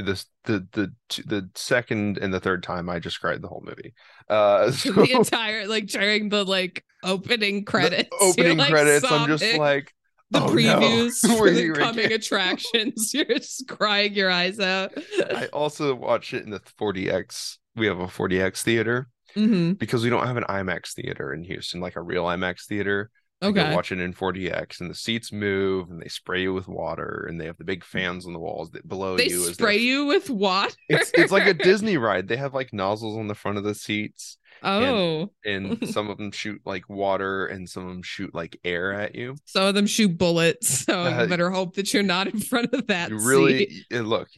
this 0.02 0.26
the 0.46 0.68
the 0.72 0.94
the 1.26 1.50
second 1.56 2.18
and 2.18 2.34
the 2.34 2.40
third 2.40 2.64
time 2.64 2.90
I 2.90 3.00
just 3.00 3.20
cried 3.20 3.42
the 3.42 3.48
whole 3.48 3.64
movie. 3.66 3.94
Uh, 4.30 4.72
so, 4.72 4.92
the 4.92 5.12
entire 5.12 5.68
like 5.68 5.88
during 5.88 6.30
the 6.30 6.44
like 6.44 6.84
opening 7.04 7.66
credits, 7.66 8.10
opening 8.20 8.58
like, 8.58 8.70
credits, 8.70 9.10
I'm 9.10 9.28
just 9.28 9.58
like 9.58 9.94
the 10.32 10.42
oh, 10.42 10.48
previews 10.48 11.24
no. 11.28 11.38
for 11.38 11.52
the 11.52 11.72
coming 11.74 12.12
attractions. 12.12 13.12
You're 13.14 13.26
just 13.26 13.68
crying 13.68 14.14
your 14.14 14.32
eyes 14.32 14.60
out. 14.60 14.94
I 15.20 15.48
also 15.48 15.94
watched 15.94 16.34
it 16.34 16.44
in 16.44 16.50
the 16.50 16.62
4DX. 16.80 17.58
We 17.76 17.86
have 17.88 18.00
a 18.00 18.08
4DX 18.08 18.62
theater 18.64 19.10
mm-hmm. 19.36 19.74
because 19.74 20.04
we 20.04 20.10
don't 20.10 20.26
have 20.26 20.38
an 20.38 20.46
IMAX 20.46 20.94
theater 20.94 21.34
in 21.34 21.44
Houston, 21.44 21.82
like 21.82 21.98
a 21.98 22.02
real 22.02 22.24
IMAX 22.26 22.66
theater. 22.66 23.12
Okay. 23.44 23.74
watch 23.74 23.92
it 23.92 24.00
in 24.00 24.14
4DX, 24.14 24.82
and 24.82 24.90
the 24.90 24.96
seats 24.96 25.32
move, 25.32 25.90
and 25.90 26.00
they 26.00 26.08
spray 26.08 26.44
you 26.44 26.54
with 26.54 26.68
water, 26.68 27.26
and 27.28 27.42
they 27.42 27.46
have 27.46 27.58
the 27.58 27.64
big 27.64 27.84
fans 27.84 28.28
on 28.28 28.34
the 28.34 28.40
walls 28.40 28.70
that 28.72 28.88
below 28.88 29.18
they 29.18 29.30
you. 29.30 29.46
They 29.48 29.54
spray 29.54 29.78
you 29.78 30.06
with 30.06 30.30
water. 30.30 30.76
It's 30.90 31.12
it's 31.16 31.32
like 31.32 31.48
a 31.48 31.54
Disney 31.64 31.98
ride. 31.98 32.28
They 32.28 32.38
have 32.38 32.54
like 32.54 32.72
nozzles 32.72 33.18
on 33.18 33.28
the 33.28 33.36
front 33.36 33.58
of 33.58 33.64
the 33.64 33.74
seats. 33.74 34.38
Oh. 34.64 35.32
And, 35.44 35.82
and 35.82 35.90
some 35.90 36.10
of 36.10 36.18
them 36.18 36.32
shoot 36.32 36.62
like 36.66 36.88
water, 36.88 37.48
and 37.48 37.68
some 37.68 37.84
of 37.84 37.90
them 37.90 38.04
shoot 38.04 38.34
like 38.36 38.60
air 38.64 38.94
at 38.94 39.16
you. 39.16 39.36
Some 39.46 39.64
of 39.64 39.76
them 39.76 39.88
shoot 39.88 40.18
bullets. 40.18 40.86
So 40.92 41.04
uh, 41.04 41.22
you 41.22 41.28
better 41.28 41.52
hope 41.52 41.76
that 41.76 41.94
you're 41.94 42.04
not 42.04 42.28
in 42.28 42.40
front 42.40 42.74
of 42.74 42.88
that. 42.88 43.12
Really, 43.12 43.86
look, 43.92 44.30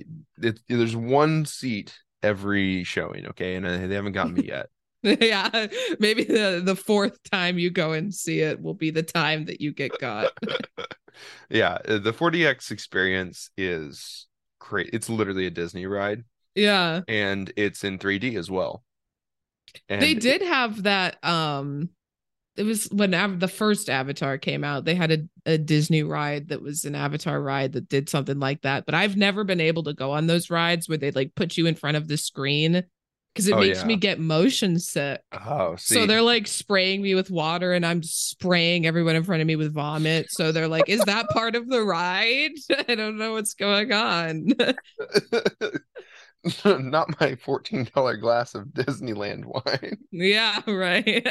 it, 0.41 0.59
there's 0.67 0.95
one 0.95 1.45
seat 1.45 1.97
every 2.21 2.83
showing, 2.83 3.27
okay, 3.27 3.55
and 3.55 3.65
uh, 3.65 3.87
they 3.87 3.95
haven't 3.95 4.11
got 4.11 4.31
me 4.31 4.43
yet. 4.43 4.67
yeah, 5.21 5.67
maybe 5.99 6.23
the 6.23 6.61
the 6.63 6.75
fourth 6.75 7.21
time 7.29 7.59
you 7.59 7.69
go 7.69 7.91
and 7.91 8.13
see 8.13 8.39
it 8.39 8.61
will 8.61 8.73
be 8.73 8.89
the 8.89 9.03
time 9.03 9.45
that 9.45 9.59
you 9.59 9.73
get 9.73 9.97
got. 9.99 10.31
yeah, 11.49 11.77
uh, 11.87 11.97
the 11.99 12.13
4DX 12.13 12.71
experience 12.71 13.49
is 13.57 14.27
great. 14.59 14.91
It's 14.93 15.09
literally 15.09 15.45
a 15.45 15.51
Disney 15.51 15.85
ride. 15.85 16.23
Yeah. 16.55 17.01
And 17.07 17.51
it's 17.57 17.83
in 17.83 17.99
3D 17.99 18.37
as 18.37 18.49
well. 18.49 18.83
And 19.89 20.01
they 20.01 20.13
did 20.13 20.41
it, 20.41 20.47
have 20.47 20.83
that 20.83 21.23
um 21.23 21.89
it 22.55 22.63
was 22.63 22.85
when 22.91 23.13
Av- 23.15 23.39
the 23.39 23.47
first 23.47 23.89
Avatar 23.89 24.37
came 24.37 24.63
out, 24.63 24.85
they 24.85 24.93
had 24.93 25.11
a, 25.11 25.17
a 25.47 25.57
Disney 25.57 26.03
ride 26.03 26.49
that 26.49 26.61
was 26.61 26.85
an 26.85 26.93
Avatar 26.93 27.41
ride 27.41 27.73
that 27.73 27.89
did 27.89 28.09
something 28.09 28.39
like 28.39 28.61
that. 28.61 28.85
But 28.85 28.93
I've 28.93 29.17
never 29.17 29.43
been 29.43 29.59
able 29.59 29.83
to 29.83 29.93
go 29.93 30.11
on 30.11 30.27
those 30.27 30.51
rides 30.51 30.87
where 30.87 30.97
they 30.97 31.09
like 31.11 31.33
put 31.35 31.57
you 31.57 31.65
in 31.65 31.73
front 31.73 31.97
of 31.97 32.07
the 32.07 32.17
screen 32.17 32.83
because 33.33 33.47
it 33.47 33.53
oh, 33.53 33.59
makes 33.59 33.79
yeah. 33.79 33.85
me 33.85 33.95
get 33.95 34.19
motion 34.19 34.77
sick. 34.79 35.21
Oh, 35.31 35.75
see. 35.75 35.95
so 35.95 36.05
they're 36.05 36.21
like 36.21 36.45
spraying 36.47 37.01
me 37.01 37.15
with 37.15 37.31
water, 37.31 37.73
and 37.73 37.85
I'm 37.85 38.03
spraying 38.03 38.85
everyone 38.85 39.15
in 39.15 39.23
front 39.23 39.41
of 39.41 39.47
me 39.47 39.55
with 39.55 39.73
vomit. 39.73 40.27
So 40.29 40.51
they're 40.51 40.67
like, 40.67 40.87
"Is 40.87 41.01
that 41.01 41.29
part 41.29 41.55
of 41.55 41.67
the 41.67 41.81
ride?" 41.81 42.51
I 42.87 42.95
don't 42.95 43.17
know 43.17 43.33
what's 43.33 43.55
going 43.55 43.91
on. 43.91 44.49
Not 46.65 47.19
my 47.19 47.35
fourteen 47.35 47.89
dollar 47.95 48.17
glass 48.17 48.53
of 48.53 48.65
Disneyland 48.67 49.45
wine. 49.45 49.97
Yeah, 50.11 50.59
right. 50.67 51.25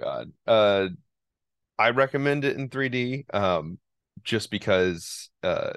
God, 0.00 0.32
uh, 0.46 0.88
I 1.78 1.90
recommend 1.90 2.44
it 2.44 2.56
in 2.56 2.68
3D. 2.68 3.34
Um, 3.34 3.78
just 4.22 4.50
because 4.50 5.30
uh, 5.42 5.72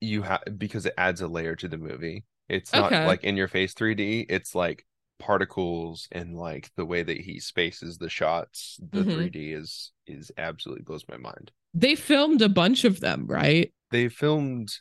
you 0.00 0.22
have 0.22 0.42
because 0.58 0.86
it 0.86 0.94
adds 0.98 1.20
a 1.22 1.28
layer 1.28 1.56
to 1.56 1.68
the 1.68 1.78
movie. 1.78 2.24
It's 2.48 2.72
not 2.72 2.92
okay. 2.92 3.06
like 3.06 3.24
in 3.24 3.36
your 3.36 3.48
face 3.48 3.74
3D. 3.74 4.26
It's 4.28 4.54
like 4.54 4.84
particles 5.18 6.08
and 6.12 6.36
like 6.36 6.70
the 6.76 6.84
way 6.84 7.02
that 7.02 7.18
he 7.18 7.40
spaces 7.40 7.98
the 7.98 8.08
shots. 8.08 8.78
The 8.90 9.00
mm-hmm. 9.00 9.20
3D 9.20 9.56
is 9.56 9.92
is 10.06 10.30
absolutely 10.36 10.84
blows 10.84 11.04
my 11.08 11.16
mind. 11.16 11.50
They 11.72 11.94
filmed 11.94 12.42
a 12.42 12.48
bunch 12.48 12.84
of 12.84 13.00
them, 13.00 13.26
right? 13.26 13.72
They 13.90 14.08
filmed 14.08 14.72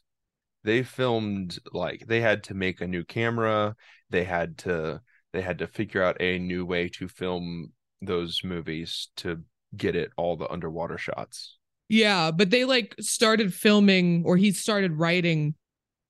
they 0.64 0.84
filmed 0.84 1.60
like 1.72 2.06
they 2.08 2.22
had 2.22 2.44
to 2.44 2.54
make 2.54 2.82
a 2.82 2.88
new 2.88 3.04
camera. 3.04 3.76
They 4.10 4.24
had 4.24 4.58
to 4.60 5.02
they 5.32 5.42
had 5.42 5.60
to 5.60 5.68
figure 5.68 6.04
out 6.04 6.22
a 6.22 6.40
new 6.40 6.66
way 6.66 6.90
to 6.90 7.08
film 7.08 7.72
those 8.02 8.42
movies 8.44 9.10
to 9.18 9.42
get 9.76 9.96
it 9.96 10.12
all 10.18 10.38
the 10.38 10.50
underwater 10.50 10.98
shots. 10.98 11.58
Yeah, 11.90 12.32
but 12.32 12.50
they 12.50 12.66
like 12.66 12.96
started 13.00 13.54
filming 13.54 14.24
or 14.26 14.38
he 14.38 14.52
started 14.52 14.94
writing 14.94 15.56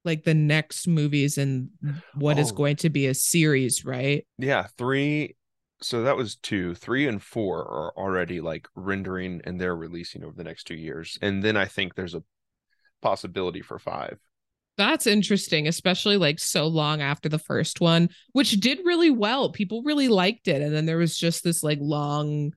like 0.05 0.23
the 0.23 0.33
next 0.33 0.87
movies 0.87 1.37
and 1.37 1.69
what 2.15 2.37
is 2.39 2.51
Oh. 2.51 2.55
going 2.55 2.75
to 2.77 2.89
be 2.89 3.07
a 3.07 3.13
series, 3.13 3.85
right? 3.85 4.25
Yeah, 4.37 4.67
three. 4.77 5.35
So 5.81 6.03
that 6.03 6.15
was 6.17 6.35
two. 6.37 6.75
Three 6.75 7.07
and 7.07 7.21
four 7.21 7.59
are 7.59 7.93
already 7.97 8.39
like 8.41 8.67
rendering 8.75 9.41
and 9.45 9.59
they're 9.59 9.75
releasing 9.75 10.23
over 10.23 10.33
the 10.35 10.43
next 10.43 10.63
two 10.65 10.75
years. 10.75 11.17
And 11.21 11.43
then 11.43 11.57
I 11.57 11.65
think 11.65 11.95
there's 11.95 12.15
a 12.15 12.23
possibility 13.01 13.61
for 13.61 13.79
five. 13.79 14.17
That's 14.77 15.05
interesting, 15.05 15.67
especially 15.67 16.17
like 16.17 16.39
so 16.39 16.65
long 16.67 17.01
after 17.01 17.29
the 17.29 17.37
first 17.37 17.79
one, 17.81 18.09
which 18.31 18.51
did 18.59 18.79
really 18.83 19.11
well. 19.11 19.51
People 19.51 19.83
really 19.83 20.07
liked 20.07 20.47
it, 20.47 20.61
and 20.63 20.73
then 20.73 20.85
there 20.87 20.97
was 20.97 21.15
just 21.17 21.43
this 21.43 21.61
like 21.63 21.77
long 21.81 22.53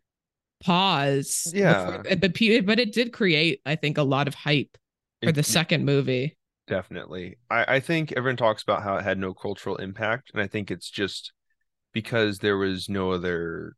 pause. 0.63 1.53
Yeah. 1.55 1.99
before- 2.03 2.17
but 2.17 2.67
but 2.67 2.79
it 2.81 2.93
did 2.93 3.13
create, 3.13 3.61
I 3.67 3.77
think, 3.77 3.99
a 3.99 4.03
lot 4.03 4.29
of 4.29 4.35
hype 4.35 4.77
for 5.23 5.29
It- 5.31 5.35
the 5.35 5.43
second 5.43 5.85
movie. 5.85 6.37
Definitely. 6.67 7.39
I, 7.49 7.77
I 7.77 7.81
think 7.81 8.13
everyone 8.13 8.37
talks 8.37 8.63
about 8.63 8.83
how 8.83 8.97
it 8.97 9.05
had 9.05 9.19
no 9.19 9.35
cultural 9.35 9.77
impact, 9.77 10.31
and 10.33 10.43
I 10.43 10.47
think 10.47 10.71
it's 10.71 10.91
just 10.91 11.33
because 11.93 12.39
there 12.39 12.57
was 12.57 12.89
no 12.89 13.13
other 13.13 13.75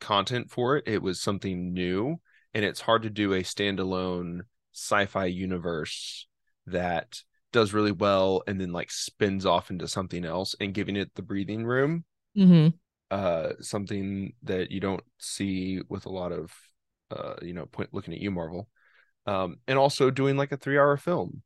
content 0.00 0.50
for 0.50 0.76
it. 0.76 0.84
It 0.86 1.02
was 1.02 1.20
something 1.20 1.72
new, 1.72 2.20
and 2.54 2.64
it's 2.64 2.80
hard 2.80 3.02
to 3.02 3.10
do 3.10 3.34
a 3.34 3.42
standalone 3.42 4.40
sci-fi 4.72 5.26
universe 5.26 6.26
that 6.66 7.22
does 7.52 7.74
really 7.74 7.92
well 7.92 8.42
and 8.46 8.60
then 8.60 8.72
like 8.72 8.90
spins 8.90 9.44
off 9.44 9.70
into 9.70 9.86
something 9.86 10.24
else 10.24 10.54
and 10.58 10.74
giving 10.74 10.96
it 10.96 11.10
the 11.14 11.22
breathing 11.22 11.64
room. 11.64 12.04
Mm-hmm. 12.36 12.68
Uh 13.10 13.50
something 13.60 14.32
that 14.44 14.70
you 14.70 14.80
don't 14.80 15.02
see 15.18 15.82
with 15.88 16.06
a 16.06 16.10
lot 16.10 16.32
of 16.32 16.50
uh 17.10 17.34
you 17.42 17.52
know 17.52 17.66
point 17.66 17.90
looking 17.92 18.14
at 18.14 18.20
you 18.20 18.30
Marvel. 18.30 18.68
Um 19.26 19.56
and 19.68 19.78
also 19.78 20.10
doing 20.10 20.36
like 20.38 20.52
a 20.52 20.56
3-hour 20.56 20.96
film 20.96 21.42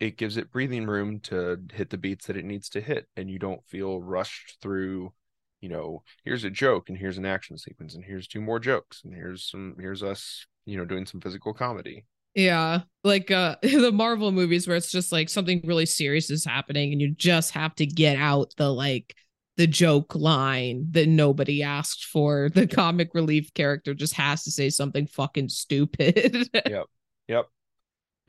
it 0.00 0.16
gives 0.16 0.36
it 0.36 0.50
breathing 0.50 0.86
room 0.86 1.20
to 1.20 1.58
hit 1.72 1.90
the 1.90 1.98
beats 1.98 2.26
that 2.26 2.36
it 2.36 2.44
needs 2.44 2.68
to 2.70 2.80
hit 2.80 3.06
and 3.16 3.30
you 3.30 3.38
don't 3.38 3.64
feel 3.66 4.00
rushed 4.00 4.58
through 4.60 5.12
you 5.60 5.68
know 5.68 6.02
here's 6.24 6.44
a 6.44 6.50
joke 6.50 6.88
and 6.88 6.98
here's 6.98 7.18
an 7.18 7.26
action 7.26 7.56
sequence 7.58 7.94
and 7.94 8.04
here's 8.04 8.26
two 8.26 8.40
more 8.40 8.58
jokes 8.58 9.02
and 9.04 9.14
here's 9.14 9.44
some 9.48 9.76
here's 9.78 10.02
us 10.02 10.46
you 10.64 10.76
know 10.76 10.84
doing 10.84 11.06
some 11.06 11.20
physical 11.20 11.52
comedy 11.52 12.06
Yeah, 12.34 12.82
like 13.04 13.30
uh 13.30 13.56
the 13.62 13.92
Marvel 13.92 14.32
movies 14.32 14.66
where 14.66 14.76
it's 14.76 14.90
just 14.90 15.12
like 15.12 15.28
something 15.28 15.60
really 15.64 15.86
serious 15.86 16.30
is 16.30 16.44
happening 16.44 16.92
and 16.92 17.00
you 17.00 17.10
just 17.14 17.52
have 17.52 17.74
to 17.76 17.86
get 17.86 18.16
out 18.16 18.54
the 18.56 18.72
like 18.72 19.14
the 19.56 19.66
joke 19.66 20.14
line 20.14 20.86
that 20.92 21.08
nobody 21.08 21.62
asked 21.62 22.04
for. 22.06 22.48
The 22.54 22.66
comic 22.66 23.10
relief 23.14 23.52
character 23.54 23.94
just 23.94 24.14
has 24.14 24.44
to 24.44 24.50
say 24.50 24.70
something 24.70 25.06
fucking 25.06 25.48
stupid. 25.48 26.48
yep 26.64 26.86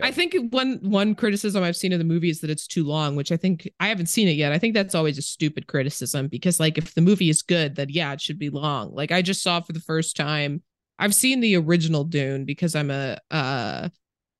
I 0.02 0.12
think 0.12 0.36
one 0.52 0.80
one 0.82 1.16
criticism 1.16 1.64
I've 1.64 1.76
seen 1.76 1.94
of 1.94 2.00
the 2.00 2.06
movie 2.06 2.30
is 2.30 2.42
that 2.42 2.50
it's 2.50 2.68
too 2.68 2.84
long, 2.84 3.16
which 3.16 3.32
I 3.32 3.38
think 3.38 3.70
I 3.80 3.88
haven't 3.88 4.08
seen 4.08 4.28
it 4.28 4.32
yet. 4.32 4.52
I 4.52 4.58
think 4.58 4.74
that's 4.74 4.96
always 4.96 5.18
a 5.18 5.22
stupid 5.22 5.68
criticism 5.68 6.28
because 6.28 6.60
like 6.60 6.78
if 6.78 6.94
the 6.94 7.02
movie 7.02 7.30
is 7.30 7.42
good, 7.42 7.76
then 7.76 7.88
yeah, 7.90 8.14
it 8.14 8.22
should 8.22 8.40
be 8.40 8.50
long. 8.50 8.94
Like 8.94 9.12
I 9.12 9.22
just 9.22 9.44
saw 9.44 9.60
for 9.62 9.74
the 9.74 9.80
first 9.80 10.16
time. 10.16 10.64
I've 11.00 11.16
seen 11.16 11.40
the 11.40 11.58
original 11.58 12.04
Dune 12.04 12.46
because 12.46 12.76
I'm 12.76 12.92
a 12.92 13.18
uh 13.32 13.90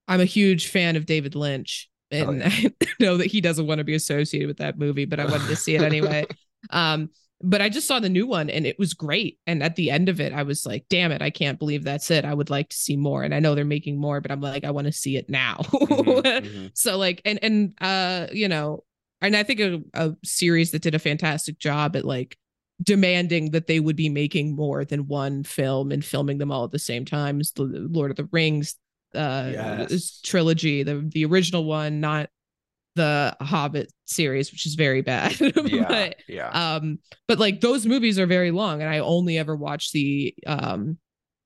I'm 0.08 0.22
a 0.22 0.26
huge 0.26 0.68
fan 0.68 0.96
of 0.96 1.06
David 1.06 1.36
Lynch. 1.36 1.90
And 2.12 2.44
Oh, 2.44 2.46
yeah. 2.46 2.70
I 2.82 2.88
know 3.00 3.18
that 3.18 3.28
he 3.28 3.42
doesn't 3.42 3.68
want 3.68 3.80
to 3.80 3.86
be 3.86 3.96
associated 3.96 4.48
with 4.48 4.58
that 4.58 4.78
movie, 4.78 5.06
but 5.06 5.20
I 5.20 5.26
wanted 5.26 5.48
to 5.48 5.56
see 5.56 5.76
it 5.76 5.82
anyway. 5.82 6.26
Um, 6.70 7.10
but 7.44 7.62
I 7.62 7.70
just 7.70 7.88
saw 7.88 8.00
the 8.00 8.10
new 8.10 8.28
one 8.28 8.50
and 8.50 8.66
it 8.66 8.78
was 8.80 8.94
great. 8.94 9.40
And 9.48 9.62
at 9.64 9.76
the 9.76 9.90
end 9.92 10.10
of 10.10 10.20
it, 10.22 10.34
I 10.34 10.44
was 10.44 10.66
like, 10.66 10.86
damn 10.90 11.12
it, 11.12 11.22
I 11.22 11.30
can't 11.30 11.60
believe 11.60 11.84
that's 11.84 12.12
it. 12.12 12.26
I 12.26 12.34
would 12.34 12.50
like 12.50 12.70
to 12.70 12.76
see 12.78 12.96
more. 12.98 13.24
And 13.24 13.34
I 13.34 13.40
know 13.40 13.56
they're 13.56 13.66
making 13.66 14.00
more, 14.00 14.22
but 14.22 14.32
I'm 14.32 14.42
like, 14.42 14.64
I 14.64 14.72
want 14.72 14.88
to 14.88 14.94
see 14.94 15.18
it 15.18 15.30
now. 15.30 15.58
Mhm, 15.58 16.22
mhm. 16.24 16.72
so 16.74 16.98
like 16.98 17.22
and 17.26 17.40
and 17.44 17.74
uh, 17.82 18.28
you 18.32 18.48
know, 18.48 18.84
and 19.22 19.36
I 19.36 19.44
think 19.44 19.60
a, 19.60 19.82
a 19.94 20.16
series 20.24 20.72
that 20.72 20.82
did 20.82 20.96
a 20.96 21.00
fantastic 21.00 21.60
job 21.60 21.96
at 21.96 22.06
like 22.06 22.38
demanding 22.84 23.52
that 23.52 23.68
they 23.68 23.80
would 23.80 23.96
be 23.96 24.10
making 24.10 24.56
more 24.56 24.84
than 24.84 25.08
one 25.08 25.44
film 25.44 25.92
and 25.92 26.04
filming 26.04 26.40
them 26.40 26.52
all 26.52 26.64
at 26.64 26.72
the 26.72 26.80
same 26.80 27.06
time 27.06 27.40
is 27.40 27.52
the 27.52 27.64
Lord 27.64 28.10
of 28.12 28.18
the 28.18 28.28
Rings 28.32 28.76
uh 29.14 29.52
Yes. 29.54 30.22
trilogy, 30.24 30.84
the 30.84 31.04
the 31.08 31.26
original 31.26 31.66
one, 31.66 32.00
not 32.00 32.30
the 32.96 33.36
Hobbit 33.42 33.92
series, 34.06 34.52
which 34.52 34.66
is 34.66 34.76
very 34.76 35.02
bad. 35.02 35.40
yeah 35.66 35.86
but 35.88 36.16
yeah 36.28 36.50
um 36.50 37.00
but 37.28 37.40
like 37.40 37.62
those 37.62 37.86
movies 37.86 38.20
are 38.20 38.26
very 38.26 38.52
long 38.52 38.82
and 38.82 38.90
i 38.90 39.00
only 39.00 39.38
ever 39.38 39.56
watch 39.56 39.92
the 39.94 40.34
um 40.46 40.98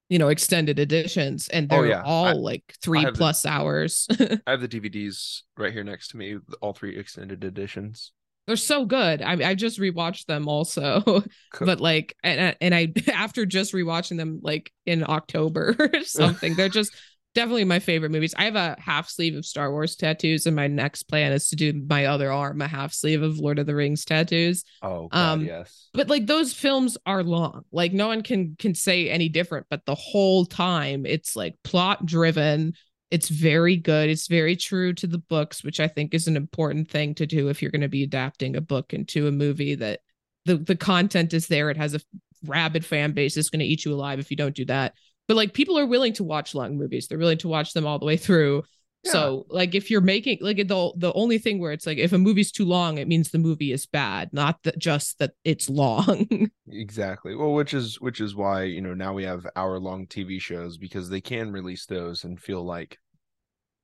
you 0.10 0.18
know 0.20 0.30
extended 0.30 0.80
editions 0.80 1.48
and 1.48 1.72
Oh, 1.72 1.82
they're 1.82 1.92
yeah. 1.92 2.04
all 2.04 2.26
I- 2.28 2.32
like 2.34 2.64
three 2.82 3.02
have 3.04 3.14
the- 3.14 3.18
plus 3.18 3.46
hours 3.46 4.08
I 4.20 4.40
have 4.52 4.62
the 4.62 4.68
DVDs 4.68 5.42
right 5.58 5.72
here 5.74 5.84
next 5.84 6.10
to 6.10 6.18
me, 6.18 6.38
all 6.62 6.74
three 6.74 6.98
extended 6.98 7.44
editions. 7.44 8.12
they're 8.48 8.56
so 8.56 8.86
good 8.86 9.22
i 9.24 9.34
i 9.52 9.56
just 9.56 9.80
rewatched 9.80 10.26
them 10.26 10.48
also 10.48 11.02
Cool. 11.54 11.66
but 11.68 11.80
like 11.82 12.16
and, 12.24 12.56
and 12.62 12.76
i 12.76 12.94
after 13.12 13.46
just 13.46 13.74
rewatching 13.74 14.18
them 14.18 14.40
like 14.44 14.72
in 14.86 15.04
october 15.08 15.76
or 15.80 16.04
something 16.04 16.54
they're 16.56 16.70
just 16.70 16.92
definitely 17.36 17.66
my 17.66 17.80
favorite 17.80 18.10
movies. 18.12 18.34
I 18.38 18.46
have 18.46 18.56
a 18.56 18.76
half 18.80 19.08
sleeve 19.10 19.36
of 19.36 19.46
star 19.46 19.72
wars 19.72 19.96
tattoos 19.96 20.48
and 20.48 20.56
my 20.56 20.68
next 20.68 21.04
plan 21.04 21.32
is 21.34 21.50
to 21.50 21.56
do 21.56 21.74
my 21.88 22.06
other 22.06 22.32
arm 22.32 22.62
a 22.62 22.68
half 22.68 22.94
sleeve 22.94 23.22
of 23.22 23.38
lord 23.38 23.60
of 23.60 23.68
the 23.68 23.76
rings 23.76 24.04
tattoos. 24.06 24.64
Oh 24.82 25.10
God, 25.10 25.20
Um, 25.34 25.46
yes. 25.46 25.90
but 25.94 26.08
like 26.10 26.26
those 26.26 26.54
films 26.54 26.98
are 27.06 27.22
long. 27.22 27.62
Like 27.72 27.94
no 27.94 28.08
one 28.08 28.24
can 28.24 28.56
can 28.58 28.74
say 28.74 29.10
any 29.10 29.30
different 29.30 29.68
but 29.70 29.86
the 29.86 29.94
whole 29.96 30.46
time 30.46 31.06
it's 31.06 31.36
like 31.36 31.56
plot 31.64 32.06
driven 32.06 32.74
it's 33.12 33.30
very 33.30 33.78
good. 33.78 34.10
It's 34.10 34.28
very 34.28 34.56
true 34.56 34.92
to 34.96 35.06
the 35.06 35.20
books 35.20 35.64
which 35.64 35.80
i 35.80 35.88
think 35.88 36.14
is 36.16 36.28
an 36.28 36.36
important 36.36 36.90
thing 36.90 37.14
to 37.16 37.28
do 37.28 37.50
if 37.50 37.62
you're 37.62 37.72
going 37.72 37.82
to 37.82 37.88
be 37.88 38.04
adapting 38.04 38.56
a 38.56 38.62
book 38.62 38.94
into 38.94 39.28
a 39.28 39.32
movie 39.32 39.76
that 39.76 40.00
the 40.46 40.58
the 40.58 40.76
content 40.76 41.34
is 41.34 41.48
there. 41.48 41.70
It 41.70 41.78
has 41.78 41.94
a 41.94 42.00
rabid 42.46 42.86
fan 42.86 43.12
base. 43.14 43.38
It's 43.38 43.50
going 43.50 43.60
to 43.60 43.66
eat 43.66 43.86
you 43.86 43.94
alive 43.94 44.20
if 44.20 44.30
you 44.32 44.38
don't 44.38 44.56
do 44.56 44.66
that 44.66 44.94
but 45.28 45.36
like 45.36 45.54
people 45.54 45.78
are 45.78 45.86
willing 45.86 46.14
to 46.14 46.24
watch 46.24 46.56
long 46.56 46.78
movies 46.78 47.08
they're 47.08 47.18
willing 47.18 47.38
to 47.38 47.48
watch 47.48 47.74
them 47.74 47.86
all 47.86 48.00
the 48.00 48.06
way 48.06 48.18
through 48.18 48.64
so 49.04 49.46
like 49.50 49.76
if 49.76 49.92
you're 49.92 50.02
making 50.02 50.40
like 50.42 50.58
the 50.58 50.92
the 50.98 51.14
only 51.14 51.38
thing 51.38 51.60
where 51.60 51.72
it's 51.72 51.86
like 51.86 52.00
if 52.00 52.12
a 52.12 52.18
movie's 52.18 52.52
too 52.52 52.66
long, 52.66 52.98
it 52.98 53.08
means 53.08 53.30
the 53.30 53.38
movie 53.38 53.72
is 53.72 53.86
bad, 53.86 54.34
not 54.34 54.64
that 54.64 54.80
just 54.80 55.20
that 55.20 55.34
it's 55.44 55.70
long. 55.70 56.50
Exactly. 56.68 57.36
Well, 57.36 57.54
which 57.54 57.76
is 57.76 58.02
which 58.02 58.20
is 58.20 58.36
why, 58.36 58.64
you 58.64 58.82
know, 58.82 58.96
now 58.96 59.14
we 59.14 59.24
have 59.24 59.46
hour 59.56 59.80
long 59.80 60.08
TV 60.08 60.40
shows 60.40 60.78
because 60.78 61.10
they 61.10 61.22
can 61.22 61.52
release 61.52 61.86
those 61.86 62.24
and 62.24 62.42
feel 62.42 62.64
like 62.66 62.98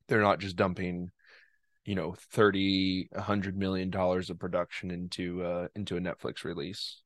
they're 0.08 0.22
not 0.22 0.40
just 0.40 0.56
dumping, 0.56 1.12
you 1.86 1.96
know, 1.96 2.16
30, 2.32 3.10
a 3.14 3.22
hundred 3.22 3.58
million 3.58 3.90
dollars 3.92 4.30
of 4.30 4.40
production 4.40 4.92
into 4.92 5.44
uh 5.44 5.68
into 5.76 5.98
a 5.98 6.02
Netflix 6.02 6.44
release. 6.44 7.02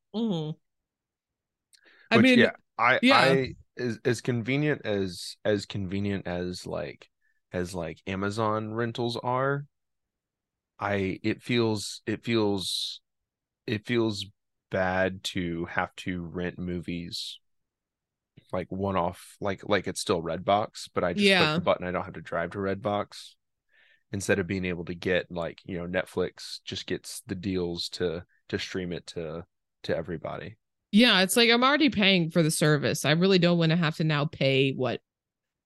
I 2.11 2.17
Which, 2.17 2.23
mean, 2.23 2.39
yeah, 2.39 2.51
I 2.77 2.99
yeah. 3.01 3.37
I 3.37 3.55
as 3.77 3.99
as 4.05 4.21
convenient 4.21 4.85
as 4.85 5.37
as 5.45 5.65
convenient 5.65 6.27
as 6.27 6.65
like 6.65 7.09
as 7.53 7.73
like 7.75 8.01
Amazon 8.07 8.73
rentals 8.73 9.17
are, 9.17 9.65
I 10.79 11.19
it 11.23 11.41
feels 11.41 12.01
it 12.05 12.23
feels 12.23 13.01
it 13.67 13.85
feels 13.85 14.25
bad 14.71 15.23
to 15.23 15.65
have 15.65 15.95
to 15.97 16.23
rent 16.23 16.59
movies 16.59 17.39
like 18.51 18.71
one 18.71 18.95
off 18.95 19.35
like 19.41 19.67
like 19.67 19.87
it's 19.87 19.99
still 20.01 20.21
Redbox, 20.21 20.89
but 20.93 21.03
I 21.03 21.13
just 21.13 21.25
Yeah. 21.25 21.37
click 21.37 21.53
the 21.55 21.61
button. 21.61 21.85
I 21.87 21.91
don't 21.91 22.03
have 22.05 22.13
to 22.13 22.21
drive 22.21 22.51
to 22.51 22.59
Redbox 22.59 23.35
instead 24.11 24.39
of 24.39 24.47
being 24.47 24.65
able 24.65 24.85
to 24.85 24.95
get 24.95 25.31
like 25.31 25.61
you 25.65 25.77
know 25.77 25.87
Netflix 25.87 26.59
just 26.65 26.87
gets 26.87 27.21
the 27.27 27.35
deals 27.35 27.89
to 27.89 28.25
to 28.49 28.59
stream 28.59 28.91
it 28.93 29.07
to 29.07 29.45
to 29.83 29.95
everybody. 29.95 30.57
Yeah, 30.95 31.21
it's 31.21 31.35
like 31.35 31.49
I'm 31.49 31.63
already 31.63 31.89
paying 31.89 32.29
for 32.31 32.41
the 32.41 32.51
service. 32.51 33.05
I 33.05 33.11
really 33.11 33.39
don't 33.39 33.57
want 33.57 33.71
to 33.71 33.75
have 33.75 33.97
to 33.97 34.03
now 34.03 34.25
pay 34.25 34.71
what 34.73 35.01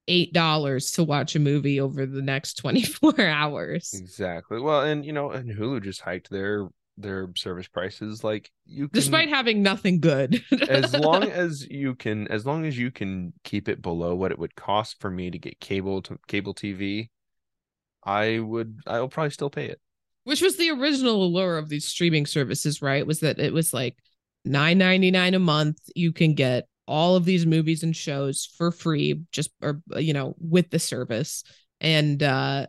eight 0.07 0.33
dollars 0.33 0.91
to 0.93 1.03
watch 1.03 1.35
a 1.35 1.39
movie 1.39 1.79
over 1.79 2.05
the 2.05 2.21
next 2.21 2.55
24 2.57 3.19
hours. 3.21 3.91
Exactly. 3.93 4.59
Well, 4.59 4.81
and 4.81 5.05
you 5.05 5.13
know, 5.13 5.31
and 5.31 5.49
Hulu 5.49 5.83
just 5.83 6.01
hiked 6.01 6.29
their 6.29 6.67
their 6.97 7.29
service 7.35 7.67
prices. 7.67 8.23
Like 8.23 8.51
you 8.65 8.87
can, 8.89 8.99
Despite 8.99 9.29
having 9.29 9.61
nothing 9.63 9.99
good. 9.99 10.43
as 10.67 10.93
long 10.93 11.23
as 11.31 11.65
you 11.69 11.95
can, 11.95 12.27
as 12.29 12.45
long 12.45 12.65
as 12.65 12.77
you 12.77 12.89
can 12.91 13.31
keep 13.43 13.69
it 13.69 13.81
below 13.81 14.15
what 14.15 14.31
it 14.31 14.39
would 14.39 14.55
cost 14.55 14.99
for 14.99 15.09
me 15.11 15.29
to 15.31 15.37
get 15.37 15.59
cable 15.59 16.01
to 16.01 16.17
cable 16.27 16.53
TV, 16.55 17.09
I 18.03 18.39
would. 18.39 18.79
I 18.87 18.99
will 18.99 19.09
probably 19.09 19.29
still 19.31 19.49
pay 19.49 19.65
it. 19.67 19.79
which 20.23 20.41
was 20.41 20.57
the 20.57 20.71
original 20.71 21.23
allure 21.23 21.57
of 21.57 21.69
these 21.69 21.87
streaming 21.87 22.25
services, 22.25 22.81
right? 22.81 23.05
Was 23.05 23.19
that 23.19 23.39
it 23.39 23.53
was 23.53 23.73
like 23.73 23.95
nine 24.49 24.77
ninety 24.77 25.11
nine 25.11 25.33
a 25.33 25.39
month. 25.39 25.77
You 25.95 26.11
can 26.11 26.33
get 26.33 26.67
all 26.87 27.15
of 27.15 27.23
these 27.23 27.45
movies 27.45 27.83
and 27.83 27.95
shows 27.95 28.51
for 28.57 28.71
free, 28.71 29.21
just 29.31 29.51
or 29.61 29.81
you 29.95 30.13
know, 30.13 30.35
with 30.39 30.69
the 30.71 30.79
service, 30.79 31.43
and 31.79 32.21
uh, 32.21 32.65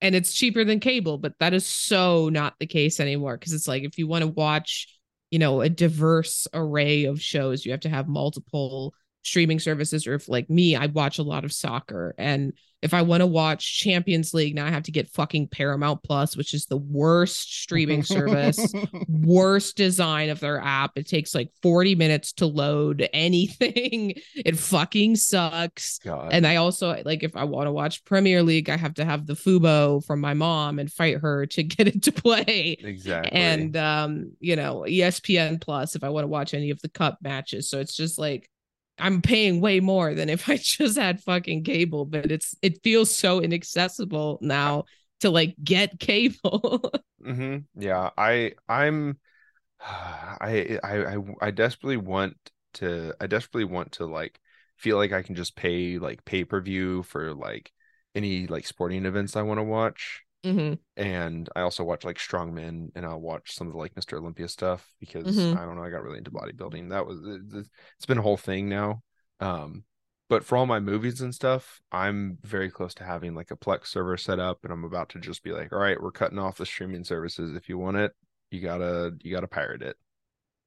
and 0.00 0.14
it's 0.14 0.32
cheaper 0.32 0.64
than 0.64 0.80
cable. 0.80 1.18
But 1.18 1.34
that 1.40 1.52
is 1.52 1.66
so 1.66 2.28
not 2.28 2.54
the 2.58 2.66
case 2.66 3.00
anymore 3.00 3.36
because 3.36 3.52
it's 3.52 3.68
like 3.68 3.82
if 3.82 3.98
you 3.98 4.06
want 4.06 4.22
to 4.22 4.28
watch, 4.28 4.88
you 5.30 5.38
know, 5.38 5.60
a 5.60 5.68
diverse 5.68 6.46
array 6.54 7.04
of 7.04 7.20
shows, 7.20 7.64
you 7.66 7.72
have 7.72 7.80
to 7.80 7.88
have 7.88 8.08
multiple 8.08 8.94
streaming 9.24 9.58
services 9.58 10.06
or 10.06 10.14
if 10.14 10.28
like 10.28 10.48
me 10.50 10.76
i 10.76 10.86
watch 10.86 11.18
a 11.18 11.22
lot 11.22 11.44
of 11.44 11.52
soccer. 11.52 12.14
And 12.18 12.52
if 12.82 12.92
i 12.92 13.00
want 13.00 13.22
to 13.22 13.26
watch 13.26 13.78
champions 13.78 14.34
league 14.34 14.54
now 14.54 14.66
i 14.66 14.70
have 14.70 14.82
to 14.82 14.92
get 14.92 15.08
fucking 15.08 15.48
paramount 15.48 16.02
plus 16.02 16.36
which 16.36 16.52
is 16.52 16.66
the 16.66 16.76
worst 16.76 17.62
streaming 17.62 18.02
service 18.02 18.70
worst 19.08 19.76
design 19.76 20.28
of 20.28 20.38
their 20.40 20.60
app. 20.60 20.92
It 20.96 21.08
takes 21.08 21.34
like 21.34 21.50
40 21.62 21.94
minutes 21.94 22.34
to 22.34 22.46
load 22.46 23.08
anything. 23.12 24.14
It 24.34 24.58
fucking 24.58 25.16
sucks. 25.16 25.98
God. 26.00 26.32
and 26.32 26.46
i 26.46 26.56
also 26.56 27.00
like 27.04 27.22
if 27.22 27.34
i 27.36 27.44
want 27.44 27.66
to 27.66 27.72
watch 27.72 28.04
premier 28.04 28.42
league 28.42 28.68
i 28.68 28.76
have 28.76 28.94
to 28.94 29.04
have 29.04 29.26
the 29.26 29.32
fubo 29.34 30.04
from 30.04 30.20
my 30.20 30.34
mom 30.34 30.78
and 30.78 30.92
fight 30.92 31.18
her 31.18 31.46
to 31.46 31.62
get 31.74 31.88
it 31.88 32.02
to 32.02 32.12
play. 32.12 32.76
Exactly. 32.78 33.32
and 33.32 33.76
um 33.76 34.32
you 34.40 34.56
know 34.56 34.84
espn 34.86 35.58
plus 35.60 35.96
if 35.96 36.04
i 36.04 36.10
want 36.10 36.24
to 36.24 36.28
watch 36.28 36.52
any 36.52 36.68
of 36.70 36.80
the 36.82 36.88
cup 36.90 37.18
matches. 37.22 37.70
So 37.70 37.80
it's 37.80 37.96
just 37.96 38.18
like 38.18 38.50
I'm 38.98 39.22
paying 39.22 39.60
way 39.60 39.80
more 39.80 40.14
than 40.14 40.28
if 40.28 40.48
I 40.48 40.56
just 40.56 40.98
had 40.98 41.20
fucking 41.22 41.64
cable, 41.64 42.04
but 42.06 42.30
it's 42.30 42.54
it 42.62 42.82
feels 42.82 43.14
so 43.14 43.40
inaccessible 43.40 44.38
now 44.42 44.84
to 45.20 45.30
like 45.30 45.54
get 45.62 45.98
cable. 46.00 46.92
hmm 47.22 47.58
Yeah, 47.76 48.10
I 48.16 48.54
I'm 48.68 49.18
I 49.80 50.78
I 50.84 51.16
I 51.16 51.18
I 51.42 51.52
desperately 51.52 51.98
want 51.98 52.36
to 52.76 53.14
I 53.20 53.28
desperately 53.28 53.66
want 53.66 53.92
to 53.94 54.06
like 54.06 54.40
feel 54.78 54.98
like 54.98 55.12
I 55.12 55.22
can 55.24 55.36
just 55.36 55.56
pay 55.56 55.98
like 56.00 56.24
pay-per-view 56.26 57.04
for 57.04 57.34
like 57.34 57.72
any 58.16 58.48
like 58.48 58.66
sporting 58.66 59.06
events 59.06 59.36
I 59.36 59.42
want 59.42 59.58
to 59.60 59.64
watch. 59.64 60.23
Mhm. 60.44 60.78
And 60.96 61.48
I 61.56 61.62
also 61.62 61.82
watch 61.84 62.04
like 62.04 62.18
strongmen 62.18 62.90
and 62.94 63.06
I'll 63.06 63.20
watch 63.20 63.54
some 63.54 63.66
of 63.66 63.72
the 63.72 63.78
like 63.78 63.94
Mr. 63.94 64.18
Olympia 64.18 64.48
stuff 64.48 64.94
because 65.00 65.24
Mhm. 65.26 65.56
I 65.56 65.64
don't 65.64 65.76
know, 65.76 65.82
I 65.82 65.90
got 65.90 66.02
really 66.02 66.18
into 66.18 66.30
bodybuilding. 66.30 66.90
That 66.90 67.06
was 67.06 67.20
it- 67.24 67.66
it's 67.96 68.06
been 68.06 68.18
a 68.18 68.22
whole 68.22 68.36
thing 68.36 68.68
now. 68.68 69.02
Um 69.40 69.84
but 70.28 70.44
for 70.44 70.56
all 70.56 70.66
my 70.66 70.80
movies 70.80 71.20
and 71.20 71.34
stuff, 71.34 71.82
I'm 71.92 72.38
very 72.42 72.70
close 72.70 72.94
to 72.94 73.04
having 73.04 73.34
like 73.34 73.50
a 73.50 73.56
Plex 73.56 73.88
server 73.88 74.16
set 74.16 74.38
up 74.38 74.64
and 74.64 74.72
I'm 74.72 74.84
about 74.84 75.10
to 75.10 75.18
just 75.20 75.42
be 75.42 75.52
like, 75.52 75.72
all 75.72 75.78
right, 75.78 76.00
we're 76.00 76.12
cutting 76.12 76.38
off 76.38 76.56
the 76.56 76.66
streaming 76.66 77.04
services. 77.04 77.54
If 77.54 77.68
you 77.68 77.76
want 77.78 77.98
it, 77.98 78.12
you 78.50 78.60
gotta 78.60 79.16
you 79.22 79.32
gotta 79.32 79.48
pirate 79.48 79.82
it. 79.82 79.96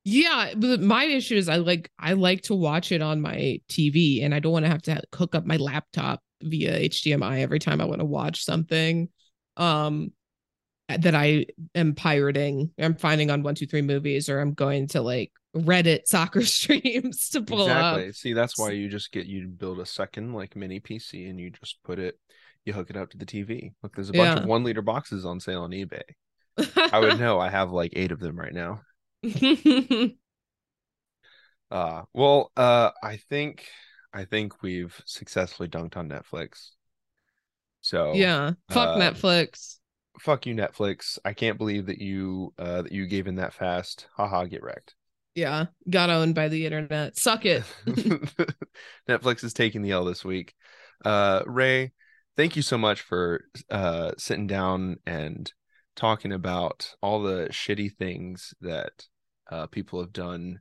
Yeah, 0.04 0.54
but 0.56 0.80
my 0.82 1.04
issue 1.04 1.36
is 1.36 1.50
I 1.50 1.58
like 1.58 1.92
I 2.00 2.14
like 2.14 2.42
to 2.44 2.56
watch 2.56 2.92
it 2.92 3.02
on 3.02 3.22
my 3.22 3.60
TV 3.68 4.24
and 4.24 4.34
I 4.34 4.40
don't 4.40 4.54
want 4.54 4.66
to 4.66 4.72
have 4.72 4.82
to 4.84 5.02
hook 5.14 5.36
up 5.36 5.46
my 5.46 5.58
laptop 5.58 6.22
via 6.42 6.78
HDMI 6.78 7.40
every 7.42 7.60
time 7.60 7.82
I 7.82 7.86
want 7.86 8.00
to 8.00 8.06
watch 8.06 8.44
something 8.44 9.10
um 9.58 10.12
that 10.90 11.16
I 11.16 11.48
am 11.76 11.96
pirating. 11.96 12.72
I'm 12.80 12.96
finding 12.96 13.30
on 13.30 13.44
123 13.44 13.82
movies 13.82 14.30
or 14.30 14.40
I'm 14.40 14.54
going 14.54 14.88
to 14.90 15.02
like 15.02 15.32
Reddit 15.56 16.02
soccer 16.06 16.44
streams 16.44 17.30
to 17.30 17.42
pull 17.42 17.64
exactly. 17.64 18.10
up. 18.10 18.16
See, 18.16 18.34
that's 18.34 18.58
why 18.58 18.72
you 18.72 18.88
just 18.88 19.12
get 19.12 19.26
you 19.26 19.48
build 19.48 19.80
a 19.80 19.86
second 19.86 20.34
like 20.34 20.56
mini 20.56 20.80
PC 20.80 21.30
and 21.30 21.40
you 21.40 21.50
just 21.50 21.84
put 21.84 22.00
it, 22.00 22.18
you 22.66 22.74
hook 22.74 22.90
it 22.90 22.98
up 22.98 23.10
to 23.12 23.18
the 23.18 23.26
TV. 23.26 23.74
Look, 23.84 23.96
there's 23.96 24.10
a 24.10 24.14
bunch 24.14 24.40
of 24.40 24.46
one 24.46 24.64
liter 24.64 24.82
boxes 24.82 25.26
on 25.26 25.40
sale 25.40 25.64
on 25.64 25.72
eBay. 25.72 26.04
I 26.92 27.00
would 27.00 27.20
know. 27.20 27.40
I 27.40 27.50
have 27.50 27.72
like 27.72 27.94
eight 27.96 28.12
of 28.12 28.20
them 28.20 28.40
right 28.40 28.54
now. 28.54 28.82
Uh 31.70 32.04
well, 32.14 32.52
uh 32.56 32.92
I 33.04 33.18
think 33.18 33.68
I 34.14 34.24
think 34.24 34.62
we've 34.62 35.00
successfully 35.06 35.68
dunked 35.68 35.98
on 35.98 36.08
Netflix. 36.08 36.70
So 37.88 38.14
yeah. 38.14 38.52
Fuck 38.70 38.98
uh, 38.98 39.00
Netflix. 39.00 39.78
fuck 40.20 40.46
you, 40.46 40.54
Netflix. 40.54 41.18
I 41.24 41.32
can't 41.32 41.58
believe 41.58 41.86
that 41.86 42.00
you 42.00 42.54
uh 42.60 42.82
that 42.82 42.92
you 42.92 43.08
gave 43.08 43.28
in 43.28 43.36
that 43.36 43.54
fast. 43.54 44.08
Haha, 44.18 44.44
get 44.44 44.62
wrecked. 44.62 44.96
Yeah. 45.36 45.68
Got 45.90 46.10
owned 46.10 46.36
by 46.36 46.50
the 46.50 46.66
internet. 46.66 47.18
Suck 47.18 47.46
it. 47.46 47.64
Netflix 49.10 49.44
is 49.46 49.54
taking 49.54 49.84
the 49.84 49.92
L 49.92 50.04
this 50.04 50.26
week. 50.26 50.54
Uh 51.06 51.44
Ray, 51.46 51.94
thank 52.36 52.58
you 52.58 52.62
so 52.62 52.78
much 52.78 53.00
for 53.02 53.46
uh 53.70 54.12
sitting 54.18 54.48
down 54.48 54.98
and 55.06 55.50
talking 55.96 56.34
about 56.34 56.94
all 57.02 57.22
the 57.22 57.48
shitty 57.52 57.96
things 57.96 58.54
that 58.60 59.08
uh 59.50 59.68
people 59.68 60.02
have 60.02 60.12
done 60.12 60.60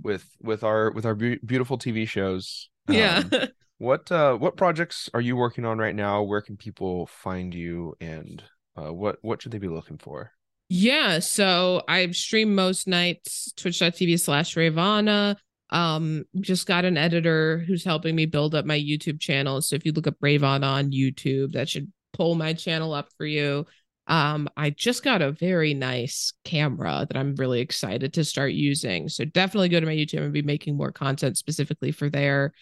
with 0.00 0.26
with 0.40 0.64
our 0.64 0.90
with 0.90 1.04
our 1.04 1.14
beau- 1.14 1.36
beautiful 1.44 1.76
TV 1.76 2.08
shows. 2.08 2.70
yeah. 2.88 3.22
What 3.82 4.12
uh 4.12 4.36
what 4.36 4.56
projects 4.56 5.10
are 5.12 5.20
you 5.20 5.34
working 5.34 5.64
on 5.64 5.76
right 5.76 5.94
now? 5.96 6.22
Where 6.22 6.40
can 6.40 6.56
people 6.56 7.08
find 7.08 7.52
you 7.52 7.96
and 8.00 8.40
uh 8.78 8.92
what 8.94 9.18
what 9.22 9.42
should 9.42 9.50
they 9.50 9.58
be 9.58 9.66
looking 9.66 9.98
for? 9.98 10.30
Yeah, 10.68 11.18
so 11.18 11.82
I 11.88 12.08
stream 12.12 12.54
most 12.54 12.86
nights, 12.86 13.52
twitch.tv 13.56 14.20
slash 14.20 14.56
Ravana. 14.56 15.36
Um, 15.70 16.22
just 16.40 16.68
got 16.68 16.84
an 16.84 16.96
editor 16.96 17.64
who's 17.66 17.82
helping 17.82 18.14
me 18.14 18.24
build 18.24 18.54
up 18.54 18.64
my 18.64 18.78
YouTube 18.78 19.18
channel. 19.18 19.60
So 19.60 19.74
if 19.74 19.84
you 19.84 19.90
look 19.90 20.06
up 20.06 20.14
Ravana 20.20 20.66
on 20.68 20.92
YouTube, 20.92 21.54
that 21.54 21.68
should 21.68 21.92
pull 22.12 22.36
my 22.36 22.52
channel 22.52 22.94
up 22.94 23.08
for 23.18 23.26
you. 23.26 23.66
Um, 24.06 24.48
I 24.56 24.70
just 24.70 25.02
got 25.02 25.22
a 25.22 25.32
very 25.32 25.74
nice 25.74 26.32
camera 26.44 27.04
that 27.08 27.16
I'm 27.16 27.34
really 27.34 27.60
excited 27.60 28.12
to 28.12 28.24
start 28.24 28.52
using. 28.52 29.08
So 29.08 29.24
definitely 29.24 29.70
go 29.70 29.80
to 29.80 29.86
my 29.86 29.96
YouTube 29.96 30.22
and 30.22 30.32
be 30.32 30.42
making 30.42 30.76
more 30.76 30.92
content 30.92 31.36
specifically 31.36 31.90
for 31.90 32.08
there. 32.08 32.52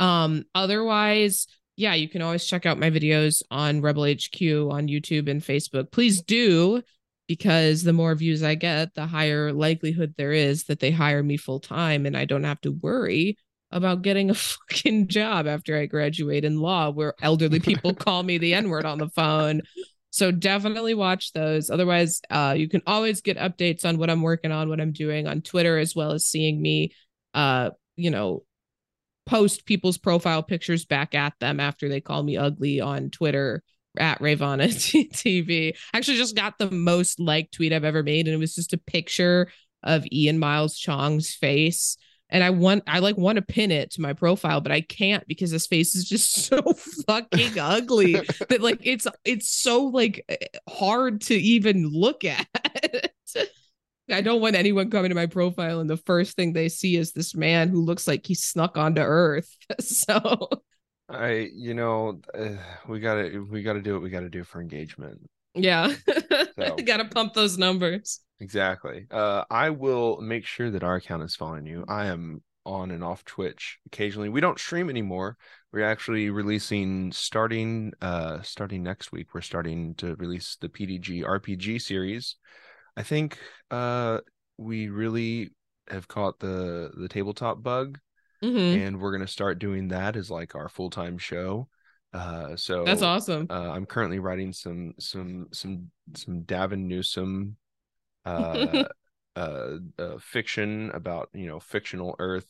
Um, 0.00 0.44
otherwise, 0.54 1.46
yeah, 1.76 1.94
you 1.94 2.08
can 2.08 2.22
always 2.22 2.44
check 2.44 2.66
out 2.66 2.78
my 2.78 2.90
videos 2.90 3.42
on 3.50 3.80
Rebel 3.80 4.04
HQ 4.04 4.42
on 4.42 4.88
YouTube 4.88 5.30
and 5.30 5.42
Facebook. 5.42 5.92
Please 5.92 6.22
do 6.22 6.82
because 7.28 7.84
the 7.84 7.92
more 7.92 8.14
views 8.14 8.42
I 8.42 8.56
get, 8.56 8.94
the 8.94 9.06
higher 9.06 9.52
likelihood 9.52 10.14
there 10.18 10.32
is 10.32 10.64
that 10.64 10.80
they 10.80 10.90
hire 10.90 11.22
me 11.22 11.36
full 11.36 11.60
time 11.60 12.06
and 12.06 12.16
I 12.16 12.24
don't 12.24 12.44
have 12.44 12.60
to 12.62 12.72
worry 12.72 13.36
about 13.70 14.02
getting 14.02 14.30
a 14.30 14.34
fucking 14.70 15.08
job 15.08 15.46
after 15.46 15.78
I 15.78 15.86
graduate 15.86 16.44
in 16.44 16.58
law 16.58 16.90
where 16.90 17.14
elderly 17.22 17.60
people 17.60 17.94
call 17.94 18.22
me 18.22 18.38
the 18.38 18.54
N-word 18.54 18.84
on 18.84 18.98
the 18.98 19.10
phone. 19.10 19.62
So 20.12 20.32
definitely 20.32 20.94
watch 20.94 21.32
those. 21.32 21.70
Otherwise, 21.70 22.20
uh, 22.30 22.54
you 22.58 22.68
can 22.68 22.82
always 22.84 23.20
get 23.20 23.38
updates 23.38 23.84
on 23.84 23.96
what 23.96 24.10
I'm 24.10 24.22
working 24.22 24.50
on, 24.50 24.68
what 24.68 24.80
I'm 24.80 24.92
doing 24.92 25.28
on 25.28 25.40
Twitter, 25.40 25.78
as 25.78 25.94
well 25.94 26.10
as 26.10 26.26
seeing 26.26 26.60
me 26.60 26.90
uh, 27.32 27.70
you 27.96 28.10
know, 28.10 28.42
post 29.30 29.64
people's 29.64 29.96
profile 29.96 30.42
pictures 30.42 30.84
back 30.84 31.14
at 31.14 31.32
them 31.38 31.60
after 31.60 31.88
they 31.88 32.00
call 32.00 32.20
me 32.24 32.36
ugly 32.36 32.80
on 32.80 33.10
Twitter 33.10 33.62
at 33.96 34.20
Ravana 34.20 34.64
TV. 34.68 35.72
I 35.94 35.96
actually 35.96 36.16
just 36.16 36.34
got 36.34 36.58
the 36.58 36.68
most 36.68 37.20
liked 37.20 37.54
tweet 37.54 37.72
I've 37.72 37.84
ever 37.84 38.02
made, 38.02 38.26
and 38.26 38.34
it 38.34 38.38
was 38.38 38.56
just 38.56 38.72
a 38.72 38.78
picture 38.78 39.48
of 39.84 40.04
Ian 40.10 40.40
Miles 40.40 40.76
Chong's 40.76 41.32
face. 41.32 41.96
And 42.28 42.42
I 42.42 42.50
want 42.50 42.82
I 42.88 42.98
like 42.98 43.16
want 43.16 43.36
to 43.36 43.42
pin 43.42 43.70
it 43.70 43.92
to 43.92 44.00
my 44.00 44.14
profile, 44.14 44.60
but 44.60 44.72
I 44.72 44.80
can't 44.80 45.26
because 45.28 45.52
his 45.52 45.68
face 45.68 45.94
is 45.94 46.08
just 46.08 46.32
so 46.46 46.60
fucking 47.06 47.56
ugly 47.56 48.14
that 48.48 48.60
like 48.60 48.80
it's 48.82 49.06
it's 49.24 49.48
so 49.48 49.84
like 49.84 50.24
eh, 50.28 50.36
hard 50.68 51.20
to 51.22 51.34
even 51.34 51.86
look 51.86 52.24
at. 52.24 52.48
I 54.10 54.20
don't 54.20 54.40
want 54.40 54.56
anyone 54.56 54.90
coming 54.90 55.10
to 55.10 55.14
my 55.14 55.26
profile 55.26 55.80
and 55.80 55.88
the 55.88 55.96
first 55.96 56.36
thing 56.36 56.52
they 56.52 56.68
see 56.68 56.96
is 56.96 57.12
this 57.12 57.34
man 57.34 57.68
who 57.68 57.80
looks 57.82 58.08
like 58.08 58.26
he 58.26 58.34
snuck 58.34 58.76
onto 58.76 59.00
Earth. 59.00 59.56
So 59.80 60.48
I 61.08 61.48
you 61.54 61.74
know 61.74 62.20
uh, 62.34 62.50
we 62.88 63.00
gotta 63.00 63.44
we 63.50 63.62
gotta 63.62 63.82
do 63.82 63.94
what 63.94 64.02
we 64.02 64.10
gotta 64.10 64.30
do 64.30 64.44
for 64.44 64.60
engagement. 64.60 65.20
yeah, 65.54 65.92
So- 66.58 66.76
gotta 66.84 67.04
pump 67.06 67.34
those 67.34 67.58
numbers. 67.58 68.20
Exactly. 68.40 69.06
Uh, 69.10 69.44
I 69.50 69.68
will 69.70 70.20
make 70.22 70.46
sure 70.46 70.70
that 70.70 70.82
our 70.82 70.96
account 70.96 71.22
is 71.24 71.36
following 71.36 71.66
you. 71.66 71.84
I 71.88 72.06
am 72.06 72.42
on 72.64 72.90
and 72.90 73.04
off 73.04 73.24
Twitch 73.24 73.78
occasionally. 73.86 74.28
We 74.30 74.40
don't 74.40 74.58
stream 74.58 74.88
anymore. 74.88 75.36
We're 75.72 75.84
actually 75.84 76.30
releasing 76.30 77.12
starting 77.12 77.92
uh 78.00 78.40
starting 78.42 78.82
next 78.82 79.12
week. 79.12 79.34
We're 79.34 79.40
starting 79.42 79.94
to 79.96 80.14
release 80.16 80.56
the 80.60 80.68
PDG 80.68 81.22
RPG 81.24 81.80
series. 81.82 82.36
I 82.96 83.02
think 83.02 83.38
uh 83.70 84.20
we 84.58 84.88
really 84.88 85.50
have 85.88 86.08
caught 86.08 86.38
the 86.38 86.90
the 86.96 87.08
tabletop 87.08 87.62
bug 87.62 87.98
Mhm. 88.42 88.74
and 88.74 89.00
we're 89.00 89.12
gonna 89.12 89.26
start 89.26 89.58
doing 89.58 89.88
that 89.88 90.16
as 90.16 90.30
like 90.30 90.54
our 90.54 90.68
full 90.68 90.90
time 90.90 91.18
show. 91.18 91.68
Uh, 92.12 92.56
so 92.56 92.84
That's 92.84 93.02
awesome. 93.02 93.46
uh, 93.50 93.70
I'm 93.72 93.86
currently 93.86 94.18
writing 94.18 94.52
some 94.52 94.94
some 94.98 95.48
some 95.52 95.90
some 96.14 96.44
Gavin 96.44 96.88
Newsom 96.88 97.56
uh, 98.24 98.84
uh, 99.36 99.76
uh, 99.98 100.18
fiction 100.20 100.90
about 100.92 101.30
you 101.34 101.46
know 101.46 101.60
fictional 101.60 102.16
Earth, 102.18 102.48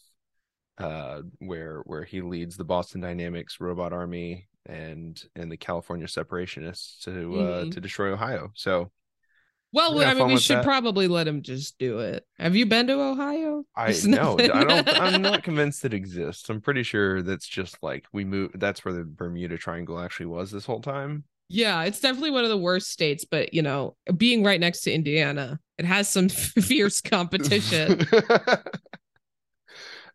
uh, 0.78 1.22
where 1.38 1.80
where 1.86 2.04
he 2.04 2.22
leads 2.22 2.56
the 2.56 2.64
Boston 2.64 3.00
Dynamics 3.00 3.60
robot 3.60 3.92
army 3.92 4.48
and 4.66 5.22
and 5.36 5.50
the 5.50 5.56
California 5.56 6.06
separationists 6.06 7.00
to 7.04 7.38
uh, 7.38 7.66
Mhm. 7.66 7.70
to 7.70 7.80
destroy 7.80 8.12
Ohio. 8.12 8.50
So 8.54 8.90
Well, 9.72 10.00
I 10.00 10.14
mean, 10.14 10.28
we 10.28 10.38
should 10.38 10.58
that. 10.58 10.64
probably 10.64 11.06
let 11.06 11.28
him 11.28 11.42
just 11.42 11.78
do 11.78 12.00
it. 12.00 12.26
Have 12.38 12.56
you 12.56 12.66
been 12.66 12.88
to 12.88 12.94
Ohio? 12.94 13.64
I 13.76 13.94
know. 14.04 14.36
I 14.38 14.64
don't. 14.64 15.00
I'm 15.00 15.22
not 15.22 15.44
convinced 15.44 15.84
it 15.84 15.94
exists. 15.94 16.48
I'm 16.48 16.60
pretty 16.60 16.82
sure 16.82 17.22
that's 17.22 17.46
just 17.46 17.78
like 17.80 18.06
we 18.12 18.24
move. 18.24 18.50
That's 18.54 18.84
where 18.84 18.94
the 18.94 19.04
Bermuda 19.04 19.58
Triangle 19.58 20.00
actually 20.00 20.26
was 20.26 20.50
this 20.50 20.66
whole 20.66 20.80
time. 20.80 21.24
Yeah, 21.48 21.82
it's 21.82 22.00
definitely 22.00 22.32
one 22.32 22.44
of 22.44 22.50
the 22.50 22.56
worst 22.56 22.90
states, 22.90 23.24
but 23.24 23.54
you 23.54 23.62
know, 23.62 23.96
being 24.16 24.42
right 24.42 24.58
next 24.58 24.80
to 24.82 24.92
Indiana, 24.92 25.60
it 25.78 25.84
has 25.84 26.08
some 26.08 26.28
fierce 26.28 27.00
competition. 27.00 28.06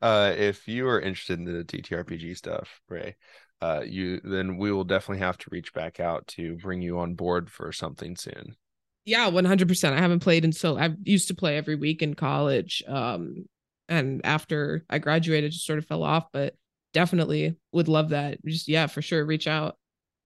uh, 0.02 0.34
if 0.36 0.68
you 0.68 0.88
are 0.88 1.00
interested 1.00 1.40
in 1.40 1.46
the 1.46 1.64
TTRPG 1.64 2.38
stuff, 2.38 2.82
Ray, 2.90 3.16
uh, 3.62 3.84
you 3.86 4.20
then 4.22 4.58
we 4.58 4.72
will 4.72 4.84
definitely 4.84 5.26
have 5.26 5.38
to 5.38 5.50
reach 5.50 5.74
back 5.74 6.02
out 6.02 6.28
to 6.28 6.58
bring 6.58 6.82
you 6.82 7.00
on 7.00 7.16
board 7.16 7.50
for 7.50 7.72
something 7.72 8.18
soon. 8.18 8.58
Yeah, 9.06 9.28
one 9.28 9.46
hundred 9.46 9.68
percent. 9.68 9.96
I 9.96 10.00
haven't 10.00 10.22
played 10.22 10.44
in 10.44 10.52
so 10.52 10.78
I 10.78 10.90
used 11.04 11.28
to 11.28 11.36
play 11.36 11.58
every 11.58 11.76
week 11.76 12.02
in 12.02 12.16
college, 12.16 12.84
um, 12.88 13.46
and 13.88 14.22
after 14.26 14.84
I 14.90 14.98
graduated, 14.98 15.52
just 15.52 15.66
sort 15.66 15.80
of 15.80 15.86
fell 15.86 16.04
off. 16.04 16.26
But 16.34 16.56
definitely 16.94 17.56
would 17.72 17.88
love 17.88 18.10
that. 18.10 18.44
Just 18.46 18.68
yeah, 18.68 18.88
for 18.88 19.02
sure. 19.02 19.24
Reach 19.26 19.48
out. 19.48 19.78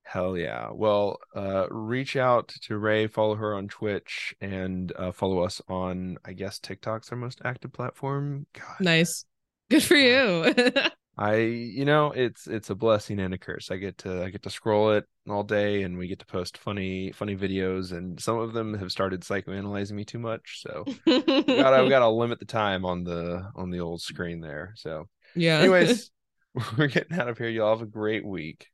Hell 0.03 0.35
yeah. 0.37 0.69
Well, 0.71 1.19
uh, 1.35 1.67
reach 1.69 2.15
out 2.15 2.47
to 2.63 2.77
Ray, 2.77 3.05
follow 3.05 3.35
her 3.35 3.53
on 3.53 3.67
Twitch, 3.67 4.33
and 4.41 4.91
uh, 4.95 5.11
follow 5.11 5.41
us 5.41 5.61
on, 5.67 6.17
I 6.25 6.33
guess, 6.33 6.57
TikTok's 6.57 7.11
our 7.11 7.17
most 7.17 7.41
active 7.45 7.73
platform. 7.73 8.47
God. 8.53 8.79
Nice. 8.79 9.25
Good 9.69 9.83
for 9.83 9.95
you. 9.95 10.51
I, 11.19 11.35
you 11.35 11.83
know, 11.83 12.13
it's 12.13 12.47
it's 12.47 12.69
a 12.69 12.75
blessing 12.75 13.19
and 13.19 13.33
a 13.33 13.37
curse. 13.37 13.71
I 13.71 13.75
get 13.75 13.97
to 13.99 14.23
I 14.23 14.29
get 14.29 14.41
to 14.43 14.49
scroll 14.49 14.91
it 14.91 15.03
all 15.29 15.43
day, 15.43 15.83
and 15.83 15.97
we 15.97 16.07
get 16.07 16.19
to 16.19 16.25
post 16.25 16.57
funny 16.57 17.11
funny 17.11 17.35
videos, 17.35 17.91
and 17.91 18.17
some 18.21 18.37
of 18.37 18.53
them 18.53 18.73
have 18.75 18.89
started 18.89 19.19
psychoanalyzing 19.23 19.91
me 19.91 20.05
too 20.05 20.17
much. 20.17 20.61
So, 20.61 20.85
got 21.05 21.73
I've 21.73 21.89
got 21.89 21.99
to 21.99 22.07
limit 22.07 22.39
the 22.39 22.45
time 22.45 22.85
on 22.85 23.03
the 23.03 23.51
on 23.53 23.69
the 23.69 23.81
old 23.81 24.01
screen 24.01 24.39
there. 24.39 24.73
So, 24.77 25.09
yeah. 25.35 25.57
Anyways, 25.59 26.09
we're 26.77 26.87
getting 26.87 27.19
out 27.19 27.27
of 27.27 27.37
here. 27.37 27.49
Y'all 27.49 27.77
have 27.77 27.85
a 27.85 27.91
great 27.91 28.25
week. 28.25 28.67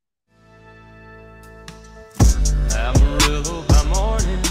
Amarillo 2.75 3.63
by 3.63 3.83
morning. 3.85 4.44